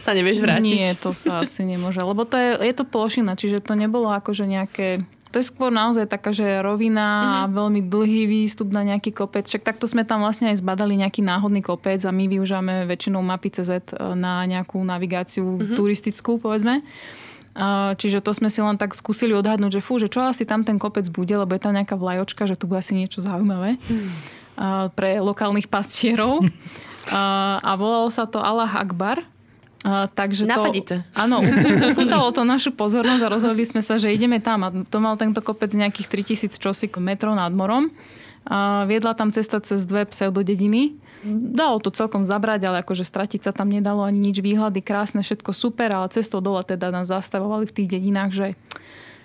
sa 0.00 0.14
nevieš 0.14 0.38
vrátiť? 0.38 0.76
Nie, 0.76 0.92
to 0.94 1.10
sa 1.10 1.42
asi 1.42 1.66
nemôže, 1.66 1.98
lebo 2.00 2.22
to 2.22 2.38
je, 2.38 2.50
je 2.70 2.74
to 2.76 2.84
plošina, 2.86 3.34
čiže 3.34 3.64
to 3.64 3.74
nebolo 3.74 4.12
akože 4.12 4.46
nejaké 4.46 5.02
to 5.30 5.38
je 5.38 5.46
skôr 5.46 5.70
naozaj 5.70 6.10
taká, 6.10 6.34
že 6.34 6.42
rovina 6.58 7.06
mm-hmm. 7.06 7.38
a 7.38 7.40
veľmi 7.54 7.80
dlhý 7.86 8.26
výstup 8.26 8.74
na 8.74 8.82
nejaký 8.82 9.14
kopec. 9.14 9.46
Však 9.46 9.62
takto 9.62 9.86
sme 9.86 10.02
tam 10.02 10.26
vlastne 10.26 10.50
aj 10.50 10.58
zbadali 10.58 10.98
nejaký 10.98 11.22
náhodný 11.22 11.62
kopec 11.62 12.02
a 12.02 12.10
my 12.10 12.26
využívame 12.26 12.82
väčšinou 12.90 13.22
mapy 13.22 13.54
CZ 13.54 13.94
na 14.18 14.42
nejakú 14.42 14.82
navigáciu 14.82 15.46
mm-hmm. 15.46 15.78
turistickú, 15.78 16.42
povedzme. 16.42 16.82
Čiže 17.96 18.24
to 18.24 18.32
sme 18.32 18.48
si 18.48 18.64
len 18.64 18.80
tak 18.80 18.96
skúsili 18.96 19.36
odhadnúť, 19.36 19.80
že 19.80 19.84
fú, 19.84 20.00
že 20.00 20.08
čo 20.08 20.24
asi 20.24 20.48
tam 20.48 20.64
ten 20.64 20.80
kopec 20.80 21.04
bude, 21.12 21.32
lebo 21.36 21.52
je 21.52 21.60
tam 21.60 21.76
nejaká 21.76 21.98
vlajočka, 21.98 22.48
že 22.48 22.56
tu 22.56 22.64
bude 22.64 22.80
asi 22.80 22.96
niečo 22.96 23.20
zaujímavé 23.20 23.76
pre 24.96 25.20
lokálnych 25.20 25.68
pastierov. 25.68 26.40
A 27.64 27.74
volalo 27.80 28.06
sa 28.12 28.28
to 28.28 28.38
Allah 28.38 28.70
Akbar. 28.70 29.24
A, 29.80 30.12
takže 30.12 30.44
Napadite. 30.44 31.00
to, 31.00 31.16
áno, 31.16 31.40
upútalo 31.90 32.28
to 32.36 32.44
našu 32.44 32.70
pozornosť 32.76 33.22
a 33.24 33.32
rozhodli 33.32 33.64
sme 33.64 33.80
sa, 33.80 33.96
že 33.96 34.12
ideme 34.12 34.36
tam. 34.36 34.60
A 34.62 34.68
to 34.70 35.00
mal 35.00 35.16
tento 35.16 35.40
kopec 35.40 35.72
nejakých 35.72 36.06
3000 36.36 36.60
čosík 36.60 37.00
metrov 37.00 37.32
nad 37.32 37.48
morom. 37.48 37.88
Viedla 38.86 39.16
tam 39.16 39.32
cesta 39.32 39.58
cez 39.64 39.88
dve 39.88 40.04
pseudodediny 40.04 41.00
dalo 41.26 41.80
to 41.80 41.92
celkom 41.92 42.24
zabrať, 42.24 42.64
ale 42.64 42.80
akože 42.80 43.04
stratiť 43.04 43.48
sa 43.48 43.52
tam 43.52 43.68
nedalo 43.68 44.04
ani 44.04 44.30
nič. 44.30 44.40
Výhľady 44.40 44.80
krásne, 44.80 45.20
všetko 45.20 45.52
super, 45.52 45.92
ale 45.92 46.12
cestou 46.12 46.40
dole 46.40 46.64
teda 46.64 46.88
nás 46.88 47.08
zastavovali 47.12 47.68
v 47.68 47.74
tých 47.76 47.88
dedinách, 47.98 48.30
že 48.32 48.46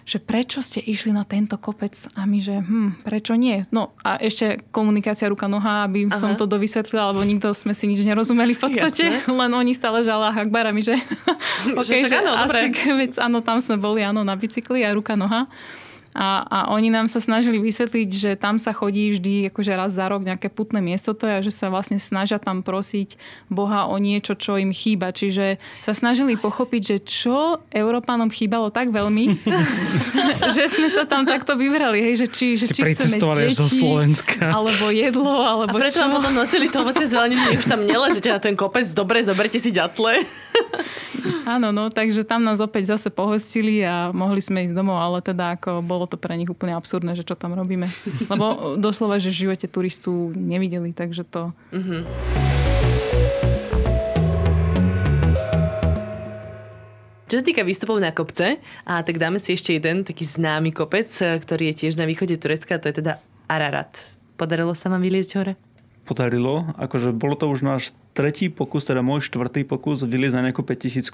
že 0.06 0.22
prečo 0.22 0.62
ste 0.62 0.78
išli 0.86 1.10
na 1.10 1.26
tento 1.26 1.58
kopec 1.58 1.98
a 2.14 2.30
my, 2.30 2.38
že 2.38 2.62
hm, 2.62 3.02
prečo 3.02 3.34
nie? 3.34 3.66
No 3.74 3.98
a 4.06 4.22
ešte 4.22 4.62
komunikácia 4.70 5.26
ruka-noha, 5.26 5.82
aby 5.90 6.06
Aha. 6.06 6.14
som 6.14 6.38
to 6.38 6.46
dovysvetlila, 6.46 7.10
lebo 7.10 7.26
nikto 7.26 7.58
sme 7.58 7.74
si 7.74 7.90
nič 7.90 8.06
nerozumeli 8.06 8.54
v 8.54 8.62
podstate, 8.70 9.04
Jasne. 9.10 9.34
len 9.42 9.50
oni 9.50 9.74
stále 9.74 10.06
žala 10.06 10.30
Akbar 10.30 10.70
a 10.70 10.72
my, 10.72 10.82
že, 10.86 10.94
okay, 11.82 12.06
že, 12.06 12.14
že 12.14 12.22
áno, 12.22 12.38
asi, 12.38 12.70
veď, 12.86 13.18
áno, 13.18 13.42
tam 13.42 13.58
sme 13.58 13.82
boli 13.82 14.06
áno, 14.06 14.22
na 14.22 14.38
bicykli 14.38 14.86
a 14.86 14.94
ruka-noha. 14.94 15.50
A, 16.16 16.48
a 16.48 16.60
oni 16.72 16.88
nám 16.88 17.12
sa 17.12 17.20
snažili 17.20 17.60
vysvetliť, 17.60 18.10
že 18.16 18.32
tam 18.40 18.56
sa 18.56 18.72
chodí 18.72 19.12
vždy 19.12 19.52
akože 19.52 19.76
raz 19.76 19.92
za 20.00 20.08
rok 20.08 20.24
nejaké 20.24 20.48
putné 20.48 20.80
miesto 20.80 21.12
to 21.12 21.28
je 21.28 21.34
a 21.36 21.44
že 21.44 21.52
sa 21.52 21.68
vlastne 21.68 22.00
snažia 22.00 22.40
tam 22.40 22.64
prosiť 22.64 23.20
Boha 23.52 23.92
o 23.92 24.00
niečo, 24.00 24.40
čo 24.40 24.56
im 24.56 24.72
chýba. 24.72 25.12
Čiže 25.12 25.60
sa 25.84 25.92
snažili 25.92 26.40
pochopiť, 26.40 26.82
že 26.82 26.98
čo 27.04 27.60
Európanom 27.68 28.32
chýbalo 28.32 28.72
tak 28.72 28.96
veľmi, 28.96 29.44
že 30.56 30.72
sme 30.72 30.88
sa 30.88 31.04
tam 31.04 31.28
takto 31.28 31.60
vybrali. 31.60 32.00
Hej, 32.00 32.24
že 32.24 32.28
či, 32.32 32.48
že 32.56 32.72
či 32.72 32.96
chceme 32.96 33.20
deti, 33.20 33.52
zo 33.52 33.68
Slovenska. 33.68 34.56
alebo 34.56 34.96
jedlo, 34.96 35.44
alebo 35.44 35.76
a 35.76 35.84
preto 35.84 36.00
čo? 36.00 36.08
vám 36.08 36.24
potom 36.24 36.32
nosili 36.32 36.72
to 36.72 36.80
ovoce 36.80 37.04
zeleniny, 37.12 37.60
už 37.60 37.68
tam 37.68 37.84
nelezete 37.84 38.32
na 38.32 38.40
ten 38.40 38.56
kopec, 38.56 38.88
dobre, 38.96 39.20
zoberte 39.20 39.60
si 39.60 39.76
ďatle. 39.76 40.24
Áno, 41.46 41.70
no, 41.74 41.90
takže 41.90 42.26
tam 42.26 42.46
nás 42.46 42.62
opäť 42.62 42.98
zase 42.98 43.10
pohostili 43.14 43.82
a 43.82 44.14
mohli 44.14 44.42
sme 44.42 44.66
ísť 44.66 44.76
domov, 44.78 44.98
ale 45.02 45.22
teda 45.22 45.58
ako 45.58 45.82
bolo 45.82 46.06
to 46.06 46.18
pre 46.18 46.34
nich 46.38 46.50
úplne 46.50 46.74
absurdné, 46.78 47.18
že 47.18 47.26
čo 47.26 47.38
tam 47.38 47.54
robíme. 47.58 47.90
Lebo 48.32 48.78
doslova, 48.78 49.18
že 49.22 49.34
v 49.34 49.50
živote 49.50 49.66
turistu 49.70 50.34
nevideli, 50.34 50.94
takže 50.94 51.24
to... 51.26 51.54
Mm-hmm. 51.74 52.02
Čo 57.26 57.42
sa 57.42 57.44
týka 57.44 57.66
výstupov 57.66 57.98
na 57.98 58.14
kopce, 58.14 58.62
a 58.86 59.02
tak 59.02 59.18
dáme 59.18 59.42
si 59.42 59.58
ešte 59.58 59.74
jeden 59.74 60.06
taký 60.06 60.22
známy 60.22 60.70
kopec, 60.70 61.10
ktorý 61.10 61.74
je 61.74 61.86
tiež 61.86 61.98
na 61.98 62.06
východe 62.06 62.38
Turecka, 62.38 62.78
to 62.78 62.86
je 62.94 63.02
teda 63.02 63.18
Ararat. 63.50 64.14
Podarilo 64.38 64.78
sa 64.78 64.94
vám 64.94 65.02
vyliezť 65.02 65.32
hore? 65.42 65.54
Podarilo. 66.06 66.70
Akože 66.78 67.10
bolo 67.12 67.34
to 67.34 67.50
už 67.50 67.66
náš 67.66 67.92
tretí 68.16 68.48
pokus, 68.48 68.88
teda 68.88 69.04
môj 69.04 69.28
štvrtý 69.28 69.68
pokus 69.68 70.06
vyliezť 70.06 70.36
na 70.40 70.48
nejakú 70.48 70.64
5000 70.64 71.12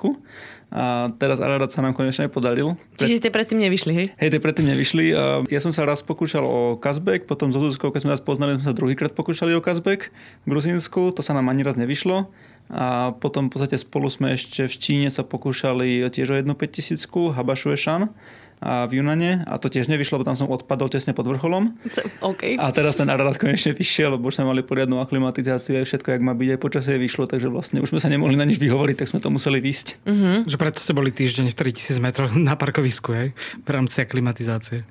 a 0.69 1.09
teraz 1.17 1.41
Ararat 1.41 1.73
sa 1.73 1.81
nám 1.81 1.97
konečne 1.97 2.29
podaril. 2.29 2.77
Čiže 3.01 3.25
ste 3.25 3.33
predtým 3.33 3.57
nevyšli, 3.57 3.91
hej? 3.95 4.07
Hej, 4.21 4.29
tie 4.37 4.41
predtým 4.43 4.69
nevyšli. 4.69 5.09
Ja 5.49 5.59
som 5.63 5.73
sa 5.73 5.87
raz 5.87 6.05
pokúšal 6.05 6.45
o 6.45 6.77
Kazbek, 6.77 7.25
potom 7.25 7.49
so 7.49 7.57
Zuzkou, 7.57 7.89
keď 7.89 8.05
sme 8.05 8.13
nás 8.13 8.21
poznali, 8.21 8.53
sme 8.59 8.69
sa 8.69 8.77
druhýkrát 8.77 9.17
pokúšali 9.17 9.57
o 9.57 9.65
Kazbek 9.65 10.13
v 10.45 10.47
Gruzínsku, 10.47 11.09
to 11.17 11.25
sa 11.25 11.33
nám 11.33 11.49
ani 11.49 11.65
raz 11.65 11.73
nevyšlo. 11.73 12.29
A 12.71 13.11
potom 13.17 13.49
v 13.49 13.57
podstate 13.57 13.75
spolu 13.75 14.07
sme 14.07 14.37
ešte 14.37 14.69
v 14.69 14.75
Číne 14.77 15.09
sa 15.11 15.25
pokúšali 15.25 16.07
tiež 16.07 16.27
o 16.31 16.35
jednu 16.37 16.53
5000 16.53 17.03
Habashueshan 17.35 18.07
a 18.07 18.13
v 18.61 19.01
Junane 19.01 19.41
a 19.49 19.57
to 19.57 19.73
tiež 19.73 19.89
nevyšlo, 19.89 20.21
lebo 20.21 20.29
tam 20.29 20.37
som 20.37 20.45
odpadol 20.45 20.85
tesne 20.93 21.17
pod 21.17 21.25
vrcholom. 21.25 21.73
Okay. 22.21 22.61
A 22.61 22.69
teraz 22.69 22.93
ten 22.93 23.09
Ararat 23.09 23.41
konečne 23.41 23.73
vyšiel, 23.73 24.13
lebo 24.13 24.29
už 24.29 24.37
sme 24.37 24.53
mali 24.53 24.61
poriadnu 24.61 25.01
aklimatizáciu 25.01 25.81
a 25.81 25.81
všetko, 25.81 26.13
jak 26.13 26.21
má 26.21 26.37
byť, 26.37 26.49
aj 26.53 26.59
počasie 26.61 27.01
vyšlo, 27.01 27.25
takže 27.25 27.49
vlastne 27.49 27.81
už 27.81 27.89
sme 27.89 27.99
sa 27.99 28.13
nemohli 28.13 28.37
na 28.37 28.45
nič 28.45 28.61
vyhovoriť, 28.61 29.01
tak 29.01 29.09
sme 29.09 29.19
to 29.19 29.33
museli 29.33 29.57
vysť. 29.57 30.05
Uh-huh. 30.05 30.45
Že 30.45 30.57
preto 30.61 30.77
ste 30.77 30.93
boli 30.93 31.09
týždeň 31.09 31.49
v 31.49 31.55
3000 31.57 31.97
metroch 31.97 32.31
na 32.47 32.53
parkovisku, 32.53 33.09
hej? 33.17 33.27
V 33.65 33.69
rámci 33.73 34.05
aklimatizácie. 34.05 34.85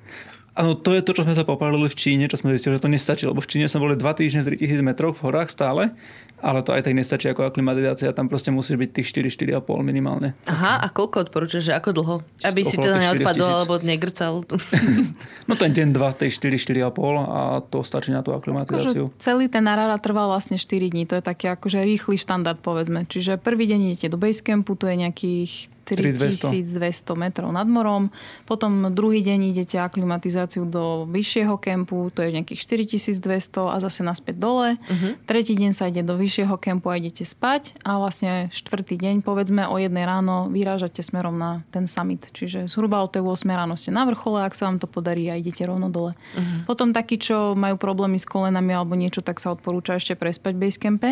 Áno, 0.51 0.75
to 0.75 0.91
je 0.91 0.99
to, 0.99 1.15
čo 1.15 1.23
sme 1.23 1.31
sa 1.31 1.47
popálili 1.47 1.87
v 1.87 1.95
Číne, 1.95 2.27
čo 2.27 2.35
sme 2.35 2.51
zistili, 2.51 2.75
že 2.75 2.83
to 2.83 2.91
nestačí, 2.91 3.23
lebo 3.23 3.39
v 3.39 3.47
Číne 3.47 3.71
sme 3.71 3.87
boli 3.87 3.95
dva 3.95 4.11
týždne 4.11 4.43
v 4.43 4.59
3000 4.59 4.83
metroch 4.83 5.15
v 5.15 5.31
horách 5.31 5.47
stále 5.47 5.95
ale 6.41 6.65
to 6.65 6.75
aj 6.75 6.83
tak 6.83 6.93
nestačí 6.93 7.31
ako 7.31 7.47
aklimatizácia, 7.47 8.11
tam 8.11 8.27
proste 8.27 8.51
musí 8.51 8.75
byť 8.75 8.89
tých 8.91 9.07
4-4,5 9.31 9.63
minimálne. 9.81 10.35
Aha, 10.49 10.83
a 10.83 10.87
koľko 10.91 11.29
odporúčaš, 11.29 11.71
že 11.71 11.73
ako 11.73 11.89
dlho? 11.95 12.15
Aby 12.43 12.61
si 12.67 12.75
teda 12.75 12.99
neodpadol 12.99 13.49
alebo 13.63 13.79
negrcal. 13.79 14.43
no 15.49 15.53
ten 15.55 15.71
deň, 15.71 15.87
dva, 15.95 16.11
tej 16.11 16.35
4-4,5 16.35 16.91
a 17.23 17.41
to 17.63 17.85
stačí 17.87 18.11
na 18.11 18.19
tú 18.25 18.35
aklimatizáciu. 18.35 19.07
Akože 19.07 19.21
celý 19.21 19.47
ten 19.47 19.63
Arara 19.63 19.95
trval 20.01 20.27
vlastne 20.27 20.59
4 20.59 20.91
dní, 20.91 21.07
to 21.07 21.15
je 21.15 21.23
taký 21.23 21.47
akože 21.47 21.79
rýchly 21.79 22.19
štandard 22.19 22.59
povedzme. 22.59 23.07
Čiže 23.07 23.39
prvý 23.39 23.71
deň 23.71 23.79
idete 23.93 24.11
do 24.11 24.19
Basecampu, 24.19 24.75
tu 24.75 24.91
je 24.91 24.99
nejakých 24.99 25.70
3200 25.95 27.15
metrov 27.17 27.49
nad 27.51 27.67
morom. 27.67 28.13
Potom 28.45 28.91
druhý 28.91 29.23
deň 29.23 29.55
idete 29.55 29.79
aklimatizáciu 29.79 30.67
do 30.67 31.07
vyššieho 31.09 31.55
kempu, 31.57 32.11
to 32.13 32.23
je 32.23 32.35
nejakých 32.35 32.87
4200 32.87 33.71
a 33.71 33.75
zase 33.81 34.01
naspäť 34.05 34.35
dole. 34.39 34.75
Uh-huh. 34.77 35.17
Tretí 35.25 35.57
deň 35.57 35.71
sa 35.71 35.87
ide 35.89 36.03
do 36.03 36.15
vyššieho 36.15 36.55
kempu 36.57 36.91
a 36.91 36.99
idete 36.99 37.23
spať 37.23 37.75
a 37.83 37.97
vlastne 37.99 38.51
štvrtý 38.51 38.95
deň, 38.99 39.15
povedzme 39.25 39.67
o 39.67 39.75
jednej 39.79 40.03
ráno, 40.07 40.51
vyrážate 40.51 41.01
smerom 41.01 41.35
na 41.35 41.63
ten 41.71 41.85
summit. 41.85 42.27
Čiže 42.31 42.67
zhruba 42.71 43.03
o 43.03 43.11
tej 43.11 43.23
8 43.23 43.47
ráno 43.49 43.75
ste 43.79 43.89
na 43.91 44.03
vrchole, 44.07 44.43
ak 44.43 44.53
sa 44.57 44.67
vám 44.67 44.79
to 44.79 44.87
podarí 44.87 45.27
a 45.31 45.39
idete 45.39 45.63
rovno 45.63 45.87
dole. 45.87 46.13
Uh-huh. 46.15 46.67
Potom 46.67 46.91
takí, 46.91 47.17
čo 47.21 47.53
majú 47.57 47.79
problémy 47.79 48.19
s 48.19 48.27
kolenami 48.27 48.75
alebo 48.75 48.95
niečo, 48.97 49.23
tak 49.23 49.39
sa 49.39 49.53
odporúča 49.53 49.97
ešte 49.97 50.19
prespať 50.19 50.53
v 50.55 50.61
basecampe 50.61 51.09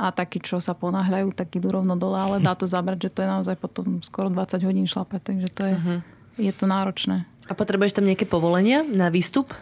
a 0.00 0.08
takí, 0.16 0.40
čo 0.40 0.58
sa 0.64 0.72
ponáhľajú, 0.72 1.36
tak 1.36 1.52
idú 1.60 1.68
rovno 1.68 1.92
dole, 1.92 2.16
ale 2.16 2.36
dá 2.40 2.56
to 2.56 2.64
zabrať, 2.64 3.06
že 3.06 3.10
to 3.12 3.20
je 3.20 3.28
naozaj 3.28 3.56
potom 3.60 4.00
skoro 4.00 4.32
20 4.32 4.64
hodín 4.64 4.88
šlapať, 4.88 5.20
takže 5.20 5.48
to 5.52 5.62
je, 5.68 5.74
uh-huh. 5.76 5.98
je 6.40 6.52
to 6.56 6.64
náročné. 6.64 7.29
A 7.48 7.52
potrebuješ 7.56 7.96
tam 7.96 8.06
nejaké 8.06 8.28
povolenia 8.28 8.84
na 8.84 9.08
výstup? 9.08 9.54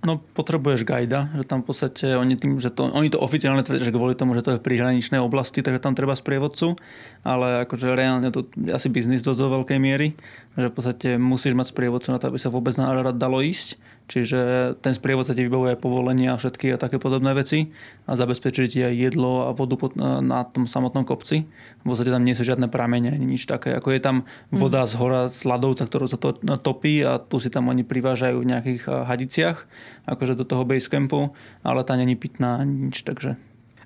No 0.00 0.16
potrebuješ 0.16 0.88
gajda, 0.88 1.28
že 1.36 1.44
tam 1.44 1.60
v 1.60 1.66
podstate 1.70 2.16
oni 2.16 2.32
tým, 2.32 2.56
že 2.56 2.72
to, 2.72 2.88
oni 2.88 3.12
to 3.12 3.20
oficiálne 3.20 3.60
tvrdia, 3.60 3.84
že 3.84 3.92
kvôli 3.92 4.16
tomu, 4.16 4.32
že 4.32 4.40
to 4.40 4.56
je 4.56 4.60
v 4.60 4.64
príhraničnej 4.64 5.20
oblasti, 5.20 5.60
takže 5.60 5.76
tam 5.76 5.92
treba 5.92 6.16
sprievodcu, 6.16 6.80
ale 7.20 7.68
akože 7.68 7.92
reálne 7.92 8.32
to 8.32 8.48
asi 8.72 8.88
biznis 8.88 9.20
dosť 9.20 9.40
do 9.44 9.48
veľkej 9.60 9.76
miery, 9.76 10.16
že 10.56 10.72
v 10.72 10.74
podstate 10.74 11.08
musíš 11.20 11.52
mať 11.52 11.76
sprievodcu 11.76 12.16
na 12.16 12.18
to, 12.18 12.32
aby 12.32 12.40
sa 12.40 12.48
vôbec 12.48 12.72
na 12.80 12.88
Ararat 12.88 13.20
dalo 13.20 13.44
ísť 13.44 13.76
Čiže 14.10 14.74
ten 14.82 14.90
sprievod 14.90 15.30
sa 15.30 15.38
ti 15.38 15.46
vybavuje 15.46 15.78
aj 15.78 15.82
povolenia 15.86 16.34
a 16.34 16.40
všetky 16.40 16.74
a 16.74 16.82
také 16.82 16.98
podobné 16.98 17.30
veci 17.30 17.70
a 18.10 18.18
zabezpečuje 18.18 18.66
ti 18.66 18.82
aj 18.82 18.90
jedlo 18.90 19.46
a 19.46 19.54
vodu 19.54 19.78
na 20.18 20.42
tom 20.42 20.66
samotnom 20.66 21.06
kopci. 21.06 21.46
V 21.46 21.84
podstate 21.86 22.10
tam 22.10 22.26
nie 22.26 22.34
sú 22.34 22.42
žiadne 22.42 22.66
pramene 22.66 23.14
nič 23.14 23.46
také. 23.46 23.70
Ako 23.70 23.94
je 23.94 24.02
tam 24.02 24.26
voda 24.50 24.82
z 24.90 24.98
hora 24.98 25.30
z 25.30 25.46
ľadovca, 25.46 25.86
ktorú 25.86 26.10
sa 26.10 26.18
to 26.18 26.34
topí 26.58 27.06
a 27.06 27.19
tu 27.28 27.36
si 27.42 27.50
tam 27.50 27.68
oni 27.68 27.84
privážajú 27.84 28.40
v 28.40 28.50
nejakých 28.50 28.82
hadiciach, 28.88 29.58
akože 30.06 30.38
do 30.38 30.44
toho 30.48 30.64
basecampu, 30.64 31.34
ale 31.60 31.84
tá 31.84 31.98
není 31.98 32.16
pitná 32.16 32.62
nič, 32.64 33.04
takže 33.04 33.36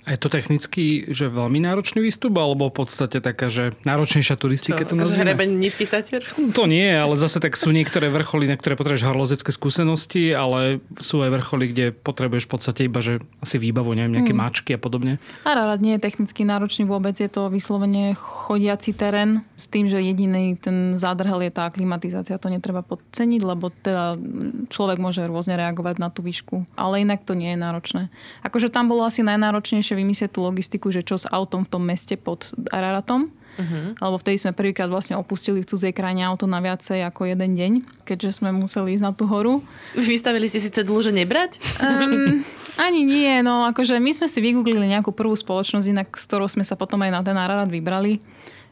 a 0.04 0.12
je 0.12 0.20
to 0.20 0.28
technicky, 0.28 1.08
že 1.08 1.32
veľmi 1.32 1.64
náročný 1.64 2.04
výstup, 2.04 2.36
alebo 2.36 2.68
v 2.68 2.84
podstate 2.84 3.24
taká, 3.24 3.48
že 3.48 3.72
náročnejšia 3.88 4.36
turistika 4.36 4.84
to 4.84 4.92
nazvime? 4.92 5.32
Hrebeň 5.32 5.50
nízkych 5.56 5.88
tatier? 5.88 6.20
To 6.52 6.68
nie, 6.68 6.92
ale 6.92 7.16
zase 7.16 7.40
tak 7.40 7.56
sú 7.56 7.72
niektoré 7.72 8.12
vrcholy, 8.12 8.44
na 8.44 8.60
ktoré 8.60 8.76
potrebuješ 8.76 9.08
horolezecké 9.08 9.48
skúsenosti, 9.48 10.36
ale 10.36 10.84
sú 11.00 11.24
aj 11.24 11.30
vrcholy, 11.40 11.72
kde 11.72 11.84
potrebuješ 11.96 12.44
v 12.44 12.52
podstate 12.52 12.80
iba, 12.84 13.00
že 13.00 13.24
asi 13.40 13.56
výbavu, 13.56 13.96
neviem, 13.96 14.20
nejaké 14.20 14.36
hmm. 14.36 14.44
mačky 14.44 14.70
a 14.76 14.80
podobne. 14.80 15.16
Ararat 15.48 15.80
nie 15.80 15.96
je 15.96 16.04
technicky 16.04 16.44
náročný 16.44 16.84
vôbec, 16.84 17.16
je 17.16 17.32
to 17.32 17.48
vyslovene 17.48 18.12
chodiaci 18.12 18.92
terén 18.92 19.40
s 19.56 19.72
tým, 19.72 19.88
že 19.88 20.04
jediný 20.04 20.60
ten 20.60 21.00
zádrhel 21.00 21.48
je 21.48 21.52
tá 21.56 21.72
klimatizácia, 21.72 22.36
to 22.36 22.52
netreba 22.52 22.84
podceniť, 22.84 23.40
lebo 23.40 23.72
teda 23.72 24.20
človek 24.68 25.00
môže 25.00 25.24
rôzne 25.24 25.56
reagovať 25.56 25.96
na 25.96 26.12
tú 26.12 26.20
výšku, 26.20 26.68
ale 26.76 27.00
inak 27.00 27.24
to 27.24 27.32
nie 27.32 27.56
je 27.56 27.58
náročné. 27.58 28.02
Akože 28.44 28.68
tam 28.68 28.92
bolo 28.92 29.08
asi 29.08 29.24
najnáročnejšie 29.24 29.93
ešte 29.94 30.02
vymyslieť 30.02 30.30
tú 30.34 30.42
logistiku, 30.42 30.90
že 30.90 31.06
čo 31.06 31.14
s 31.14 31.30
autom 31.30 31.62
v 31.62 31.70
tom 31.70 31.86
meste 31.86 32.18
pod 32.18 32.50
Araratom. 32.74 33.30
Uh-huh. 33.54 33.94
Alebo 34.02 34.18
vtedy 34.18 34.42
sme 34.42 34.50
prvýkrát 34.50 34.90
vlastne 34.90 35.14
opustili 35.14 35.62
v 35.62 35.70
cudzej 35.70 35.94
krajine 35.94 36.26
auto 36.26 36.50
na 36.50 36.58
viacej 36.58 37.06
ako 37.06 37.30
jeden 37.30 37.54
deň, 37.54 37.72
keďže 38.02 38.42
sme 38.42 38.50
museli 38.50 38.98
ísť 38.98 39.04
na 39.06 39.14
tú 39.14 39.30
horu. 39.30 39.62
Vystavili 39.94 40.50
si 40.50 40.58
síce 40.58 40.82
dlho, 40.82 40.98
že 40.98 41.14
nebrať? 41.14 41.62
Um, 41.78 42.42
ani 42.90 43.06
nie, 43.06 43.30
no 43.46 43.62
akože 43.70 44.02
my 44.02 44.10
sme 44.10 44.26
si 44.26 44.42
vygooglili 44.42 44.90
nejakú 44.90 45.14
prvú 45.14 45.38
spoločnosť, 45.38 45.86
inak 45.86 46.08
s 46.18 46.26
ktorou 46.26 46.50
sme 46.50 46.66
sa 46.66 46.74
potom 46.74 46.98
aj 47.06 47.14
na 47.14 47.22
ten 47.22 47.38
Ararat 47.38 47.70
vybrali 47.70 48.18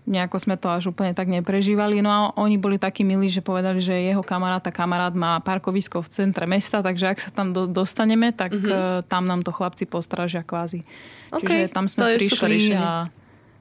nejako 0.03 0.37
sme 0.39 0.59
to 0.59 0.67
až 0.67 0.91
úplne 0.91 1.15
tak 1.15 1.31
neprežívali. 1.31 2.03
No 2.03 2.11
a 2.11 2.19
oni 2.35 2.59
boli 2.59 2.75
takí 2.75 3.07
milí, 3.07 3.31
že 3.31 3.39
povedali, 3.39 3.79
že 3.79 3.95
jeho 3.95 4.23
kamarát 4.27 4.63
a 4.67 4.75
kamarát 4.75 5.15
má 5.15 5.39
parkovisko 5.39 6.03
v 6.03 6.09
centre 6.11 6.45
mesta, 6.51 6.83
takže 6.83 7.07
ak 7.07 7.19
sa 7.23 7.31
tam 7.31 7.55
do, 7.55 7.71
dostaneme, 7.71 8.35
tak 8.35 8.51
mm-hmm. 8.51 9.07
tam 9.07 9.31
nám 9.31 9.47
to 9.47 9.55
chlapci 9.55 9.87
postražia 9.87 10.43
kvázi. 10.43 10.83
Okay, 11.31 11.71
Čiže 11.71 11.75
tam 11.75 11.87
sme 11.87 12.19
prišli 12.19 12.75
a 12.75 13.09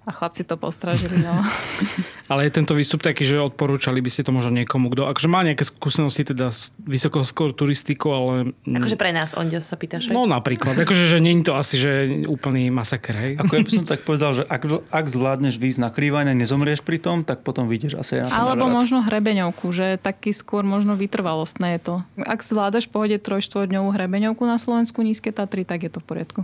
a 0.02 0.10
chlapci 0.10 0.42
to 0.42 0.58
postražili. 0.58 1.22
No. 1.22 1.46
Ale 2.32 2.50
je 2.50 2.58
tento 2.58 2.74
výstup 2.74 3.06
taký, 3.06 3.22
že 3.22 3.38
odporúčali 3.38 4.02
by 4.02 4.10
ste 4.10 4.26
to 4.26 4.34
možno 4.34 4.56
niekomu, 4.56 4.90
kto 4.90 5.06
akože 5.06 5.30
má 5.30 5.46
nejaké 5.46 5.62
skúsenosti 5.68 6.26
teda 6.26 6.50
s 6.50 6.72
vysokoskôr 6.80 7.52
turistikou, 7.52 8.10
ale... 8.16 8.56
Akože 8.64 8.96
pre 8.96 9.12
nás, 9.12 9.36
onde 9.36 9.60
sa 9.60 9.76
pýtaš. 9.76 10.08
No 10.10 10.24
napríklad. 10.24 10.80
Akože, 10.80 11.12
že 11.12 11.20
nie 11.20 11.44
je 11.44 11.52
to 11.52 11.54
asi, 11.60 11.76
že 11.76 11.92
úplný 12.32 12.72
masaker, 12.72 13.14
hej? 13.20 13.32
Ako 13.36 13.52
ja 13.52 13.62
by 13.68 13.72
som 13.76 13.86
tak 13.86 14.08
povedal, 14.08 14.32
že 14.42 14.44
ak, 14.48 14.64
ak 14.88 15.06
zvládneš 15.12 15.60
výjsť 15.60 15.84
na 15.84 15.92
krývanie, 15.92 16.32
nezomrieš 16.32 16.82
pri 16.88 17.04
tom, 17.04 17.28
tak 17.28 17.44
potom 17.44 17.68
vyjdeš 17.68 18.00
asi 18.00 18.24
na 18.24 18.32
Alebo 18.32 18.72
rád. 18.72 18.76
možno 18.80 19.04
hrebeňovku, 19.04 19.76
že 19.76 20.00
taký 20.00 20.32
skôr 20.32 20.64
možno 20.64 20.96
vytrvalostné 20.96 21.76
je 21.78 21.80
to. 21.84 21.96
Ak 22.16 22.48
zvládaš 22.48 22.88
pohode 22.88 23.20
3-4 23.20 23.68
hrebeňovku 23.68 24.48
na 24.48 24.56
Slovensku 24.56 25.04
nízke 25.04 25.36
Tatry, 25.36 25.68
tak 25.68 25.84
je 25.84 25.92
to 25.92 26.00
v 26.00 26.08
poriadku. 26.08 26.42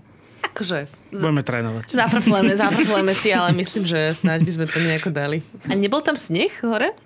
Akože... 0.57 0.89
Budeme 1.13 1.45
trénovať. 1.45 1.93
Zafrfleme, 1.93 2.57
zafrfleme 2.65 3.13
si, 3.13 3.29
ale 3.29 3.53
myslím, 3.53 3.85
že 3.85 4.17
snáď 4.17 4.41
by 4.41 4.51
sme 4.57 4.65
to 4.65 4.77
nejako 4.81 5.09
dali. 5.13 5.45
A 5.69 5.77
nebol 5.77 6.01
tam 6.01 6.17
sneh 6.17 6.49
hore? 6.65 6.97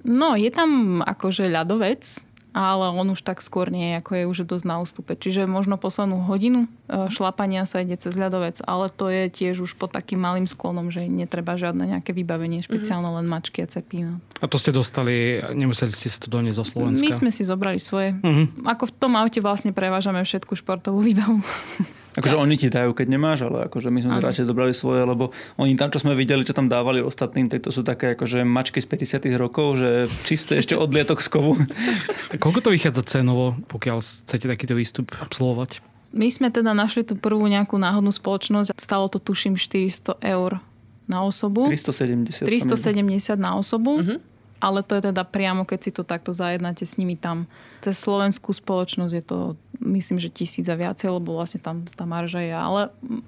No, 0.00 0.32
je 0.32 0.48
tam 0.48 1.04
akože 1.04 1.44
ľadovec, 1.52 2.24
ale 2.56 2.88
on 2.88 3.12
už 3.12 3.20
tak 3.20 3.44
skôr 3.44 3.68
nie, 3.68 4.00
ako 4.00 4.10
je 4.16 4.24
už 4.24 4.38
dosť 4.48 4.64
na 4.64 4.80
ústupe. 4.80 5.12
Čiže 5.12 5.44
možno 5.44 5.76
poslednú 5.76 6.24
hodinu 6.24 6.64
e, 6.88 7.12
šlapania 7.12 7.68
sa 7.68 7.84
ide 7.84 8.00
cez 8.00 8.16
ľadovec, 8.16 8.64
ale 8.64 8.88
to 8.88 9.12
je 9.12 9.28
tiež 9.28 9.60
už 9.60 9.76
pod 9.76 9.92
takým 9.92 10.24
malým 10.24 10.48
sklonom, 10.48 10.88
že 10.88 11.04
netreba 11.04 11.60
žiadne 11.60 11.84
nejaké 11.84 12.16
vybavenie, 12.16 12.64
špeciálne 12.64 13.12
len 13.12 13.28
mačky 13.28 13.60
a 13.60 13.68
cepí. 13.68 14.08
No. 14.08 14.24
A 14.40 14.48
to 14.48 14.56
ste 14.56 14.72
dostali, 14.72 15.44
nemuseli 15.52 15.92
ste 15.92 16.08
si 16.08 16.16
to 16.16 16.32
doniesť 16.32 16.56
zo 16.56 16.64
Slovenska? 16.64 17.04
My 17.04 17.12
sme 17.12 17.28
si 17.28 17.44
zobrali 17.44 17.76
svoje. 17.76 18.16
Uh-huh. 18.24 18.48
Ako 18.64 18.88
v 18.88 18.92
tom 18.96 19.20
aute 19.20 19.44
vlastne 19.44 19.76
prevážame 19.76 20.24
všetku 20.24 20.56
športovú 20.56 21.04
výbavu. 21.04 21.44
Akože 22.16 22.36
oni 22.40 22.56
ti 22.56 22.72
dajú, 22.72 22.96
keď 22.96 23.06
nemáš, 23.12 23.44
ale 23.44 23.68
akože 23.68 23.92
my 23.92 24.00
sme 24.00 24.24
radšej 24.24 24.48
zobrali 24.48 24.72
svoje, 24.72 25.04
lebo 25.04 25.36
oni 25.60 25.76
tam, 25.76 25.92
čo 25.92 26.00
sme 26.00 26.16
videli, 26.16 26.48
čo 26.48 26.56
tam 26.56 26.66
dávali 26.66 27.04
ostatným, 27.04 27.52
tak 27.52 27.60
to 27.60 27.68
sú 27.68 27.84
také 27.84 28.16
akože 28.16 28.40
mačky 28.40 28.80
z 28.80 28.88
50 29.20 29.36
rokov, 29.36 29.76
že 29.76 30.08
čisté 30.24 30.56
ešte 30.56 30.72
odlietok 30.72 31.20
z 31.20 31.28
kovu. 31.28 31.60
Koľko 32.42 32.60
to 32.64 32.70
vychádza 32.72 33.04
cenovo, 33.04 33.60
pokiaľ 33.68 34.00
chcete 34.00 34.48
takýto 34.48 34.72
výstup 34.72 35.12
absolvovať? 35.20 35.84
My 36.16 36.32
sme 36.32 36.48
teda 36.48 36.72
našli 36.72 37.04
tú 37.04 37.12
prvú 37.20 37.44
nejakú 37.44 37.76
náhodnú 37.76 38.08
spoločnosť. 38.08 38.72
Stalo 38.80 39.12
to 39.12 39.20
tuším 39.20 39.60
400 39.60 40.16
eur 40.24 40.64
na 41.04 41.20
osobu. 41.20 41.68
370. 41.68 42.48
370 42.48 43.36
na 43.36 43.60
osobu. 43.60 44.00
Uh-huh. 44.00 44.18
Ale 44.56 44.80
to 44.80 44.96
je 44.96 45.12
teda 45.12 45.22
priamo, 45.28 45.68
keď 45.68 45.78
si 45.84 45.90
to 45.92 46.00
takto 46.00 46.32
zajednáte 46.32 46.88
s 46.88 46.96
nimi 46.96 47.20
tam. 47.20 47.44
Cez 47.84 48.00
slovenskú 48.00 48.56
spoločnosť 48.56 49.12
je 49.12 49.24
to 49.24 49.38
myslím, 49.86 50.18
že 50.18 50.28
tisíc 50.28 50.66
a 50.66 50.74
viacej, 50.74 51.08
lebo 51.08 51.38
vlastne 51.38 51.62
tam 51.62 51.86
tá 51.94 52.02
marža 52.02 52.42
je. 52.42 52.50
Ale 52.50 52.80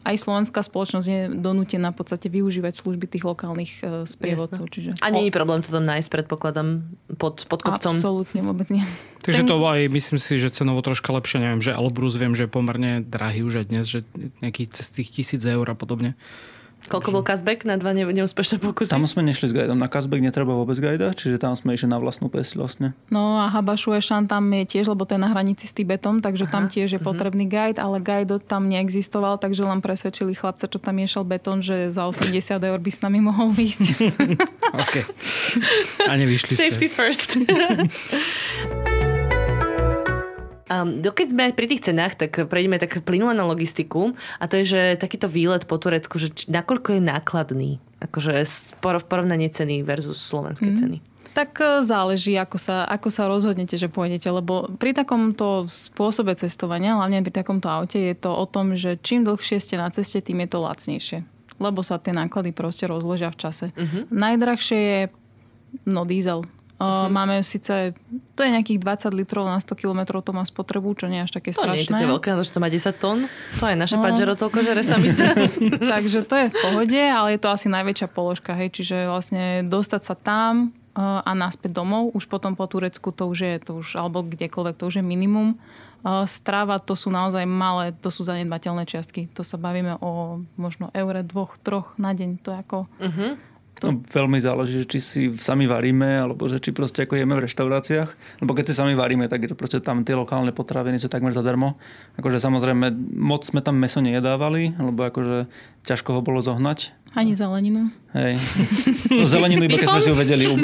aj 0.03 0.17
slovenská 0.19 0.61
spoločnosť 0.61 1.07
je 1.07 1.21
donútená 1.33 1.95
v 1.95 2.03
podstate 2.03 2.27
využívať 2.27 2.75
služby 2.83 3.07
tých 3.07 3.25
lokálnych 3.25 3.73
e, 3.81 4.05
sprievodcov. 4.05 4.67
Čiže... 4.69 4.99
A 4.99 5.09
nie 5.15 5.31
je 5.31 5.33
problém 5.33 5.63
to 5.63 5.71
tam 5.71 5.87
nájsť, 5.87 6.09
predpokladám, 6.11 6.83
pod, 7.17 7.47
pod 7.47 7.61
kopcom. 7.63 7.95
Absolútne, 7.95 8.43
vôbec 8.43 8.69
nie. 8.69 8.83
Takže 9.23 9.47
to 9.47 9.59
aj 9.63 9.91
myslím 9.91 10.19
si, 10.19 10.39
že 10.39 10.51
cenovo 10.51 10.83
troška 10.83 11.11
lepšie. 11.15 11.43
Neviem, 11.43 11.63
že 11.63 11.75
Elbrus 11.75 12.19
viem, 12.19 12.35
že 12.35 12.47
je 12.47 12.51
pomerne 12.51 13.03
drahý 13.03 13.47
už 13.47 13.63
aj 13.63 13.67
dnes, 13.71 13.85
že 13.87 14.07
nejakých 14.43 14.79
cez 14.79 14.87
tých 14.91 15.09
tisíc 15.11 15.43
eur 15.43 15.67
a 15.67 15.77
podobne. 15.79 16.19
Koľko 16.89 17.09
bol 17.13 17.25
cashback 17.25 17.69
na 17.69 17.77
dva 17.77 17.93
neúspešné 17.93 18.65
pokusy? 18.65 18.89
Tam 18.89 19.05
sme 19.05 19.21
nešli 19.29 19.49
s 19.49 19.53
guidom. 19.53 19.77
Na 19.77 19.93
cashback 19.93 20.25
netreba 20.25 20.57
vôbec 20.57 20.81
guida, 20.81 21.13
čiže 21.13 21.37
tam 21.37 21.53
sme 21.53 21.77
išli 21.77 21.87
na 21.87 22.01
vlastnú 22.01 22.33
pesť 22.33 22.57
vlastne. 22.57 22.97
No 23.13 23.37
a 23.37 23.53
Habašu 23.53 23.93
Ešan 23.93 24.25
tam 24.25 24.49
je 24.51 24.65
tiež, 24.65 24.89
lebo 24.89 25.05
to 25.05 25.15
je 25.15 25.21
na 25.21 25.29
hranici 25.29 25.69
s 25.69 25.77
Tibetom, 25.77 26.25
takže 26.25 26.49
Aha, 26.49 26.53
tam 26.53 26.63
tiež 26.73 26.97
je 26.97 27.01
uh-huh. 27.01 27.05
potrebný 27.05 27.45
guide, 27.45 27.77
ale 27.77 28.01
guide 28.01 28.41
tam 28.41 28.73
neexistoval, 28.73 29.37
takže 29.37 29.63
len 29.63 29.85
presvedčili 29.85 30.33
chlapca, 30.33 30.65
čo 30.65 30.81
tam 30.81 30.97
miešal 30.97 31.29
betón, 31.29 31.61
že 31.61 31.93
za 31.93 32.09
80 32.09 32.33
eur 32.57 32.79
by 32.81 32.91
s 32.91 33.01
nami 33.05 33.21
mohol 33.21 33.53
výjsť. 33.53 33.85
OK. 34.83 34.95
A 36.09 36.13
nevyšli 36.17 36.57
ste. 36.57 36.73
Safety 36.73 36.89
first. 36.89 37.37
Um, 40.69 41.01
keď 41.01 41.27
sme 41.33 41.45
pri 41.57 41.67
tých 41.67 41.89
cenách, 41.89 42.21
tak 42.21 42.45
prejdeme 42.45 42.77
tak 42.77 43.01
plynule 43.01 43.33
na 43.33 43.49
logistiku 43.49 44.13
a 44.37 44.45
to 44.45 44.61
je, 44.61 44.65
že 44.69 44.81
takýto 45.01 45.25
výlet 45.25 45.65
po 45.65 45.81
Turecku, 45.81 46.21
že 46.21 46.29
či, 46.29 46.53
nakoľko 46.53 47.01
je 47.01 47.01
nákladný? 47.01 47.71
Akože 48.05 48.45
porovnanie 48.81 49.49
ceny 49.49 49.81
versus 49.83 50.21
slovenské 50.21 50.69
mm. 50.71 50.77
ceny. 50.77 50.99
Tak 51.33 51.51
e, 51.57 51.65
záleží, 51.87 52.37
ako 52.37 52.59
sa, 52.61 52.85
ako 52.85 53.09
sa 53.09 53.31
rozhodnete, 53.31 53.81
že 53.81 53.89
pôjdete, 53.89 54.29
lebo 54.29 54.69
pri 54.77 54.93
takomto 54.93 55.71
spôsobe 55.73 56.37
cestovania, 56.37 56.99
hlavne 56.99 57.25
pri 57.25 57.43
takomto 57.43 57.71
aute, 57.71 57.99
je 57.99 58.17
to 58.19 58.29
o 58.35 58.45
tom, 58.45 58.75
že 58.75 59.01
čím 59.01 59.25
dlhšie 59.25 59.63
ste 59.63 59.81
na 59.81 59.89
ceste, 59.89 60.21
tým 60.21 60.45
je 60.45 60.49
to 60.51 60.59
lacnejšie. 60.61 61.19
Lebo 61.59 61.83
sa 61.83 61.99
tie 61.99 62.15
náklady 62.15 62.55
proste 62.55 62.87
rozložia 62.87 63.35
v 63.35 63.41
čase. 63.41 63.67
Uh-huh. 63.75 64.07
Najdrahšie 64.15 64.79
je 64.79 65.01
no 65.87 66.07
diesel, 66.07 66.47
Uh, 66.79 67.11
máme 67.11 67.43
síce, 67.43 67.91
to 68.39 68.41
je 68.47 68.55
nejakých 68.55 68.79
20 68.79 69.11
litrov 69.11 69.51
na 69.51 69.59
100 69.59 69.75
km, 69.75 70.23
to 70.23 70.31
má 70.31 70.47
spotrebu, 70.47 70.95
čo 70.95 71.11
nie 71.11 71.19
je 71.19 71.27
až 71.27 71.33
také 71.43 71.51
to 71.51 71.59
strašné. 71.59 71.75
To 71.75 71.75
nie 71.75 71.83
je 71.83 71.91
také 71.91 72.07
veľké, 72.07 72.29
že 72.39 72.55
to 72.55 72.63
má 72.63 72.71
10 72.71 73.03
tón. 73.03 73.19
To 73.59 73.65
je 73.67 73.75
naše 73.75 73.99
no. 73.99 74.07
Pajero 74.07 74.39
toľko 74.39 74.59
žere 74.63 74.83
sa 74.87 74.95
mi 74.95 75.11
Takže 75.99 76.23
to 76.23 76.35
je 76.39 76.47
v 76.51 76.55
pohode, 76.55 77.03
ale 77.03 77.35
je 77.35 77.41
to 77.43 77.51
asi 77.51 77.67
najväčšia 77.67 78.09
položka, 78.15 78.55
hej, 78.55 78.71
čiže 78.71 79.11
vlastne 79.11 79.67
dostať 79.67 80.03
sa 80.07 80.15
tam 80.15 80.71
uh, 80.95 81.19
a 81.27 81.31
naspäť 81.35 81.75
domov, 81.75 82.15
už 82.15 82.31
potom 82.31 82.55
po 82.55 82.63
Turecku 82.71 83.11
to 83.11 83.27
už 83.27 83.39
je, 83.43 83.55
to 83.59 83.83
už, 83.83 83.99
alebo 83.99 84.23
kdekoľvek, 84.23 84.79
to 84.79 84.87
už 84.87 85.03
je 85.03 85.05
minimum. 85.05 85.59
Uh, 86.07 86.31
strava 86.31 86.79
to 86.79 86.95
sú 86.95 87.11
naozaj 87.11 87.43
malé, 87.43 87.91
to 87.91 88.15
sú 88.15 88.23
zanedbateľné 88.23 88.87
čiastky. 88.87 89.27
To 89.35 89.43
sa 89.43 89.59
bavíme 89.59 89.99
o 89.99 90.47
možno 90.55 90.95
eure, 90.95 91.27
dvoch, 91.27 91.59
troch 91.59 91.99
na 91.99 92.15
deň. 92.15 92.39
To 92.47 92.55
je 92.55 92.59
ako... 92.63 92.79
Uh-huh. 93.03 93.35
No, 93.85 94.03
veľmi 94.03 94.43
záleží, 94.43 94.83
či 94.91 94.99
si 94.99 95.23
sami 95.39 95.71
varíme, 95.71 96.19
alebo 96.19 96.51
že 96.51 96.59
či 96.59 96.75
proste 96.75 97.07
ako 97.07 97.15
jeme 97.15 97.39
v 97.39 97.47
reštauráciách. 97.47 98.43
Lebo 98.43 98.51
keď 98.57 98.71
si 98.71 98.75
sami 98.75 98.99
varíme, 98.99 99.31
tak 99.31 99.47
je 99.47 99.55
to 99.55 99.57
proste 99.59 99.79
tam 99.85 100.03
tie 100.03 100.19
lokálne 100.19 100.51
potraviny 100.51 100.99
sú 100.99 101.07
takmer 101.07 101.31
zadarmo. 101.31 101.79
Akože 102.19 102.43
samozrejme, 102.43 102.91
moc 103.15 103.47
sme 103.47 103.63
tam 103.63 103.79
meso 103.79 104.03
nejedávali, 104.03 104.75
lebo 104.75 105.07
akože 105.07 105.47
ťažko 105.87 106.19
ho 106.19 106.21
bolo 106.25 106.43
zohnať. 106.43 106.91
Ani 107.15 107.33
zeleninu. 107.39 107.89
Hej. 108.13 108.37
No, 109.09 109.25
zeleninu 109.25 109.65
iba 109.65 109.81
keď 109.81 109.89
sme 109.89 110.03
si 110.05 110.11
ju 110.13 110.17
vedeli 110.17 110.45
um... 110.51 110.59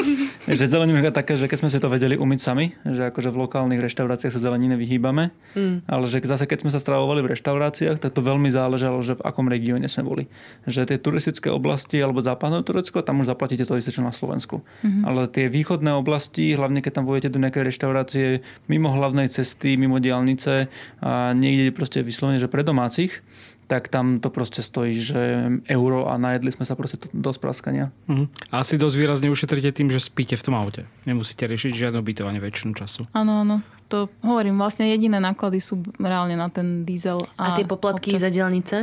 že 0.45 0.69
zeleninu 0.69 1.01
je 1.01 1.15
také, 1.15 1.41
že 1.41 1.49
keď 1.49 1.59
sme 1.65 1.71
si 1.73 1.79
to 1.81 1.89
vedeli 1.89 2.21
umyť 2.21 2.41
sami, 2.41 2.77
že 2.85 3.09
akože 3.09 3.33
v 3.33 3.41
lokálnych 3.49 3.81
reštauráciách 3.81 4.33
sa 4.37 4.41
zelenine 4.41 4.77
vyhýbame, 4.77 5.33
mm. 5.57 5.89
ale 5.89 6.05
že 6.11 6.21
zase 6.21 6.45
keď 6.45 6.67
sme 6.67 6.71
sa 6.75 6.81
stravovali 6.81 7.25
v 7.25 7.33
reštauráciách, 7.33 7.97
tak 7.97 8.13
to 8.13 8.21
veľmi 8.21 8.53
záležalo, 8.53 9.01
že 9.01 9.17
v 9.17 9.25
akom 9.25 9.49
regióne 9.49 9.89
sme 9.89 10.05
boli. 10.05 10.25
Že 10.69 10.93
tie 10.93 10.99
turistické 11.01 11.49
oblasti 11.49 11.97
alebo 11.97 12.21
západné 12.21 12.61
Turecko, 12.61 13.01
tam 13.01 13.25
už 13.25 13.33
zaplatíte 13.33 13.65
to 13.65 13.81
isté, 13.81 13.89
čo 13.89 14.05
na 14.05 14.13
Slovensku. 14.13 14.61
Mm-hmm. 14.61 15.03
Ale 15.09 15.21
tie 15.33 15.49
východné 15.49 15.97
oblasti, 15.97 16.53
hlavne 16.53 16.85
keď 16.85 16.93
tam 17.01 17.09
budete 17.09 17.33
do 17.33 17.41
nejakej 17.41 17.65
reštaurácie 17.73 18.27
mimo 18.69 18.93
hlavnej 18.93 19.33
cesty, 19.33 19.81
mimo 19.81 19.97
diálnice 19.97 20.69
a 21.01 21.33
niekde 21.33 21.73
proste 21.73 22.05
vyslovene, 22.05 22.37
že 22.37 22.53
pre 22.53 22.61
domácich, 22.61 23.25
tak 23.65 23.89
tam 23.89 24.21
to 24.21 24.29
proste 24.29 24.61
stojí, 24.61 25.01
že 25.01 25.49
euro 25.69 26.09
a 26.09 26.21
najedli 26.21 26.53
sme 26.53 26.69
sa 26.69 26.77
proste 26.77 27.01
do 27.13 27.31
spraskania. 27.33 27.91
Uh-huh. 28.07 28.29
A 28.53 28.61
asi 28.61 28.77
dosť 28.77 28.97
výrazne 28.97 29.29
ušetríte 29.33 29.73
tým, 29.73 29.89
že 29.89 30.01
spíte 30.01 30.37
v 30.37 30.45
tom 30.45 30.55
aute. 30.57 30.85
Nemusíte 31.09 31.49
riešiť 31.49 31.73
žiadne 31.73 32.01
ubytovanie 32.05 32.41
väčšinu 32.41 32.77
času. 32.77 33.09
Áno, 33.17 33.41
áno. 33.45 33.65
To 33.93 34.09
hovorím, 34.25 34.57
vlastne 34.57 34.89
jediné 34.89 35.21
náklady 35.21 35.61
sú 35.61 35.85
reálne 36.01 36.37
na 36.37 36.49
ten 36.49 36.89
diesel. 36.89 37.21
A, 37.37 37.53
a 37.53 37.57
tie 37.57 37.69
poplatky 37.69 38.17
občas... 38.17 38.25
za 38.25 38.31
diálnice? 38.33 38.77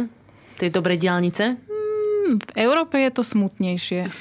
Tie 0.62 0.70
dobré 0.70 0.98
diálnice? 0.98 1.58
V 2.22 2.52
Európe 2.60 3.02
je 3.02 3.12
to 3.12 3.24
smutnejšie, 3.24 4.12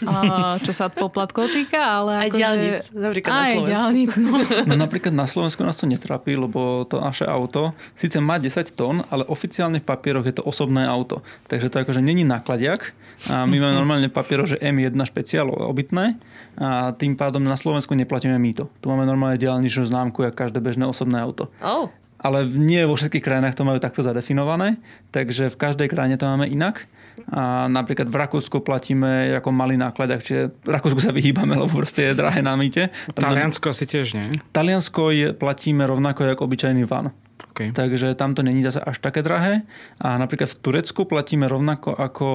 čo 0.64 0.72
sa 0.72 0.88
poplatkov 0.88 1.52
týka, 1.52 1.78
ale... 1.78 2.26
Aj 2.26 2.28
akože... 2.28 2.38
diálnic, 2.38 2.82
napríklad 2.96 3.30
aj 3.30 3.36
na 3.36 3.44
Slovensku. 3.44 3.70
Diálnic, 3.70 4.10
no. 4.16 4.32
no 4.68 4.74
napríklad 4.74 5.14
na 5.14 5.26
Slovensku 5.28 5.60
nás 5.62 5.76
to 5.76 5.86
netrápi, 5.86 6.34
lebo 6.34 6.84
to 6.88 6.98
naše 6.98 7.28
auto 7.28 7.72
síce 7.94 8.16
má 8.18 8.40
10 8.40 8.72
tón, 8.72 9.04
ale 9.12 9.26
oficiálne 9.28 9.78
v 9.78 9.86
papieroch 9.86 10.26
je 10.26 10.34
to 10.40 10.42
osobné 10.46 10.86
auto. 10.88 11.20
Takže 11.46 11.68
to 11.68 11.82
akože 11.82 12.00
není 12.00 12.24
nakladiak. 12.24 12.96
A 13.28 13.44
my 13.44 13.60
máme 13.60 13.76
normálne 13.76 14.08
papierov, 14.08 14.48
že 14.48 14.56
M1 14.56 14.96
špeciál 15.04 15.52
obytné 15.52 16.16
a 16.56 16.96
tým 16.96 17.14
pádom 17.14 17.44
na 17.44 17.56
Slovensku 17.56 17.92
neplatíme 17.92 18.36
mýto. 18.40 18.72
Tu 18.80 18.88
máme 18.88 19.04
normálne 19.04 19.36
diálničnú 19.36 19.84
známku, 19.84 20.24
ako 20.24 20.48
každé 20.48 20.58
bežné 20.64 20.88
osobné 20.88 21.20
auto. 21.20 21.52
Oh. 21.60 21.92
Ale 22.20 22.44
nie 22.48 22.80
vo 22.84 22.96
všetkých 22.96 23.24
krajinách 23.24 23.56
to 23.56 23.64
majú 23.64 23.80
takto 23.80 24.04
zadefinované, 24.04 24.76
takže 25.12 25.52
v 25.52 25.56
každej 25.56 25.88
krajine 25.88 26.16
to 26.20 26.28
máme 26.28 26.48
inak. 26.48 26.88
A 27.28 27.68
napríklad 27.68 28.08
v 28.08 28.16
Rakúsku 28.16 28.64
platíme 28.64 29.36
ako 29.36 29.52
malý 29.52 29.76
nákladák, 29.76 30.20
čiže 30.24 30.54
v 30.64 30.70
Rakúsku 30.70 31.00
sa 31.02 31.12
vyhýbame, 31.12 31.52
lebo 31.58 31.70
proste 31.70 32.10
je 32.10 32.18
drahé 32.18 32.40
na 32.40 32.56
mýte. 32.56 32.88
Taliansko 33.12 33.70
asi 33.74 33.84
tiež, 33.84 34.16
nie? 34.16 34.32
Taliansko 34.56 35.12
je, 35.12 35.28
platíme 35.36 35.84
rovnako 35.84 36.26
ako 36.26 36.48
obyčajný 36.48 36.88
van. 36.88 37.12
Okay. 37.50 37.72
Takže 37.72 38.14
tam 38.14 38.36
to 38.36 38.44
není 38.44 38.60
zase 38.60 38.80
až 38.80 39.00
také 39.00 39.24
drahé. 39.24 39.64
A 40.00 40.20
napríklad 40.20 40.48
v 40.48 40.60
Turecku 40.60 41.04
platíme 41.04 41.48
rovnako 41.48 41.96
ako 41.96 42.28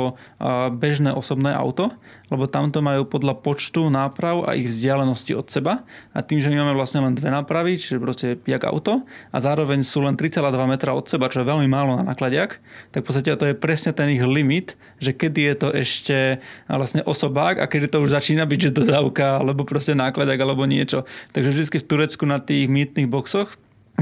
bežné 0.76 1.14
osobné 1.14 1.53
auto, 1.53 1.93
lebo 2.34 2.49
tamto 2.49 2.82
majú 2.82 3.06
podľa 3.06 3.38
počtu 3.41 3.89
náprav 3.93 4.49
a 4.49 4.58
ich 4.58 4.66
vzdialenosti 4.66 5.38
od 5.38 5.45
seba. 5.49 5.86
A 6.14 6.26
tým, 6.26 6.41
že 6.41 6.49
my 6.49 6.62
máme 6.62 6.74
vlastne 6.74 7.06
len 7.06 7.14
dve 7.14 7.30
nápravy, 7.30 7.78
čiže 7.78 8.01
proste 8.01 8.38
jak 8.49 8.66
auto, 8.66 9.06
a 9.30 9.38
zároveň 9.38 9.86
sú 9.86 10.01
len 10.01 10.18
3,2 10.18 10.41
metra 10.66 10.97
od 10.97 11.06
seba, 11.06 11.30
čo 11.30 11.45
je 11.45 11.49
veľmi 11.49 11.70
málo 11.70 12.01
na 12.01 12.03
nakladiak, 12.06 12.58
tak 12.89 13.06
v 13.06 13.08
podstate 13.08 13.30
to 13.38 13.45
je 13.49 13.56
presne 13.58 13.93
ten 13.93 14.10
ich 14.10 14.26
limit, 14.26 14.74
že 14.97 15.14
kedy 15.14 15.41
je 15.53 15.56
to 15.58 15.70
ešte 15.70 16.18
vlastne 16.66 17.06
osobák 17.06 17.62
a 17.62 17.70
kedy 17.70 17.93
to 17.93 18.01
už 18.01 18.14
začína 18.14 18.45
byť, 18.49 18.60
že 18.60 18.78
dodávka, 18.78 19.41
alebo 19.41 19.62
proste 19.66 19.93
nákladiak, 19.93 20.41
alebo 20.41 20.66
niečo. 20.66 21.06
Takže 21.34 21.49
vždy 21.53 21.78
v 21.78 21.88
Turecku 21.88 22.24
na 22.26 22.41
tých 22.41 22.66
mýtnych 22.66 23.06
boxoch 23.06 23.53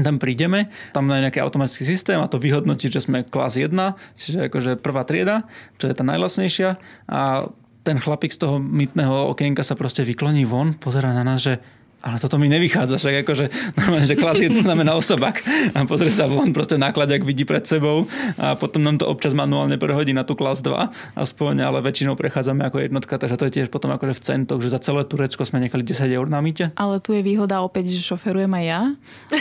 tam 0.02 0.18
prídeme, 0.18 0.74
tam 0.90 1.06
je 1.06 1.22
nejaký 1.22 1.38
automatický 1.38 1.86
systém 1.86 2.18
a 2.18 2.26
to 2.26 2.42
vyhodnotí, 2.42 2.90
že 2.90 3.04
sme 3.04 3.22
klas 3.22 3.54
1, 3.54 3.70
čiže 4.18 4.50
akože 4.50 4.70
prvá 4.82 5.06
trieda, 5.06 5.46
čo 5.78 5.86
je 5.86 5.94
tá 5.94 6.02
najlasnejšia 6.02 6.70
a 7.06 7.50
ten 7.84 8.00
chlapík 8.00 8.32
z 8.32 8.40
toho 8.40 8.56
mytného 8.58 9.30
okienka 9.36 9.60
sa 9.60 9.76
proste 9.76 10.02
vykloní 10.02 10.48
von, 10.48 10.72
pozera 10.74 11.12
na 11.12 11.22
nás, 11.22 11.44
že 11.44 11.60
ale 12.04 12.20
toto 12.20 12.36
mi 12.36 12.52
nevychádza, 12.52 13.00
však 13.00 13.14
akože 13.24 13.44
normálne, 13.80 14.04
že 14.04 14.16
klas 14.20 14.36
1 14.36 14.52
znamená 14.60 14.92
osobák 14.92 15.40
a 15.72 15.88
pozrie 15.88 16.12
sa 16.12 16.28
von, 16.28 16.52
proste 16.52 16.76
ak 16.76 17.24
vidí 17.24 17.48
pred 17.48 17.64
sebou 17.64 18.04
a 18.36 18.52
potom 18.60 18.84
nám 18.84 19.00
to 19.00 19.08
občas 19.08 19.32
manuálne 19.32 19.80
prehodí 19.80 20.12
na 20.12 20.20
tú 20.20 20.36
klas 20.36 20.60
2 20.60 21.16
aspoň, 21.16 21.64
ale 21.64 21.80
väčšinou 21.80 22.12
prechádzame 22.12 22.60
ako 22.68 22.84
jednotka, 22.84 23.16
takže 23.16 23.40
to 23.40 23.44
je 23.48 23.52
tiež 23.60 23.68
potom 23.72 23.88
akože 23.96 24.20
v 24.20 24.20
centoch, 24.20 24.60
že 24.60 24.68
za 24.68 24.84
celé 24.84 25.08
Turecko 25.08 25.48
sme 25.48 25.64
nechali 25.64 25.80
10 25.80 26.04
eur 26.12 26.28
na 26.28 26.44
mýte. 26.44 26.76
Ale 26.76 27.00
tu 27.00 27.16
je 27.16 27.24
výhoda 27.24 27.64
opäť, 27.64 27.96
že 27.96 28.04
šoferujem 28.04 28.52
aj 28.52 28.64
ja, 28.68 28.82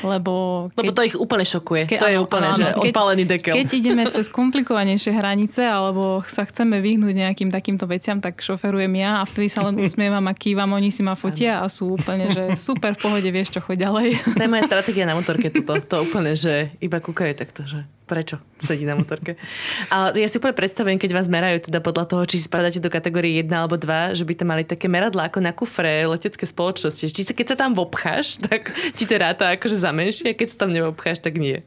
lebo... 0.08 0.34
Keď, 0.80 0.80
lebo 0.80 0.92
to 0.96 1.04
ich 1.04 1.16
úplne 1.20 1.44
šokuje. 1.44 1.84
Ke, 1.92 2.00
to 2.00 2.08
je 2.08 2.18
úplne, 2.18 2.56
áno, 2.56 2.58
že 2.58 2.64
keď, 2.64 2.80
odpálený 2.80 3.24
dekel. 3.28 3.54
Keď 3.60 3.70
ideme 3.76 4.04
cez 4.08 4.32
komplikovanejšie 4.32 5.12
hranice 5.12 5.68
alebo 5.68 6.24
sa 6.32 6.48
chceme 6.48 6.80
vyhnúť 6.80 7.12
nejakým 7.12 7.52
takýmto 7.52 7.86
veciam, 7.92 8.24
tak 8.24 8.40
šoferujem 8.40 8.94
ja 8.96 9.20
a 9.20 9.28
vtedy 9.28 9.52
sa 9.52 9.68
len 9.68 9.76
usmievam 9.76 10.24
a 10.32 10.34
kývam, 10.34 10.72
oni 10.72 10.90
si 10.94 11.04
ma 11.04 11.20
fotia 11.20 11.60
a 11.60 11.68
sú 11.68 12.00
úplne, 12.00 12.32
že 12.32 12.53
super 12.56 12.96
v 12.96 13.04
pohode, 13.04 13.30
vieš 13.30 13.54
čo, 13.54 13.60
choď 13.60 13.90
ďalej. 13.90 14.08
To 14.38 14.42
je 14.42 14.50
moja 14.52 14.64
stratégia 14.68 15.06
na 15.06 15.18
motorke, 15.18 15.50
toto. 15.50 15.76
To 15.78 15.96
úplne, 16.06 16.34
že 16.34 16.74
iba 16.80 17.04
kúkajú 17.04 17.34
takto, 17.36 17.66
že 17.66 17.86
prečo 18.04 18.38
sedí 18.60 18.84
na 18.84 18.94
motorke. 18.94 19.40
A 19.90 20.12
ja 20.14 20.28
si 20.28 20.38
úplne 20.38 20.54
predstavujem, 20.54 21.00
keď 21.00 21.12
vás 21.16 21.32
merajú 21.32 21.72
teda 21.72 21.80
podľa 21.80 22.06
toho, 22.06 22.24
či 22.28 22.44
spadáte 22.44 22.78
do 22.78 22.92
kategórie 22.92 23.42
1 23.42 23.50
alebo 23.50 23.80
2, 23.80 24.20
že 24.20 24.28
by 24.28 24.34
tam 24.36 24.48
mali 24.54 24.64
také 24.68 24.92
meradlá 24.92 25.32
ako 25.32 25.40
na 25.40 25.56
kufre 25.56 26.06
letecké 26.06 26.44
spoločnosti. 26.44 27.10
Či 27.10 27.24
sa, 27.26 27.34
keď 27.34 27.56
sa 27.56 27.58
tam 27.66 27.74
obcháš, 27.80 28.44
tak 28.44 28.76
ti 28.94 29.08
to 29.08 29.16
ráta 29.18 29.56
akože 29.56 29.80
za 29.80 29.90
menšie, 29.96 30.36
a 30.36 30.38
keď 30.38 30.48
sa 30.54 30.58
tam 30.68 30.76
neobcháš, 30.76 31.24
tak 31.24 31.40
nie. 31.40 31.64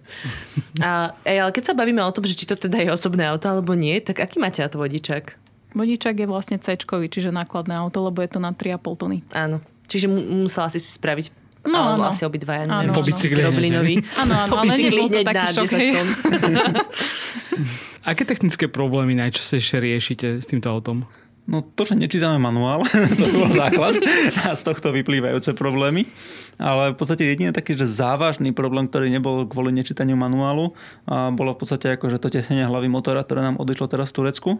A, 0.78 1.16
ale 1.24 1.50
keď 1.50 1.72
sa 1.72 1.74
bavíme 1.74 2.04
o 2.04 2.12
tom, 2.12 2.22
že 2.28 2.36
či 2.36 2.44
to 2.44 2.54
teda 2.54 2.84
je 2.84 2.92
osobné 2.92 3.26
auto 3.26 3.48
alebo 3.48 3.72
nie, 3.72 3.98
tak 3.98 4.20
aký 4.20 4.36
máte 4.36 4.60
na 4.60 4.68
to 4.68 4.78
vodičák? 4.78 5.34
Vodičák 5.76 6.16
je 6.16 6.24
vlastne 6.24 6.56
C, 6.56 6.72
čiže 6.80 7.28
nákladné 7.28 7.76
auto, 7.76 8.00
lebo 8.00 8.24
je 8.24 8.32
to 8.32 8.40
na 8.40 8.56
3,5 8.56 8.96
tony. 8.96 9.20
Áno. 9.36 9.60
Čiže 9.86 10.06
musela 10.10 10.68
si 10.68 10.78
si 10.78 10.90
spraviť 10.92 11.46
No, 11.66 11.82
Alebo 11.82 12.06
áno. 12.06 12.14
asi 12.14 12.22
obidvaja, 12.22 12.62
neviem, 12.62 12.94
Po 12.94 13.02
bicykli 13.02 13.42
robili 13.42 13.74
nový. 13.74 13.98
Áno, 14.22 14.38
áno, 14.38 14.50
po 14.54 14.62
ale 14.62 14.78
nebol 14.78 15.10
to 15.10 15.18
taký 15.26 15.46
šok, 15.50 15.66
10 15.66 15.74
hej. 15.74 15.90
tón. 15.90 16.08
Aké 18.06 18.22
technické 18.22 18.70
problémy 18.70 19.18
najčastejšie 19.18 19.82
riešite 19.82 20.28
s 20.38 20.46
týmto 20.46 20.70
autom? 20.70 21.10
No 21.46 21.62
to, 21.62 21.86
že 21.86 21.94
nečítame 21.94 22.42
manuál, 22.42 22.82
to 23.18 23.24
bol 23.30 23.46
základ 23.54 23.94
a 24.42 24.58
z 24.58 24.62
tohto 24.66 24.90
vyplývajúce 24.90 25.54
problémy. 25.54 26.10
Ale 26.56 26.96
v 26.96 26.96
podstate 26.96 27.28
jediný 27.28 27.52
taký, 27.52 27.76
že 27.76 27.84
závažný 27.84 28.50
problém, 28.56 28.88
ktorý 28.88 29.12
nebol 29.12 29.44
kvôli 29.44 29.76
nečítaniu 29.76 30.16
manuálu, 30.16 30.72
a 31.04 31.28
bolo 31.28 31.52
v 31.52 31.60
podstate 31.60 31.94
ako, 31.94 32.08
že 32.08 32.16
to 32.16 32.32
tesnenie 32.32 32.64
hlavy 32.64 32.88
motora, 32.88 33.20
ktoré 33.20 33.44
nám 33.44 33.60
odišlo 33.60 33.92
teraz 33.92 34.08
v 34.10 34.24
Turecku. 34.24 34.50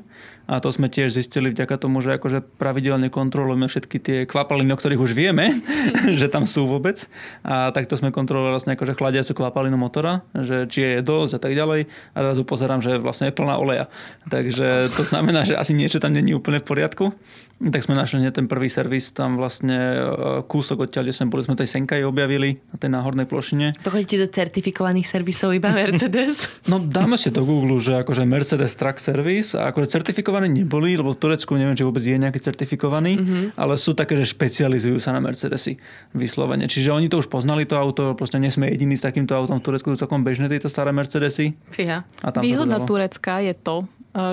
A 0.45 0.61
to 0.61 0.69
sme 0.69 0.93
tiež 0.93 1.17
zistili 1.17 1.51
vďaka 1.51 1.81
tomu, 1.81 2.05
že 2.05 2.21
akože 2.21 2.45
pravidelne 2.61 3.09
kontrolujeme 3.09 3.67
všetky 3.67 3.97
tie 3.97 4.19
kvapaliny, 4.29 4.77
o 4.77 4.79
ktorých 4.79 5.01
už 5.01 5.13
vieme, 5.17 5.57
že 6.21 6.29
tam 6.29 6.45
sú 6.45 6.69
vôbec. 6.69 7.09
A 7.43 7.73
takto 7.73 7.97
sme 7.97 8.13
kontrolovali 8.13 8.53
vlastne 8.53 8.77
akože 8.77 8.93
chladiacu 8.93 9.33
kvapalinu 9.33 9.81
motora, 9.81 10.21
že 10.37 10.69
či 10.69 11.01
je 11.01 11.01
dosť 11.01 11.33
a 11.33 11.41
tak 11.41 11.57
ďalej. 11.57 11.89
A 12.13 12.19
zrazu 12.31 12.45
pozerám, 12.45 12.85
že 12.85 13.01
vlastne 13.01 13.33
je 13.33 13.35
plná 13.35 13.57
oleja. 13.57 13.89
Takže 14.29 14.93
to 14.93 15.03
znamená, 15.03 15.49
že 15.49 15.57
asi 15.57 15.73
niečo 15.73 15.97
tam 15.97 16.13
není 16.13 16.37
úplne 16.37 16.61
v 16.61 16.76
poriadku. 16.77 17.17
Tak 17.57 17.89
sme 17.89 17.97
našli 17.97 18.21
hneď 18.21 18.37
ten 18.37 18.53
prvý 18.53 18.69
servis, 18.69 19.17
tam 19.17 19.41
vlastne 19.41 19.73
e, 19.73 20.45
kúsok 20.45 20.85
odtiaľ, 20.85 21.09
kde 21.09 21.17
sme 21.17 21.33
boli, 21.33 21.41
sme 21.41 21.57
tej 21.57 21.73
Senkai 21.73 22.05
objavili 22.05 22.61
na 22.69 22.77
tej 22.77 22.93
náhornej 22.93 23.25
plošine. 23.25 23.73
To 23.81 23.89
chodíte 23.89 24.21
do 24.21 24.29
certifikovaných 24.29 25.09
servisov 25.09 25.57
iba 25.57 25.73
Mercedes? 25.81 26.45
No 26.69 26.77
dáme 26.77 27.17
si 27.17 27.33
do 27.33 27.49
Google, 27.49 27.81
že 27.81 28.05
akože 28.05 28.29
Mercedes 28.29 28.77
Truck 28.77 29.01
Service 29.01 29.57
a 29.57 29.73
akože 29.73 29.89
certifikovaní 29.89 30.53
neboli, 30.53 31.01
lebo 31.01 31.17
v 31.17 31.19
Turecku 31.25 31.57
neviem, 31.57 31.73
či 31.73 31.89
vôbec 31.89 32.05
je 32.05 32.21
nejaký 32.21 32.45
certifikovaný, 32.45 33.25
mm-hmm. 33.25 33.45
ale 33.57 33.81
sú 33.81 33.97
také, 33.97 34.21
že 34.21 34.29
špecializujú 34.29 35.01
sa 35.01 35.17
na 35.17 35.25
Mercedesy 35.25 35.81
vyslovene. 36.13 36.69
Čiže 36.69 36.93
oni 36.93 37.09
to 37.09 37.25
už 37.25 37.33
poznali 37.33 37.65
to 37.65 37.81
auto, 37.81 38.13
proste 38.13 38.37
nie 38.37 38.53
sme 38.53 38.69
jediní 38.69 39.01
s 39.01 39.03
takýmto 39.09 39.33
autom 39.33 39.65
v 39.65 39.73
Turecku, 39.73 39.97
sú 39.97 40.05
celkom 40.05 40.21
bežné 40.21 40.53
tieto 40.53 40.69
staré 40.69 40.93
Mercedesy. 40.93 41.57
Fíha. 41.73 42.05
A 42.21 42.29
tam 42.29 42.45
Výhoda. 42.45 42.85
Turecka 42.85 43.41
je 43.41 43.57
to, 43.57 43.89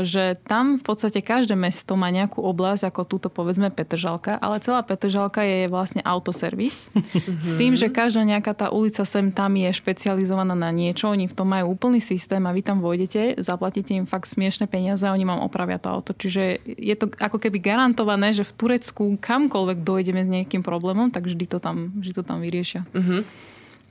že 0.07 0.39
tam 0.47 0.79
v 0.79 0.83
podstate 0.83 1.19
každé 1.19 1.59
mesto 1.59 1.99
má 1.99 2.07
nejakú 2.07 2.39
oblasť, 2.39 2.87
ako 2.87 3.01
túto 3.03 3.27
povedzme 3.27 3.67
Petržalka, 3.67 4.39
ale 4.39 4.63
celá 4.63 4.79
Petržalka 4.79 5.43
je 5.43 5.67
vlastne 5.67 5.99
autoservis. 6.07 6.87
S 7.49 7.53
tým, 7.59 7.75
že 7.75 7.91
každá 7.91 8.23
nejaká 8.23 8.55
tá 8.55 8.67
ulica 8.71 9.03
sem 9.03 9.27
tam 9.27 9.51
je 9.59 9.67
špecializovaná 9.67 10.55
na 10.55 10.71
niečo, 10.71 11.11
oni 11.11 11.27
v 11.27 11.35
tom 11.35 11.51
majú 11.51 11.75
úplný 11.75 11.99
systém 11.99 12.39
a 12.47 12.55
vy 12.55 12.63
tam 12.63 12.79
vojdete, 12.79 13.43
zaplatíte 13.43 13.91
im 13.91 14.07
fakt 14.07 14.31
smiešne 14.31 14.71
peniaze 14.71 15.03
a 15.03 15.11
oni 15.11 15.27
vám 15.27 15.43
opravia 15.43 15.75
to 15.75 15.91
auto. 15.91 16.15
Čiže 16.15 16.63
je 16.63 16.95
to 16.95 17.11
ako 17.19 17.37
keby 17.43 17.59
garantované, 17.59 18.31
že 18.31 18.47
v 18.47 18.55
Turecku 18.55 19.03
kamkoľvek 19.19 19.83
dojdeme 19.83 20.23
s 20.23 20.29
nejakým 20.31 20.63
problémom, 20.63 21.11
tak 21.11 21.27
vždy 21.27 21.45
to 21.45 21.59
tam, 21.59 21.91
vždy 21.99 22.13
to 22.15 22.23
tam 22.23 22.39
vyriešia. 22.39 22.87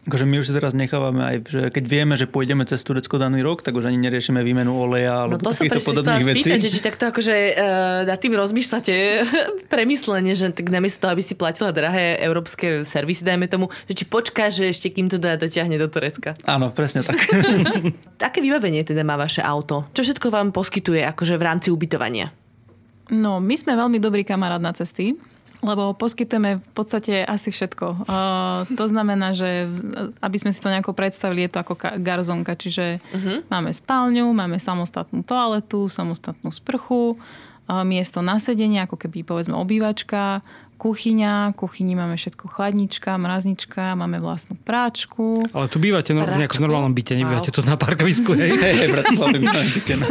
Akože 0.03 0.26
my 0.26 0.42
už 0.42 0.50
si 0.50 0.53
teraz 0.53 0.74
nechávame 0.74 1.22
aj, 1.22 1.36
že 1.46 1.61
keď 1.70 1.84
vieme, 1.86 2.14
že 2.18 2.26
pôjdeme 2.26 2.66
cez 2.66 2.82
Turecko 2.82 3.22
daný 3.22 3.38
rok, 3.46 3.62
tak 3.62 3.78
už 3.78 3.86
ani 3.86 4.03
neriešime 4.03 4.42
výmenu 4.42 4.74
oleja 4.74 5.30
No 5.30 5.38
alebo 5.38 5.46
to 5.46 5.55
som 5.55 5.70
takýchto 5.70 5.94
podobných 5.94 6.26
vecí. 6.26 6.38
spýtať, 6.42 6.59
že 6.59 6.70
či 6.74 6.80
takto 6.82 7.05
akože 7.07 7.34
uh, 7.55 7.55
nad 8.11 8.18
tým 8.18 8.34
rozmýšľate 8.34 8.94
premyslenie, 9.72 10.34
že 10.34 10.50
tak 10.50 10.74
namiesto 10.74 11.07
toho, 11.07 11.14
aby 11.14 11.22
si 11.22 11.38
platila 11.38 11.70
drahé 11.70 12.18
európske 12.18 12.82
servisy, 12.82 13.22
dajme 13.22 13.46
tomu, 13.46 13.70
že 13.86 14.03
či 14.03 14.05
počká, 14.11 14.50
že 14.50 14.74
ešte 14.74 14.90
kým 14.90 15.07
to 15.07 15.22
dá 15.22 15.38
dotiahne 15.38 15.78
do 15.78 15.86
Turecka. 15.86 16.34
Áno, 16.50 16.74
presne 16.74 17.07
tak. 17.07 17.22
Aké 18.26 18.42
vybavenie 18.42 18.82
teda 18.82 19.07
má 19.07 19.14
vaše 19.14 19.38
auto? 19.38 19.86
Čo 19.94 20.03
všetko 20.03 20.34
vám 20.34 20.50
poskytuje 20.50 21.07
akože 21.14 21.38
v 21.38 21.42
rámci 21.46 21.70
ubytovania? 21.70 22.34
No, 23.14 23.38
my 23.38 23.55
sme 23.55 23.78
veľmi 23.78 24.03
dobrý 24.03 24.26
kamarát 24.26 24.59
na 24.59 24.74
cesty, 24.74 25.14
lebo 25.62 25.94
poskytujeme 25.94 26.58
v 26.58 26.72
podstate 26.74 27.22
asi 27.22 27.54
všetko. 27.54 27.86
Uh, 28.04 28.66
to 28.74 28.84
znamená, 28.90 29.30
že 29.30 29.70
aby 30.18 30.36
sme 30.36 30.50
si 30.50 30.58
to 30.58 30.68
nejako 30.68 30.90
predstavili, 30.90 31.46
je 31.46 31.54
to 31.54 31.62
ako 31.62 31.74
ka- 31.78 31.96
garzonka, 32.02 32.58
čiže 32.58 32.98
uh-huh. 32.98 33.46
máme 33.46 33.70
spálňu, 33.70 34.26
máme 34.34 34.58
samostatnú 34.58 35.22
toaletu, 35.22 35.86
samostatnú 35.86 36.50
sprchu, 36.50 37.14
uh, 37.14 37.86
miesto 37.86 38.20
na 38.26 38.42
sedenie, 38.42 38.82
ako 38.82 38.98
keby 38.98 39.22
povedzme 39.22 39.54
obývačka, 39.54 40.42
kuchyňa, 40.83 41.55
v 41.55 41.62
kuchyni 41.62 41.95
máme 41.95 42.18
všetko 42.18 42.51
chladnička, 42.51 43.14
mraznička, 43.14 43.95
máme 43.95 44.18
vlastnú 44.18 44.59
práčku. 44.59 45.47
Ale 45.55 45.70
tu 45.70 45.78
bývate 45.78 46.11
no, 46.11 46.26
v 46.26 46.43
nejakom 46.43 46.59
normálnom 46.59 46.91
byte, 46.91 47.14
nebývate 47.14 47.55
Wow. 47.55 47.57
tu 47.57 47.61
na 47.62 47.78
parkovisku, 47.78 48.35
hej? 48.35 48.51
Hej, 48.62 48.74
hej, 48.83 48.89
Bratislave 48.91 49.39
by 49.39 49.47
mali 49.47 49.70
byť, 49.78 49.87
no. 50.03 50.09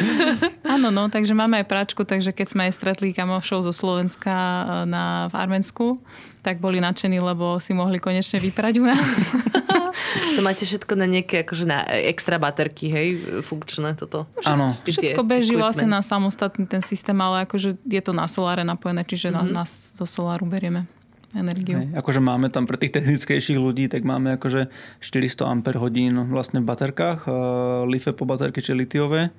Áno, 0.74 0.88
no, 0.88 1.12
takže 1.12 1.36
máme 1.36 1.60
aj 1.60 1.66
práčku, 1.68 2.08
takže 2.08 2.32
keď 2.32 2.46
sme 2.48 2.62
aj 2.70 2.72
stretli 2.72 3.12
kamošov 3.12 3.68
zo 3.68 3.72
Slovenska 3.76 4.32
e, 4.32 4.62
na, 4.88 5.28
v 5.28 5.34
Arménsku, 5.36 6.00
tak 6.40 6.56
boli 6.64 6.80
nadšení, 6.80 7.20
lebo 7.20 7.60
si 7.60 7.76
mohli 7.76 8.00
konečne 8.00 8.40
vyprať 8.40 8.74
u 8.80 8.84
nás. 8.88 9.04
To 10.36 10.40
máte 10.40 10.64
všetko 10.64 10.92
na 10.96 11.06
nejaké 11.06 11.42
akože 11.42 11.64
na 11.66 11.84
extra 12.06 12.40
baterky, 12.40 12.88
hej, 12.88 13.08
funkčné 13.42 13.98
toto. 13.98 14.30
Áno. 14.46 14.72
Všetko 14.72 15.22
beží 15.26 15.54
vlastne 15.58 15.90
na 15.90 16.00
samostatný 16.00 16.64
ten 16.66 16.80
systém, 16.80 17.16
ale 17.18 17.44
akože 17.44 17.76
je 17.82 18.02
to 18.02 18.12
na 18.14 18.30
soláre 18.30 18.62
napojené, 18.62 19.02
čiže 19.04 19.34
mm-hmm. 19.34 19.52
na, 19.52 19.62
na, 19.62 19.68
zo 19.68 20.06
soláru 20.06 20.46
berieme 20.46 20.86
energiu. 21.30 21.78
Hej, 21.78 21.94
akože 21.94 22.20
máme 22.22 22.50
tam 22.50 22.66
pre 22.66 22.74
tých 22.74 22.90
technickejších 22.90 23.58
ľudí, 23.58 23.86
tak 23.86 24.02
máme 24.02 24.34
akože 24.38 24.66
400 24.98 25.46
Ah 25.46 26.26
vlastne 26.26 26.58
v 26.58 26.66
baterkách, 26.66 27.30
uh, 27.30 27.86
life 27.86 28.10
po 28.14 28.26
baterky, 28.26 28.58
či 28.58 28.74
litiové 28.74 29.30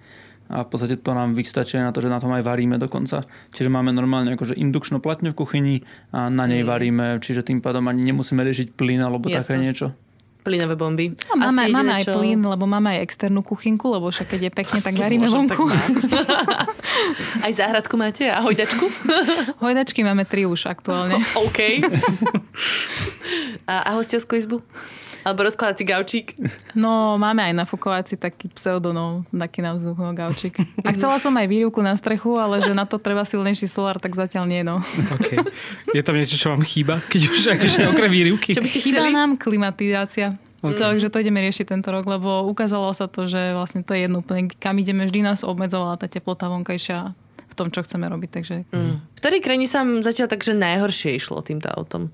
a 0.51 0.67
v 0.67 0.67
podstate 0.67 0.99
to 0.99 1.11
nám 1.15 1.31
vystačí 1.31 1.79
na 1.79 1.95
to, 1.95 2.03
že 2.03 2.11
na 2.11 2.19
tom 2.19 2.35
aj 2.35 2.43
varíme 2.43 2.75
dokonca. 2.75 3.23
Čiže 3.55 3.71
máme 3.71 3.95
normálne 3.95 4.35
akože 4.35 4.59
indukčnú 4.59 4.99
platňu 4.99 5.31
v 5.31 5.39
kuchyni 5.39 5.75
a 6.11 6.27
na 6.27 6.43
nej 6.43 6.67
varíme, 6.67 7.23
čiže 7.23 7.47
tým 7.47 7.63
pádom 7.63 7.87
ani 7.87 8.03
nemusíme 8.11 8.43
riešiť 8.43 8.75
plyn 8.75 8.99
alebo 8.99 9.31
také 9.31 9.55
Jasné. 9.55 9.63
niečo. 9.63 9.87
Plynové 10.41 10.73
bomby. 10.73 11.13
A 11.29 11.37
máme, 11.37 11.69
Asi 11.69 11.73
máme 11.73 11.91
aj 12.01 12.05
plyn, 12.09 12.41
lebo 12.41 12.65
máme 12.65 12.97
aj 12.97 12.99
externú 13.05 13.45
kuchynku, 13.45 13.93
lebo 13.93 14.09
však 14.09 14.33
keď 14.33 14.41
je 14.49 14.51
pekne, 14.51 14.79
tak 14.81 14.97
varíme 15.03 15.29
vonku. 15.29 15.69
Aj 17.45 17.51
záhradku 17.53 17.95
máte 17.97 18.25
a 18.27 18.41
hojdačku? 18.41 18.85
Hojdačky 19.63 20.01
máme 20.01 20.25
tri 20.25 20.49
už 20.49 20.65
aktuálne. 20.69 21.17
OK. 21.37 21.59
A, 23.69 23.73
a 23.85 23.89
hostovskú 23.97 24.35
izbu? 24.35 24.65
Alebo 25.21 25.45
rozkladací 25.45 25.83
gaučík? 25.85 26.33
No, 26.73 27.17
máme 27.21 27.45
aj 27.45 27.53
nafukovací 27.53 28.17
taký 28.17 28.49
pseudonov, 28.53 29.27
taký 29.29 29.59
na 29.61 29.77
vzduch, 29.77 29.97
no, 29.99 30.11
gaučik. 30.17 30.57
A 30.81 30.89
chcela 30.97 31.21
som 31.21 31.35
aj 31.37 31.45
výrivku 31.45 31.79
na 31.83 31.93
strechu, 31.93 32.39
ale 32.41 32.61
že 32.63 32.73
na 32.73 32.89
to 32.89 32.97
treba 32.97 33.21
silnejší 33.21 33.69
solár, 33.69 34.01
tak 34.01 34.17
zatiaľ 34.17 34.49
nie, 34.49 34.61
no. 34.65 34.81
Okay. 35.21 35.37
Je 35.93 36.01
tam 36.01 36.17
niečo, 36.17 36.39
čo 36.39 36.49
vám 36.49 36.65
chýba? 36.65 37.03
Keď 37.05 37.21
už 37.29 37.39
akože 37.59 37.79
okrem 37.91 38.09
výrivky. 38.09 38.55
Čo 38.55 38.63
by 38.63 38.69
si 38.69 38.79
Chýba 38.81 39.05
chceli? 39.05 39.13
nám 39.13 39.37
klimatizácia. 39.37 40.39
Okay. 40.61 40.77
Takže 40.77 41.09
to 41.09 41.17
ideme 41.17 41.41
riešiť 41.41 41.73
tento 41.73 41.89
rok, 41.89 42.05
lebo 42.05 42.45
ukázalo 42.45 42.93
sa 42.93 43.09
to, 43.09 43.25
že 43.25 43.57
vlastne 43.57 43.81
to 43.81 43.97
je 43.97 44.05
jedno 44.05 44.21
úplne, 44.21 44.45
kam 44.61 44.77
ideme, 44.77 45.09
vždy 45.09 45.25
nás 45.25 45.41
obmedzovala 45.41 45.97
tá 45.97 46.05
teplota 46.05 46.53
vonkajšia 46.53 47.17
v 47.49 47.53
tom, 47.57 47.73
čo 47.73 47.81
chceme 47.81 48.05
robiť. 48.07 48.29
Takže 48.29 48.55
Mm. 48.69 49.01
V 49.01 49.19
ktorej 49.19 49.41
krajine 49.41 49.67
sa 49.69 49.81
zatiaľ 49.85 50.29
takže 50.31 50.53
najhoršie 50.57 51.17
išlo 51.17 51.41
týmto 51.45 51.69
autom? 51.69 52.09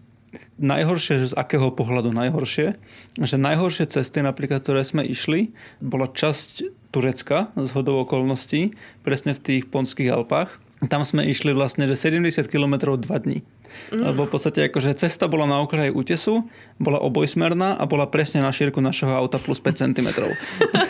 Najhoršie, 0.57 1.21
že 1.21 1.27
z 1.31 1.35
akého 1.38 1.69
pohľadu 1.69 2.09
najhoršie? 2.09 2.77
Že 3.21 3.38
najhoršie 3.38 3.85
cesty, 3.93 4.25
napríklad, 4.25 4.65
ktoré 4.65 4.81
sme 4.81 5.05
išli, 5.05 5.53
bola 5.77 6.09
časť 6.09 6.73
Turecka 6.89 7.53
z 7.53 7.69
hodou 7.77 8.01
okolností, 8.01 8.73
presne 9.05 9.38
v 9.38 9.43
tých 9.43 9.63
Ponských 9.69 10.09
Alpách. 10.09 10.49
Tam 10.89 11.01
sme 11.01 11.25
išli 11.25 11.57
vlastne, 11.57 11.89
že 11.89 11.97
70 11.97 12.45
km 12.49 12.97
2 12.97 13.05
dní. 13.05 13.41
Mm. 13.89 14.13
Lebo 14.13 14.29
v 14.29 14.31
podstate 14.38 14.69
akože 14.69 14.93
cesta 14.97 15.25
bola 15.25 15.49
na 15.49 15.61
okraji 15.61 15.89
útesu, 15.89 16.45
bola 16.77 17.01
obojsmerná 17.01 17.77
a 17.77 17.83
bola 17.89 18.05
presne 18.05 18.45
na 18.45 18.53
šírku 18.53 18.77
našeho 18.77 19.09
auta 19.09 19.41
plus 19.41 19.57
5 19.57 19.73
cm. 19.73 20.09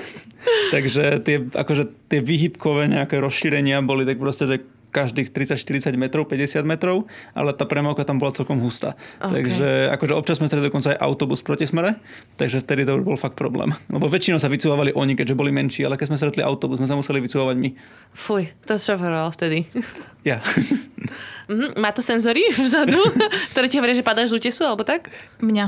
Takže 0.76 1.24
tie, 1.24 1.38
akože 1.48 1.88
tie 2.12 2.20
výhybkové 2.20 2.92
nejaké 2.92 3.20
rozšírenia 3.24 3.80
boli 3.80 4.04
tak 4.04 4.20
proste 4.20 4.44
že 4.48 4.58
každých 4.92 5.36
30-40 5.36 5.94
metrov, 6.00 6.26
50 6.26 6.64
metrov, 6.64 7.06
ale 7.36 7.52
tá 7.54 7.68
premávka 7.68 8.08
tam 8.08 8.18
bola 8.18 8.34
celkom 8.34 8.58
hustá. 8.64 8.96
Ok. 9.20 9.40
Takže 9.40 9.92
akože 9.94 10.14
občas 10.16 10.40
sme 10.40 10.48
stretli 10.48 10.72
dokonca 10.72 10.96
aj 10.96 11.00
autobus 11.04 11.44
proti 11.44 11.68
smere, 11.68 12.00
takže 12.40 12.64
vtedy 12.64 12.88
to 12.88 12.98
už 12.98 13.04
bol 13.04 13.20
fakt 13.20 13.36
problém. 13.36 13.76
Lebo 13.94 14.08
väčšinou 14.08 14.40
sa 14.40 14.50
vycúvali 14.50 14.96
oni, 14.96 15.14
keďže 15.14 15.38
boli 15.38 15.52
menší, 15.52 15.86
ale 15.86 16.00
keď 16.00 16.14
sme 16.14 16.18
stretli 16.18 16.42
autobus, 16.42 16.80
sme 16.80 16.90
sa 16.90 16.98
museli 16.98 17.20
vycúvať 17.22 17.56
my. 17.60 17.70
Fuj, 18.16 18.50
to 18.66 18.80
šoferoval 18.80 19.30
vtedy. 19.36 19.68
Ja. 20.26 20.42
Mhm, 21.48 21.80
Má 21.80 21.96
to 21.96 22.04
senzory 22.04 22.52
vzadu, 22.68 23.00
ktoré 23.56 23.66
ti 23.72 23.80
hovoria, 23.80 23.96
že 23.96 24.04
padáš 24.04 24.36
z 24.36 24.44
útesu, 24.44 24.68
alebo 24.68 24.84
tak? 24.84 25.10
mňa. 25.40 25.66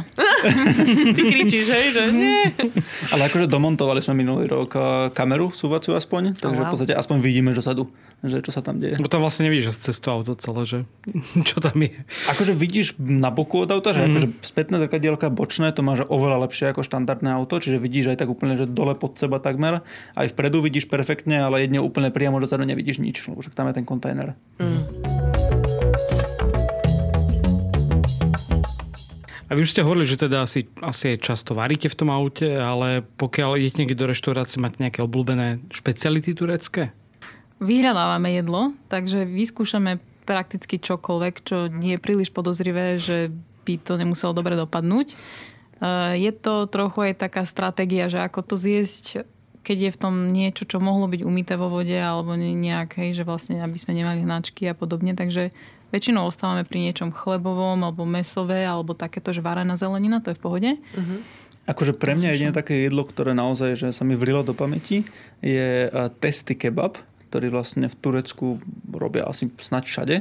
Ty 1.16 1.22
kričíš, 1.24 1.68
hej, 1.72 1.88
že 1.96 2.04
nie. 2.12 2.52
Ale 3.16 3.32
akože 3.32 3.48
domontovali 3.48 4.04
sme 4.04 4.20
minulý 4.20 4.50
rok 4.52 4.72
eh, 4.76 4.84
kameru 5.16 5.56
súvaciu 5.56 5.96
aspoň, 5.96 6.36
takže 6.38 6.60
wow. 6.60 6.68
v 6.68 6.72
podstate 6.74 6.94
aspoň 6.98 7.18
vidíme 7.24 7.56
dozadu, 7.56 7.88
že 8.26 8.44
čo 8.44 8.52
sa 8.52 8.60
tam 8.60 8.84
deje. 8.84 9.00
Bo 9.00 9.08
tam 9.08 9.24
vlastne 9.24 9.48
nevidíš 9.48 9.78
cez 9.80 9.96
to 10.04 10.12
auto 10.12 10.36
celé, 10.36 10.62
že 10.68 10.78
čo 11.48 11.64
tam 11.64 11.80
je. 11.80 11.96
Akože 12.28 12.52
vidíš 12.52 13.00
na 13.00 13.32
boku 13.32 13.64
od 13.64 13.72
auta, 13.72 13.96
že 13.96 14.04
mm. 14.04 14.08
akože 14.12 14.28
spätné 14.44 14.76
zrkadielka 14.84 15.32
bočné, 15.32 15.72
to 15.72 15.86
máš 15.86 16.04
oveľa 16.10 16.50
lepšie 16.50 16.76
ako 16.76 16.84
štandardné 16.84 17.32
auto, 17.32 17.62
čiže 17.62 17.80
vidíš 17.80 18.12
aj 18.12 18.26
tak 18.26 18.30
úplne, 18.34 18.60
že 18.60 18.68
dole 18.68 18.98
pod 18.98 19.16
seba 19.16 19.40
takmer. 19.40 19.86
Aj 20.18 20.28
vpredu 20.28 20.60
vidíš 20.60 20.92
perfektne, 20.92 21.40
ale 21.40 21.64
jedne 21.64 21.80
úplne 21.80 22.12
priamo 22.12 22.44
dozadu 22.44 22.68
nevidíš 22.68 23.00
nič, 23.00 23.32
lebo 23.32 23.40
tam 23.48 23.72
je 23.72 23.74
ten 23.80 23.86
kontajner. 23.88 24.36
A 29.50 29.58
vy 29.58 29.66
už 29.66 29.74
ste 29.74 29.82
hovorili, 29.82 30.06
že 30.06 30.22
teda 30.22 30.46
asi, 30.46 30.70
asi 30.78 31.18
aj 31.18 31.26
často 31.26 31.58
varíte 31.58 31.90
v 31.90 31.98
tom 31.98 32.14
aute, 32.14 32.46
ale 32.54 33.02
pokiaľ 33.18 33.58
idete 33.58 33.82
niekde 33.82 33.98
do 33.98 34.06
reštaurácie, 34.06 34.62
máte 34.62 34.78
nejaké 34.78 35.02
obľúbené 35.02 35.66
špeciality 35.74 36.38
turecké? 36.38 36.94
Vyhľadávame 37.58 38.38
jedlo, 38.38 38.78
takže 38.94 39.26
vyskúšame 39.26 39.98
prakticky 40.30 40.78
čokoľvek, 40.78 41.36
čo 41.42 41.66
nie 41.66 41.98
je 41.98 42.04
príliš 42.04 42.30
podozrivé, 42.30 43.02
že 43.02 43.34
by 43.66 43.82
to 43.82 43.98
nemuselo 43.98 44.38
dobre 44.38 44.54
dopadnúť. 44.54 45.18
Eh, 45.18 46.30
je 46.30 46.32
to 46.36 46.70
trochu 46.70 47.10
aj 47.10 47.26
taká 47.26 47.42
stratégia, 47.42 48.06
že 48.06 48.22
ako 48.22 48.54
to 48.54 48.56
zjesť, 48.56 49.26
keď 49.70 49.78
je 49.78 49.92
v 49.94 50.02
tom 50.02 50.34
niečo, 50.34 50.66
čo 50.66 50.82
mohlo 50.82 51.06
byť 51.06 51.22
umité 51.22 51.54
vo 51.54 51.70
vode 51.70 51.94
alebo 51.94 52.34
nejaké, 52.34 53.14
že 53.14 53.22
vlastne 53.22 53.62
aby 53.62 53.78
sme 53.78 53.94
nemali 53.94 54.26
hnačky 54.26 54.66
a 54.66 54.74
podobne. 54.74 55.14
Takže 55.14 55.54
Väčšinou 55.90 56.30
ostávame 56.30 56.70
pri 56.70 56.86
niečom 56.86 57.10
chlebovom 57.10 57.82
alebo 57.82 58.06
mesové 58.06 58.62
alebo 58.62 58.94
takéto, 58.94 59.34
že 59.34 59.42
varená 59.42 59.74
zelenina, 59.74 60.22
to 60.22 60.30
je 60.30 60.38
v 60.38 60.44
pohode. 60.46 60.72
Uh-huh. 60.78 61.20
Akože 61.66 61.98
pre 61.98 62.14
mňa 62.14 62.34
jediné 62.34 62.54
také 62.54 62.86
jedlo, 62.86 63.06
ktoré 63.06 63.34
naozaj 63.34 63.74
že 63.74 63.88
sa 63.90 64.06
mi 64.06 64.14
vrilo 64.14 64.46
do 64.46 64.54
pamäti, 64.54 65.06
je 65.42 65.90
testy 66.22 66.54
kebab, 66.54 67.02
ktorý 67.30 67.50
vlastne 67.50 67.90
v 67.90 67.96
Turecku 68.06 68.62
robia 68.90 69.26
asi 69.26 69.50
snať 69.50 69.84
všade. 69.86 70.16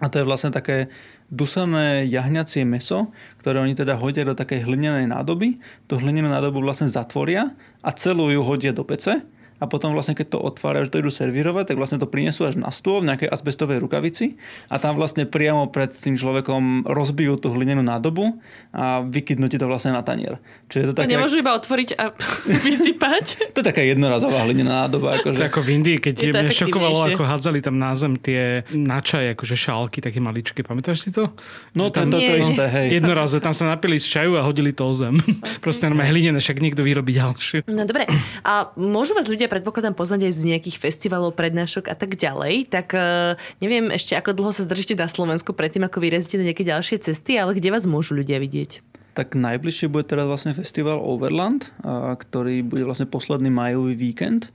A 0.00 0.06
to 0.12 0.20
je 0.20 0.28
vlastne 0.28 0.52
také 0.52 0.88
dusené 1.30 2.06
jahňacie 2.06 2.62
meso, 2.62 3.10
ktoré 3.42 3.58
oni 3.58 3.74
teda 3.74 3.98
hodia 3.98 4.22
do 4.22 4.38
takej 4.38 4.66
hlinenej 4.66 5.10
nádoby. 5.10 5.58
Tu 5.90 5.94
hlinenú 5.98 6.30
nádobu 6.30 6.62
vlastne 6.62 6.86
zatvoria 6.86 7.54
a 7.82 7.90
celú 7.94 8.30
ju 8.30 8.42
hodia 8.46 8.70
do 8.70 8.86
pece 8.86 9.26
a 9.60 9.64
potom 9.68 9.92
vlastne 9.96 10.12
keď 10.12 10.36
to 10.36 10.38
otvárajú, 10.40 10.88
že 10.88 10.92
to 10.92 11.00
idú 11.02 11.10
servírovať, 11.12 11.72
tak 11.72 11.76
vlastne 11.80 11.98
to 12.00 12.08
prinesú 12.08 12.44
až 12.44 12.60
na 12.60 12.68
stôl 12.68 13.00
v 13.00 13.12
nejakej 13.12 13.28
asbestovej 13.30 13.80
rukavici 13.80 14.36
a 14.68 14.76
tam 14.76 14.96
vlastne 15.00 15.24
priamo 15.24 15.68
pred 15.72 15.92
tým 15.92 16.16
človekom 16.16 16.88
rozbijú 16.88 17.40
tú 17.40 17.52
hlinenú 17.52 17.80
nádobu 17.80 18.38
a 18.72 19.04
vykydnú 19.04 19.48
ti 19.48 19.56
to 19.56 19.68
vlastne 19.68 19.96
na 19.96 20.04
tanier. 20.04 20.38
Čiže 20.68 20.92
to 20.92 21.02
také... 21.02 21.16
Nemôžu 21.16 21.40
iba 21.40 21.56
otvoriť 21.56 21.88
a 21.96 22.12
vysypať? 22.66 23.52
to 23.52 23.60
je 23.60 23.66
taká 23.66 23.82
jednorazová 23.82 24.44
hlinená 24.44 24.86
nádoba. 24.86 25.14
Akože... 25.20 25.40
To 25.40 25.48
ako 25.48 25.60
v 25.64 25.68
Indii, 25.80 25.98
keď 25.98 26.14
je 26.20 26.32
mňa 26.32 26.52
šokovalo, 26.52 26.98
ako 27.12 27.22
hádzali 27.24 27.58
tam 27.64 27.76
na 27.80 27.92
zem 27.96 28.14
tie 28.20 28.62
načaj, 28.72 29.32
akože 29.34 29.56
šálky, 29.56 29.98
také 30.04 30.18
maličké. 30.20 30.60
Pamätáš 30.60 31.08
si 31.08 31.10
to? 31.10 31.32
No 31.72 31.88
to, 31.88 32.02
tam, 32.02 32.12
to, 32.12 32.18
to, 32.20 32.28
to 32.28 32.34
isté, 32.36 32.64
hej. 32.68 32.86
Jednoraze 33.00 33.38
tam 33.40 33.54
sa 33.56 33.64
napili 33.68 33.96
z 33.96 34.06
čaju 34.06 34.36
a 34.38 34.42
hodili 34.44 34.76
to 34.76 34.84
o 34.86 34.94
zem. 34.94 35.16
Okay. 35.16 35.60
Proste 35.64 35.88
normálne 35.88 36.12
hlinené, 36.12 36.38
však 36.38 36.60
niekto 36.60 36.82
vyrobí 36.84 37.16
ďalšie. 37.16 37.66
No 37.70 37.88
dobre. 37.88 38.04
A 38.44 38.70
môžu 38.76 39.16
vás 39.16 39.26
ľudia 39.26 39.45
ľudia 39.46 39.62
predpokladám 39.62 39.94
poznať 39.94 40.26
aj 40.26 40.32
z 40.34 40.42
nejakých 40.50 40.76
festivalov, 40.82 41.38
prednášok 41.38 41.86
a 41.86 41.94
tak 41.94 42.18
ďalej, 42.18 42.66
tak 42.66 42.90
uh, 42.98 43.38
neviem 43.62 43.94
ešte 43.94 44.18
ako 44.18 44.34
dlho 44.34 44.50
sa 44.50 44.66
zdržíte 44.66 44.98
na 44.98 45.06
Slovensku 45.06 45.54
predtým, 45.54 45.86
ako 45.86 46.02
vyrazíte 46.02 46.34
na 46.42 46.50
nejaké 46.50 46.66
ďalšie 46.66 46.98
cesty, 46.98 47.38
ale 47.38 47.54
kde 47.54 47.70
vás 47.70 47.86
môžu 47.86 48.18
ľudia 48.18 48.42
vidieť? 48.42 48.82
Tak 49.14 49.38
najbližšie 49.38 49.86
bude 49.86 50.10
teraz 50.10 50.26
vlastne 50.26 50.50
festival 50.50 50.98
Overland, 50.98 51.70
ktorý 52.18 52.66
bude 52.66 52.82
vlastne 52.82 53.06
posledný 53.06 53.54
majový 53.54 53.94
víkend. 53.94 54.50